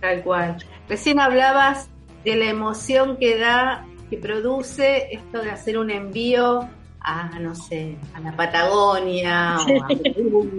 Tal 0.00 0.22
cual. 0.22 0.56
Recién 0.88 1.20
hablabas 1.20 1.90
de 2.24 2.36
la 2.36 2.46
emoción 2.46 3.18
que 3.18 3.38
da, 3.38 3.86
que 4.08 4.16
produce 4.16 5.08
esto 5.12 5.42
de 5.42 5.50
hacer 5.50 5.76
un 5.76 5.90
envío 5.90 6.68
a, 7.06 7.38
no 7.38 7.54
sé, 7.54 7.96
a 8.14 8.20
la 8.20 8.34
Patagonia 8.36 9.56
o 9.58 9.84
a 9.84 9.86
Perú. 9.88 10.50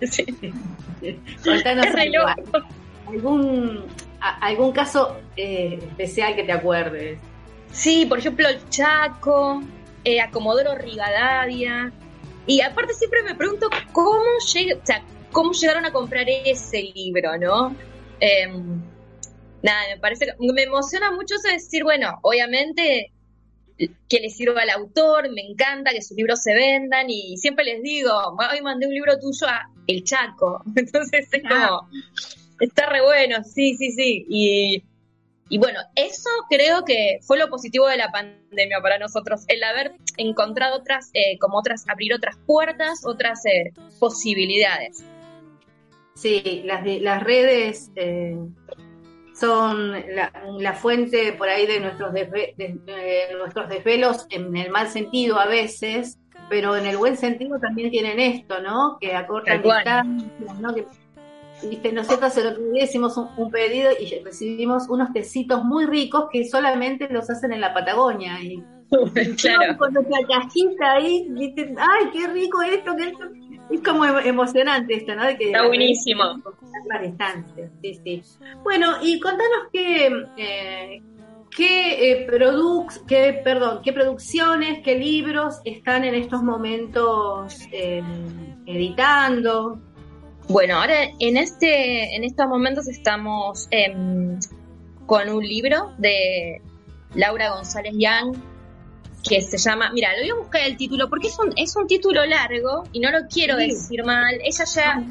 Contanos 1.44 1.86
algo, 1.94 2.64
algún, 3.08 3.84
a- 4.20 4.38
algún 4.46 4.72
caso 4.72 5.16
eh, 5.36 5.78
especial 5.80 6.34
que 6.34 6.42
te 6.42 6.52
acuerdes. 6.52 7.18
Sí, 7.70 8.04
por 8.06 8.18
ejemplo, 8.18 8.48
el 8.48 8.68
Chaco, 8.68 9.62
eh, 10.04 10.20
a 10.20 10.30
Comodoro 10.30 10.74
Rivadavia. 10.74 11.92
Y 12.46 12.60
aparte 12.60 12.94
siempre 12.94 13.22
me 13.22 13.34
pregunto 13.36 13.68
cómo, 13.92 14.20
llega, 14.52 14.76
o 14.76 14.84
sea, 14.84 15.02
cómo 15.30 15.52
llegaron 15.52 15.84
a 15.86 15.92
comprar 15.92 16.26
ese 16.28 16.82
libro, 16.94 17.38
¿no? 17.38 17.74
Em, 18.18 18.80
nada, 19.62 19.82
me 19.94 20.00
parece 20.00 20.34
me 20.40 20.62
emociona 20.64 21.12
mucho 21.12 21.36
eso 21.36 21.46
de 21.46 21.54
decir, 21.54 21.84
bueno, 21.84 22.18
obviamente 22.22 23.12
que 24.08 24.20
le 24.20 24.30
sirva 24.30 24.62
al 24.62 24.70
autor, 24.70 25.30
me 25.32 25.42
encanta 25.42 25.92
que 25.92 26.02
sus 26.02 26.16
libros 26.16 26.42
se 26.42 26.54
vendan 26.54 27.08
y 27.08 27.36
siempre 27.36 27.64
les 27.64 27.82
digo, 27.82 28.10
hoy 28.50 28.60
mandé 28.62 28.86
un 28.86 28.94
libro 28.94 29.18
tuyo 29.18 29.46
a 29.46 29.70
El 29.86 30.04
Chaco, 30.04 30.62
entonces 30.76 31.28
es 31.32 31.42
como, 31.42 31.88
está 32.60 32.86
re 32.86 33.02
bueno, 33.02 33.42
sí, 33.44 33.74
sí, 33.76 33.92
sí, 33.92 34.26
y, 34.28 34.82
y 35.48 35.58
bueno, 35.58 35.80
eso 35.96 36.30
creo 36.48 36.84
que 36.84 37.18
fue 37.22 37.38
lo 37.38 37.48
positivo 37.48 37.86
de 37.86 37.96
la 37.96 38.10
pandemia 38.10 38.80
para 38.80 38.98
nosotros, 38.98 39.42
el 39.48 39.62
haber 39.62 39.92
encontrado 40.16 40.78
otras, 40.78 41.10
eh, 41.14 41.38
como 41.38 41.58
otras, 41.58 41.84
abrir 41.88 42.14
otras 42.14 42.36
puertas, 42.46 43.04
otras 43.04 43.44
eh, 43.46 43.72
posibilidades. 43.98 45.04
Sí, 46.14 46.62
las, 46.64 46.86
las 46.86 47.22
redes 47.22 47.90
eh, 47.96 48.36
son 49.46 49.90
la, 50.14 50.32
la 50.58 50.72
fuente 50.72 51.32
por 51.32 51.48
ahí 51.48 51.66
de 51.66 51.80
nuestros, 51.80 52.12
desve- 52.12 52.54
de- 52.56 52.78
de 52.84 53.34
nuestros 53.36 53.68
desvelos 53.68 54.26
en 54.30 54.56
el 54.56 54.70
mal 54.70 54.88
sentido 54.88 55.38
a 55.40 55.46
veces, 55.46 56.18
pero 56.48 56.76
en 56.76 56.86
el 56.86 56.96
buen 56.96 57.16
sentido 57.16 57.58
también 57.58 57.90
tienen 57.90 58.20
esto, 58.20 58.60
¿no? 58.62 58.98
Que 59.00 59.14
acortan 59.14 59.62
distancias, 59.62 60.60
¿no? 60.60 60.74
Que, 60.74 60.86
viste, 61.68 61.92
nosotros 61.92 62.36
el 62.36 62.46
otro 62.46 62.62
día 62.72 62.84
hicimos 62.84 63.16
un, 63.16 63.28
un 63.36 63.50
pedido 63.50 63.90
y 63.98 64.22
recibimos 64.24 64.88
unos 64.88 65.12
tecitos 65.12 65.64
muy 65.64 65.86
ricos 65.86 66.26
que 66.32 66.44
solamente 66.44 67.08
los 67.10 67.28
hacen 67.28 67.52
en 67.52 67.60
la 67.60 67.74
Patagonia 67.74 68.40
y 68.40 68.62
claro. 69.40 69.76
con 69.78 69.92
nuestra 69.94 70.18
cajita 70.28 70.92
ahí, 70.92 71.26
viste, 71.30 71.74
ay, 71.78 72.10
qué 72.12 72.26
rico 72.28 72.62
esto, 72.62 72.94
qué 72.96 73.04
esto. 73.08 73.24
Es 73.70 73.80
como 73.82 74.04
em- 74.04 74.26
emocionante 74.26 74.94
esto, 74.94 75.14
¿no? 75.14 75.24
De 75.26 75.36
que 75.36 75.46
Está 75.46 75.66
buenísimo. 75.66 76.24
las 76.88 77.02
distancias, 77.02 77.70
sí, 77.82 78.00
sí. 78.04 78.22
Bueno, 78.62 78.94
y 79.02 79.18
contanos 79.20 79.68
qué, 79.72 80.10
eh, 80.36 81.02
qué, 81.56 82.10
eh, 82.12 82.26
produc- 82.28 83.04
qué, 83.06 83.40
perdón, 83.44 83.80
qué 83.84 83.92
producciones, 83.92 84.80
qué 84.84 84.98
libros 84.98 85.60
están 85.64 86.04
en 86.04 86.14
estos 86.14 86.42
momentos 86.42 87.56
eh, 87.72 88.02
editando. 88.66 89.78
Bueno, 90.48 90.76
ahora 90.80 91.04
en 91.20 91.36
este, 91.36 92.14
en 92.16 92.24
estos 92.24 92.46
momentos 92.48 92.88
estamos 92.88 93.68
em, 93.70 94.38
con 95.06 95.28
un 95.30 95.42
libro 95.46 95.92
de 95.98 96.60
Laura 97.14 97.50
González 97.54 97.94
Young, 97.96 98.36
que 99.28 99.40
se 99.42 99.56
llama, 99.56 99.90
mira, 99.92 100.12
lo 100.16 100.22
voy 100.22 100.30
a 100.30 100.34
buscar 100.34 100.62
el 100.62 100.76
título 100.76 101.08
porque 101.08 101.28
es 101.28 101.38
un, 101.38 101.52
es 101.56 101.76
un 101.76 101.86
título 101.86 102.24
largo 102.26 102.84
y 102.92 103.00
no 103.00 103.10
lo 103.10 103.28
quiero 103.28 103.56
decir 103.56 104.04
mal. 104.04 104.34
Ella 104.42 104.64
ya, 104.64 105.04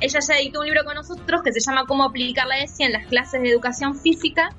ella 0.00 0.20
ya 0.20 0.38
editó 0.38 0.60
un 0.60 0.66
libro 0.66 0.84
con 0.84 0.94
nosotros 0.94 1.42
que 1.42 1.52
se 1.52 1.60
llama 1.60 1.86
Cómo 1.86 2.04
aplicar 2.04 2.46
la 2.46 2.58
ESI 2.58 2.84
en 2.84 2.92
las 2.92 3.06
clases 3.06 3.42
de 3.42 3.50
educación 3.50 3.98
física 3.98 4.50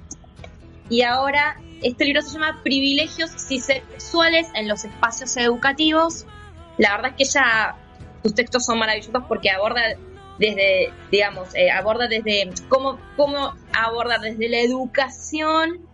y 0.90 1.02
ahora 1.02 1.60
este 1.82 2.06
libro 2.06 2.22
se 2.22 2.34
llama 2.34 2.62
Privilegios 2.64 3.32
sexuales 3.32 4.48
en 4.54 4.68
los 4.68 4.84
espacios 4.84 5.36
educativos. 5.38 6.26
La 6.78 6.96
verdad 6.96 7.12
es 7.12 7.18
que 7.18 7.24
ella, 7.24 7.76
sus 8.24 8.34
textos 8.36 8.66
son 8.66 8.80
maravillosos 8.80 9.24
porque 9.28 9.50
aborda 9.50 9.82
desde, 10.40 10.92
digamos, 11.12 11.54
eh, 11.56 11.72
aborda 11.72 12.08
desde 12.08 12.50
cómo, 12.68 13.00
cómo 13.16 13.54
aborda 13.74 14.18
desde 14.20 14.50
la 14.50 14.60
educación 14.60 15.87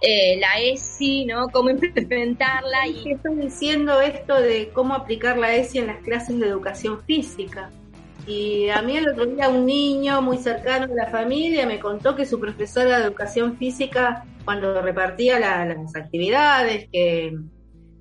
eh, 0.00 0.38
la 0.38 0.60
ESI, 0.60 1.26
¿no? 1.26 1.48
Cómo 1.48 1.70
implementarla. 1.70 2.86
Y 2.86 3.12
estás 3.12 3.36
diciendo 3.36 4.00
esto 4.00 4.40
de 4.40 4.70
cómo 4.72 4.94
aplicar 4.94 5.38
la 5.38 5.54
ESI 5.54 5.78
en 5.78 5.86
las 5.88 5.98
clases 5.98 6.38
de 6.38 6.46
educación 6.46 7.00
física. 7.04 7.70
Y 8.26 8.68
a 8.68 8.82
mí 8.82 8.96
el 8.96 9.08
otro 9.08 9.24
día 9.24 9.48
un 9.48 9.64
niño 9.64 10.20
muy 10.20 10.36
cercano 10.36 10.86
de 10.86 10.94
la 10.94 11.06
familia 11.06 11.66
me 11.66 11.80
contó 11.80 12.14
que 12.14 12.26
su 12.26 12.38
profesora 12.38 12.98
de 12.98 13.06
educación 13.06 13.56
física, 13.56 14.26
cuando 14.44 14.82
repartía 14.82 15.40
las 15.40 15.96
actividades 15.96 16.88
que, 16.92 17.34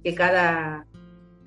que, 0.03 0.15
cada, 0.15 0.85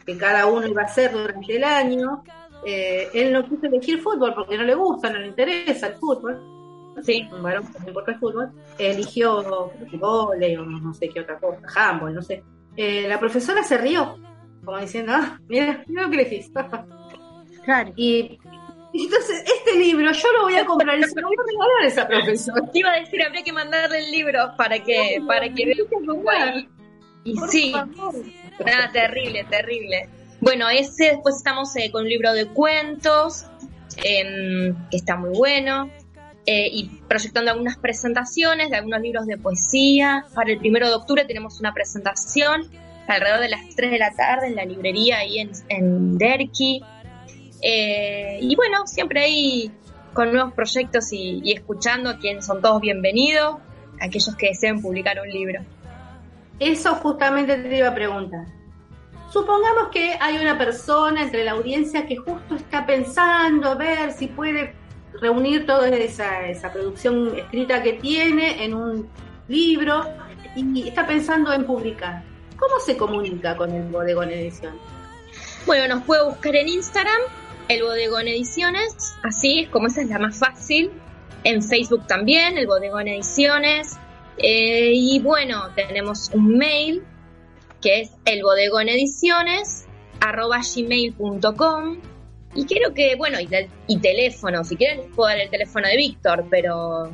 que 0.07 0.17
cada 0.17 0.47
uno 0.47 0.67
iba 0.67 0.81
a 0.81 0.87
hacer 0.87 1.13
durante 1.13 1.57
el 1.57 1.65
año, 1.65 2.23
eh, 2.65 3.09
él 3.13 3.33
no 3.35 3.47
quiso 3.47 3.67
elegir 3.67 4.01
fútbol 4.01 4.33
porque 4.35 4.57
no 4.57 4.65
le 4.65 4.75
gusta, 4.75 5.11
no 5.11 5.19
le 5.19 5.29
interesa 5.29 5.89
el 5.89 5.95
fútbol. 5.97 6.60
Sí, 7.03 7.29
un 7.33 7.43
varón 7.43 7.67
que 7.73 7.79
no 7.81 7.89
importa 7.89 8.13
el 8.13 8.19
fútbol. 8.19 8.51
Eligió 8.79 9.71
volei 9.93 10.57
o 10.57 10.65
no 10.65 10.95
sé 10.95 11.09
qué 11.09 11.21
otra 11.21 11.39
cosa, 11.39 11.61
handball, 11.75 12.15
no 12.15 12.23
sé. 12.23 12.43
Eh, 12.77 13.07
la 13.09 13.19
profesora 13.19 13.63
se 13.63 13.79
rió, 13.79 14.17
como 14.65 14.79
diciendo, 14.79 15.13
ah, 15.15 15.39
mira, 15.49 15.85
mira 15.87 16.03
lo 16.03 16.11
que 16.11 16.17
elegiste. 16.17 16.53
claro. 17.65 17.93
Y 17.97 18.39
entonces, 18.93 19.45
este 19.45 19.79
libro 19.79 20.11
yo 20.13 20.33
lo 20.33 20.43
voy 20.43 20.57
a 20.57 20.65
comprar 20.65 20.99
y 20.99 21.05
se 21.05 21.21
lo 21.21 21.29
voy 21.29 21.37
a 21.39 21.47
regalar 21.47 21.83
a 21.83 21.87
esa 21.87 22.09
profesora. 22.09 22.67
Te 22.73 22.79
iba 22.79 22.91
a 22.91 23.01
decir, 23.01 23.23
habría 23.23 23.43
que 23.43 23.53
mandarle 23.53 23.99
el 23.99 24.11
libro 24.11 24.39
para 24.57 24.83
que, 24.83 25.23
para 25.27 25.49
que 25.53 25.67
vea 25.67 26.65
Y 27.25 27.37
sí, 27.49 27.73
nada, 27.73 28.91
terrible, 28.93 29.45
terrible. 29.45 30.09
Bueno, 30.41 30.69
ese 30.69 31.05
después 31.05 31.37
estamos 31.37 31.75
eh, 31.77 31.91
con 31.93 32.03
un 32.03 32.09
libro 32.09 32.33
de 32.33 32.47
cuentos, 32.47 33.47
em, 34.03 34.75
que 34.91 34.97
está 34.97 35.17
muy 35.17 35.37
bueno, 35.37 35.91
eh, 36.53 36.69
y 36.73 36.91
proyectando 37.07 37.53
algunas 37.53 37.79
presentaciones 37.79 38.71
de 38.71 38.77
algunos 38.79 39.01
libros 39.01 39.25
de 39.25 39.39
poesía. 39.39 40.27
Para 40.35 40.51
el 40.51 40.59
primero 40.59 40.89
de 40.89 40.95
octubre 40.95 41.25
tenemos 41.25 41.61
una 41.61 41.73
presentación 41.73 42.69
alrededor 43.07 43.39
de 43.39 43.51
las 43.51 43.61
3 43.77 43.89
de 43.89 43.99
la 44.01 44.11
tarde 44.11 44.49
en 44.49 44.57
la 44.57 44.65
librería 44.65 45.19
ahí 45.19 45.39
en, 45.39 45.53
en 45.69 46.19
Derqui. 46.19 46.83
Eh, 47.63 48.41
y 48.43 48.57
bueno, 48.57 48.85
siempre 48.89 49.23
ahí 49.23 49.71
con 50.13 50.33
nuevos 50.33 50.53
proyectos 50.53 51.13
y, 51.13 51.41
y 51.45 51.53
escuchando 51.53 52.11
a 52.11 52.19
quienes 52.19 52.47
son 52.47 52.61
todos 52.61 52.81
bienvenidos, 52.81 53.59
aquellos 54.01 54.35
que 54.35 54.49
deseen 54.49 54.83
publicar 54.83 55.21
un 55.21 55.29
libro. 55.29 55.61
Eso 56.59 56.97
justamente 56.97 57.59
te 57.59 57.79
iba 57.79 57.91
a 57.91 57.95
preguntar. 57.95 58.47
Supongamos 59.33 59.91
que 59.93 60.17
hay 60.21 60.37
una 60.39 60.59
persona 60.59 61.23
entre 61.23 61.45
la 61.45 61.53
audiencia 61.53 62.09
que 62.09 62.17
justo 62.17 62.57
está 62.57 62.85
pensando 62.87 63.77
ver 63.77 64.11
si 64.11 64.27
puede 64.27 64.80
reunir 65.21 65.67
toda 65.67 65.89
esa, 65.89 66.47
esa 66.49 66.73
producción 66.73 67.37
escrita 67.39 67.83
que 67.83 67.95
tiene 67.95 68.65
en 68.65 68.75
un 68.75 69.09
libro 69.49 70.05
y 70.57 70.89
está 70.89 71.07
pensando 71.07 71.53
en 71.53 71.65
publicar. 71.65 72.23
¿Cómo 72.57 72.79
se 72.81 72.97
comunica 72.97 73.57
con 73.57 73.71
el 73.73 73.85
Bodegón 73.89 74.31
Edición? 74.31 74.75
Bueno, 75.67 75.95
nos 75.95 76.05
puede 76.05 76.25
buscar 76.25 76.57
en 76.57 76.69
Instagram, 76.69 77.21
el 77.69 77.83
Bodegón 77.83 78.29
Ediciones, 78.29 79.15
así 79.23 79.61
es 79.61 79.69
como 79.71 79.87
esa 79.87 80.03
es 80.03 80.09
la 80.09 80.19
más 80.19 80.39
fácil. 80.39 80.91
En 81.43 81.63
Facebook 81.63 82.07
también, 82.07 82.59
el 82.59 82.67
Bodegón 82.67 83.09
Ediciones. 83.09 83.97
Eh, 84.37 84.93
y 84.95 85.21
bueno, 85.21 85.71
tenemos 85.75 86.31
un 86.35 86.59
mail 86.59 87.03
que 87.81 88.03
es 88.03 88.11
el 88.27 88.43
gmail.com 90.77 91.99
y 92.55 92.65
quiero 92.65 92.93
que, 92.93 93.15
bueno, 93.17 93.39
y, 93.87 93.99
teléfono, 93.99 94.65
si 94.65 94.77
quieren 94.77 94.99
les 94.99 95.15
puedo 95.15 95.29
dar 95.29 95.39
el 95.39 95.51
teléfono 95.51 95.87
de 95.87 95.97
Víctor, 95.97 96.45
pero... 96.51 97.11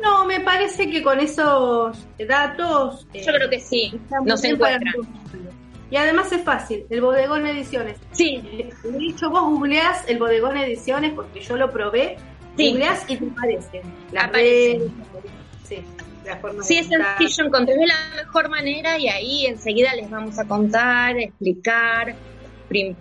No, 0.00 0.24
me 0.24 0.40
parece 0.40 0.88
que 0.88 1.02
con 1.02 1.18
esos 1.18 1.98
datos... 2.28 3.06
Yo 3.12 3.32
creo 3.32 3.50
que 3.50 3.58
sí, 3.58 3.92
nos 4.24 4.44
encuentran. 4.44 4.94
Y 5.90 5.96
además 5.96 6.30
es 6.32 6.42
fácil, 6.42 6.84
el 6.90 7.00
Bodegón 7.00 7.46
Ediciones. 7.46 7.96
Sí. 8.12 8.70
De 8.84 9.06
hecho, 9.06 9.30
vos 9.30 9.42
googleás 9.42 10.08
el 10.08 10.18
Bodegón 10.18 10.56
Ediciones 10.58 11.12
porque 11.14 11.40
yo 11.40 11.56
lo 11.56 11.72
probé. 11.72 12.16
Sí. 12.56 12.70
Googleás 12.70 13.04
y 13.08 13.16
te 13.16 13.26
aparece. 13.26 13.82
La 14.12 14.24
aparece. 14.24 14.88
sí. 15.64 15.84
Sí, 16.60 16.76
es 16.76 16.88
sencillo, 16.88 17.46
encontré 17.46 17.74
la 17.86 18.22
mejor 18.22 18.50
manera 18.50 18.98
y 18.98 19.08
ahí 19.08 19.46
enseguida 19.46 19.94
les 19.94 20.10
vamos 20.10 20.38
a 20.38 20.46
contar, 20.46 21.16
explicar 21.16 22.14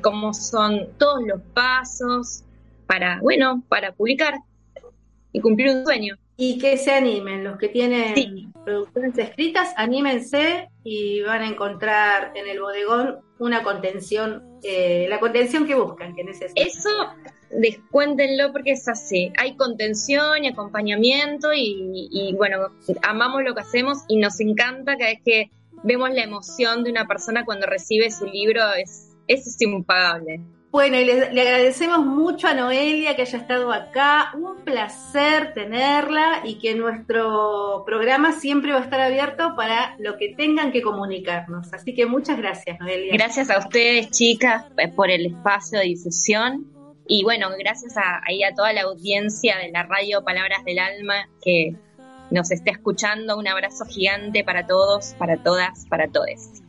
cómo 0.01 0.33
son 0.33 0.87
todos 0.97 1.23
los 1.25 1.41
pasos 1.53 2.43
para, 2.85 3.19
bueno, 3.21 3.63
para 3.67 3.91
publicar 3.91 4.35
y 5.31 5.41
cumplir 5.41 5.69
un 5.69 5.83
sueño. 5.83 6.15
Y 6.37 6.59
que 6.59 6.77
se 6.77 6.91
animen, 6.91 7.43
los 7.43 7.57
que 7.57 7.67
tienen 7.67 8.53
producciones 8.63 9.17
escritas, 9.17 9.73
anímense 9.75 10.69
y 10.83 11.21
van 11.21 11.41
a 11.41 11.47
encontrar 11.47 12.31
en 12.35 12.47
el 12.47 12.59
bodegón 12.59 13.17
una 13.39 13.63
contención, 13.63 14.59
eh, 14.63 15.07
la 15.09 15.19
contención 15.19 15.65
que 15.65 15.75
buscan, 15.75 16.15
que 16.15 16.23
necesitan. 16.23 16.67
Eso 16.67 16.89
descuéntenlo 17.49 18.51
porque 18.51 18.71
es 18.71 18.87
así. 18.87 19.31
Hay 19.37 19.55
contención 19.55 20.43
y 20.43 20.47
acompañamiento 20.47 21.49
y, 21.53 22.33
bueno, 22.35 22.69
amamos 23.01 23.43
lo 23.43 23.55
que 23.55 23.61
hacemos 23.61 23.99
y 24.07 24.17
nos 24.17 24.39
encanta 24.39 24.97
cada 24.97 25.11
vez 25.11 25.21
que 25.23 25.51
vemos 25.83 26.11
la 26.11 26.23
emoción 26.23 26.83
de 26.83 26.91
una 26.91 27.07
persona 27.07 27.45
cuando 27.45 27.65
recibe 27.67 28.11
su 28.11 28.25
libro, 28.25 28.61
es, 28.73 29.06
es 29.27 29.61
impagable. 29.61 30.41
Bueno, 30.69 30.99
y 30.99 31.05
le, 31.05 31.31
le, 31.31 31.41
agradecemos 31.41 32.05
mucho 32.05 32.47
a 32.47 32.53
Noelia 32.53 33.15
que 33.15 33.21
haya 33.23 33.37
estado 33.39 33.71
acá. 33.71 34.31
Un 34.35 34.57
placer 34.63 35.53
tenerla 35.53 36.41
y 36.43 36.59
que 36.59 36.75
nuestro 36.75 37.83
programa 37.85 38.33
siempre 38.33 38.73
va 38.73 38.79
a 38.79 38.83
estar 38.83 38.99
abierto 38.99 39.55
para 39.55 39.95
lo 39.97 40.17
que 40.17 40.35
tengan 40.35 40.71
que 40.71 40.81
comunicarnos. 40.81 41.73
Así 41.73 41.95
que 41.95 42.05
muchas 42.05 42.37
gracias, 42.37 42.79
Noelia. 42.79 43.13
Gracias 43.13 43.49
a 43.49 43.59
ustedes, 43.59 44.11
chicas, 44.11 44.65
por 44.95 45.09
el 45.09 45.25
espacio 45.25 45.79
de 45.79 45.85
difusión 45.85 46.77
y 47.07 47.23
bueno, 47.23 47.47
gracias 47.57 47.95
a, 47.95 48.21
ahí 48.27 48.43
a 48.43 48.53
toda 48.53 48.73
la 48.73 48.81
audiencia 48.81 49.57
de 49.57 49.71
la 49.71 49.83
radio 49.83 50.23
Palabras 50.23 50.63
del 50.65 50.79
Alma 50.79 51.29
que 51.41 51.75
nos 52.31 52.51
está 52.51 52.71
escuchando. 52.71 53.37
Un 53.37 53.47
abrazo 53.47 53.85
gigante 53.85 54.43
para 54.43 54.67
todos, 54.67 55.15
para 55.17 55.41
todas, 55.41 55.85
para 55.87 56.07
todos. 56.09 56.61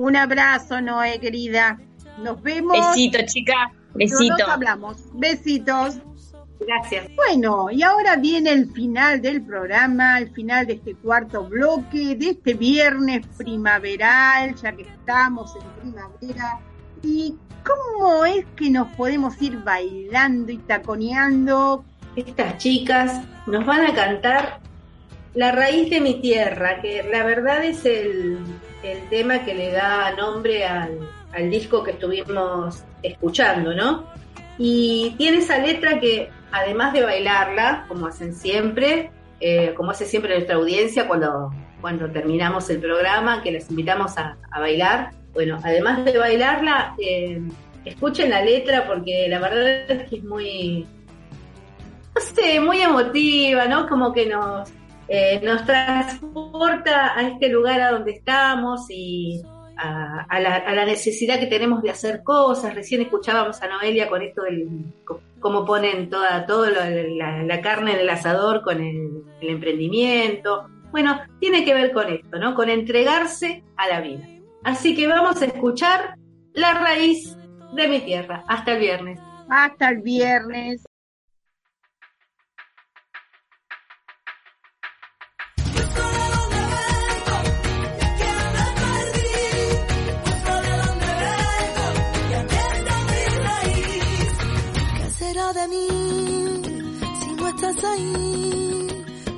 Un 0.00 0.16
abrazo, 0.16 0.80
Noé, 0.80 1.20
querida. 1.20 1.78
Nos 2.22 2.42
vemos. 2.42 2.72
Besito, 2.72 3.18
chica. 3.26 3.70
Besito. 3.94 4.38
Nos 4.38 4.48
hablamos. 4.48 4.96
Besitos. 5.12 5.98
Gracias. 6.58 7.06
Bueno, 7.16 7.70
y 7.70 7.82
ahora 7.82 8.16
viene 8.16 8.50
el 8.50 8.70
final 8.72 9.20
del 9.20 9.42
programa, 9.42 10.18
el 10.18 10.30
final 10.30 10.66
de 10.66 10.74
este 10.74 10.94
cuarto 10.94 11.44
bloque, 11.44 12.16
de 12.16 12.30
este 12.30 12.54
viernes 12.54 13.26
primaveral, 13.36 14.54
ya 14.54 14.72
que 14.72 14.84
estamos 14.84 15.54
en 15.56 15.92
primavera. 15.92 16.60
Y 17.02 17.34
¿Cómo 17.62 18.24
es 18.24 18.46
que 18.56 18.70
nos 18.70 18.88
podemos 18.96 19.40
ir 19.42 19.58
bailando 19.58 20.50
y 20.50 20.56
taconeando? 20.56 21.84
Estas 22.16 22.56
chicas 22.56 23.20
nos 23.46 23.66
van 23.66 23.84
a 23.84 23.94
cantar 23.94 24.60
La 25.34 25.52
raíz 25.52 25.90
de 25.90 26.00
mi 26.00 26.22
tierra, 26.22 26.80
que 26.80 27.02
la 27.02 27.22
verdad 27.22 27.62
es 27.64 27.84
el, 27.84 28.38
tema 29.08 29.44
que 29.44 29.54
le 29.54 29.70
da 29.72 30.12
nombre 30.12 30.64
al, 30.66 30.98
disco 31.50 31.82
que 31.84 31.92
estuvimos 31.92 32.82
escuchando, 33.02 33.74
¿no? 33.74 34.06
Y 34.58 35.14
tiene 35.16 35.38
esa 35.38 35.58
letra 35.58 36.00
que, 36.00 36.28
además 36.50 36.92
de 36.92 37.02
bailarla, 37.02 37.84
como 37.88 38.06
hacen 38.06 38.34
siempre, 38.34 39.10
eh, 39.40 39.72
como 39.76 39.92
hace 39.92 40.04
siempre 40.04 40.34
nuestra 40.34 40.56
audiencia 40.56 41.06
cuando, 41.06 41.52
cuando 41.80 42.10
terminamos 42.10 42.68
el 42.68 42.80
programa, 42.80 43.42
que 43.42 43.52
les 43.52 43.70
invitamos 43.70 44.18
a 44.18 44.36
bailar, 44.58 45.12
bueno, 45.32 45.58
además 45.62 46.04
de 46.04 46.18
bailarla, 46.18 46.94
eh, 46.98 47.40
escuchen 47.84 48.30
la 48.30 48.44
letra 48.44 48.86
porque 48.86 49.28
la 49.28 49.38
verdad 49.38 49.90
es 49.90 50.08
que 50.08 50.16
es 50.16 50.24
muy, 50.24 50.86
no 52.14 52.20
sé, 52.20 52.60
muy 52.60 52.80
emotiva, 52.80 53.66
¿no? 53.66 53.88
Como 53.88 54.12
que 54.12 54.26
nos, 54.26 54.70
eh, 55.12 55.40
nos 55.42 55.66
transporta 55.66 57.18
a 57.18 57.26
este 57.26 57.48
lugar 57.48 57.80
a 57.80 57.90
donde 57.90 58.12
estamos 58.12 58.86
y 58.90 59.42
a, 59.76 60.40
la, 60.40 60.84
necesidad 60.84 61.40
que 61.40 61.46
tenemos 61.46 61.82
de 61.82 61.90
hacer 61.90 62.22
cosas. 62.22 62.76
Recién 62.76 63.02
escuchábamos 63.02 63.60
a 63.60 63.66
Noelia 63.66 64.08
con 64.08 64.22
esto 64.22 64.42
del 64.42 64.84
cómo 65.40 65.64
ponen 65.64 66.08
toda, 66.08 66.46
toda 66.46 66.70
la, 66.70 67.60
carne 67.60 67.94
en 67.94 68.00
el 68.00 68.08
asador 68.08 68.62
con 68.62 68.80
el, 68.80 69.24
el 69.40 69.48
emprendimiento. 69.48 70.68
Bueno, 70.92 71.18
tiene 71.40 71.64
que 71.64 71.74
ver 71.74 71.92
con 71.92 72.08
esto, 72.08 72.38
¿no? 72.38 72.54
Con 72.54 72.68
entregarse 72.68 73.64
a 73.76 73.88
la 73.88 74.00
vida. 74.00 74.24
Así 74.62 74.94
que 74.94 75.08
vamos 75.08 75.42
a 75.42 75.46
escuchar 75.46 76.14
La 76.52 76.74
raíz 76.74 77.36
de 77.72 77.88
mi 77.88 78.00
tierra. 78.00 78.44
Hasta 78.46 78.74
el 78.74 78.78
viernes. 78.78 79.18
Hasta 79.48 79.88
el 79.88 80.02
viernes. 80.02 80.84
De 95.52 95.68
mí 95.68 95.86
si 97.20 97.32
no 97.32 97.48
estás 97.48 97.84
ahí? 97.84 98.86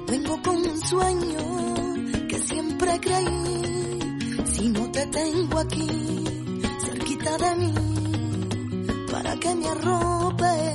Vengo 0.09 0.43
con 0.43 0.57
un 0.57 0.81
sueño 0.81 2.29
que 2.29 2.39
siempre 2.39 3.01
creí. 3.01 3.99
Si 4.53 4.69
no 4.69 4.91
te 4.91 5.07
tengo 5.07 5.59
aquí, 5.59 6.25
cerquita 6.85 7.39
de 7.39 7.57
mí, 7.57 7.75
para 9.11 9.37
que 9.37 9.55
me 9.55 9.69
arrope 9.69 10.75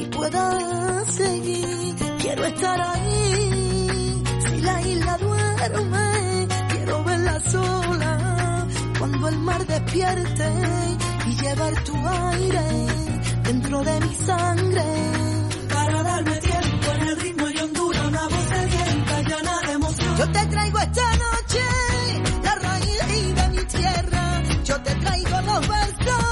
y 0.00 0.04
pueda 0.06 1.04
seguir. 1.04 1.94
Quiero 2.18 2.44
estar 2.46 2.80
ahí, 2.80 4.22
si 4.46 4.60
la 4.62 4.82
isla 4.82 5.18
duerme, 5.18 6.48
quiero 6.70 7.04
verla 7.04 7.40
sola. 7.40 8.66
Cuando 8.98 9.28
el 9.28 9.38
mar 9.38 9.66
despierte 9.66 10.48
y 11.26 11.42
llevar 11.42 11.84
tu 11.84 11.94
aire 11.96 13.13
dentro 13.44 13.84
de 13.84 14.00
mi 14.00 14.14
sangre. 14.14 14.84
Para 15.72 16.02
darme 16.02 16.36
tiempo 16.38 16.86
en 16.94 17.02
el 17.08 17.20
ritmo 17.20 17.48
y 17.50 17.58
hondura, 17.58 18.08
una 18.08 18.28
voz 18.28 18.44
sedienta 18.48 19.20
llena 19.22 19.60
de 19.66 19.72
emoción. 19.72 20.16
Yo 20.16 20.32
te 20.32 20.46
traigo 20.46 20.78
esta 20.78 21.10
noche 21.26 21.62
la 22.42 22.54
raíz 22.56 23.34
de 23.34 23.48
mi 23.48 23.64
tierra. 23.66 24.42
Yo 24.64 24.80
te 24.82 24.94
traigo 24.94 25.40
los 25.42 25.68
versos, 25.68 26.24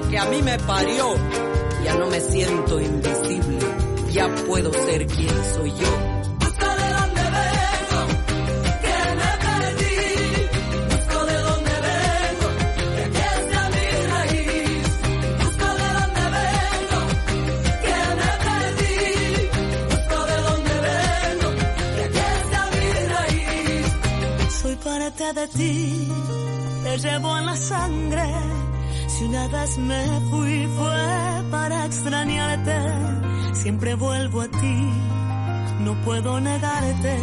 que 0.00 0.18
a 0.18 0.24
mí 0.26 0.42
me 0.42 0.58
parió. 0.58 1.14
Ya 1.84 1.94
no 1.96 2.06
me 2.06 2.20
siento 2.20 2.80
invisible, 2.80 3.58
ya 4.12 4.28
puedo 4.46 4.72
ser 4.72 5.06
quien 5.06 5.44
soy 5.54 5.70
yo. 5.70 5.92
Busco 6.38 6.66
de 6.80 6.88
dónde 6.96 7.22
vengo, 7.38 8.00
que 8.84 8.96
me 9.20 9.30
perdí. 9.44 9.98
Busco 10.90 11.18
de 11.26 11.36
dónde 11.48 11.74
vengo, 11.88 12.48
que 12.96 13.02
aquí 13.04 13.22
está 13.40 13.62
mi 13.74 13.86
raíz. 14.12 14.82
Busco 15.42 15.68
de 15.80 15.88
dónde 15.98 16.24
vengo, 16.38 17.00
que 17.82 17.96
me 18.20 18.30
perdí. 18.46 18.98
Busco 19.90 20.18
de 20.30 20.36
dónde 20.48 20.74
vengo, 20.88 21.48
que 21.96 22.02
aquí 22.04 22.22
está 22.42 22.60
mi 22.76 22.86
raíz. 23.14 23.86
Soy 24.62 24.76
parte 24.76 25.32
de 25.32 25.46
ti, 25.48 26.08
te 26.84 26.98
llevo 26.98 27.38
en 27.38 27.46
la 27.46 27.56
sangre. 27.56 28.51
Si 29.22 29.80
me 29.80 30.20
fui 30.28 30.66
fue 30.76 31.44
para 31.52 31.86
extrañarte, 31.86 32.76
siempre 33.54 33.94
vuelvo 33.94 34.40
a 34.40 34.48
ti, 34.48 34.90
no 35.78 35.94
puedo 36.04 36.40
negarte. 36.40 37.16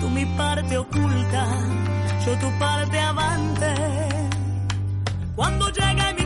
Tú 0.00 0.08
mi 0.08 0.24
parte 0.24 0.78
oculta, 0.78 1.46
yo 2.24 2.38
tu 2.38 2.58
parte 2.58 2.98
avante. 2.98 3.74
Cuando 5.36 5.68
llegue 5.68 6.14
mi 6.18 6.21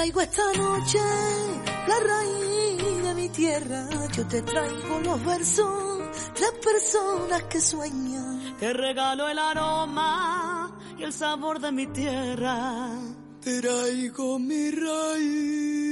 traigo 0.00 0.20
esta 0.22 0.50
noche 0.54 0.98
la 1.86 1.98
raíz 2.00 3.02
de 3.02 3.14
mi 3.14 3.28
tierra. 3.28 3.86
Yo 4.16 4.26
te 4.26 4.40
traigo 4.40 5.00
los 5.00 5.24
versos, 5.26 6.32
tres 6.32 6.52
personas 6.64 7.42
que 7.44 7.60
sueñan. 7.60 8.56
Te 8.58 8.72
regalo 8.72 9.28
el 9.28 9.38
aroma 9.38 10.74
y 10.98 11.02
el 11.02 11.12
sabor 11.12 11.60
de 11.60 11.72
mi 11.72 11.86
tierra. 11.88 12.92
Traigo 13.42 14.38
mi 14.38 14.70
raíz. 14.70 15.89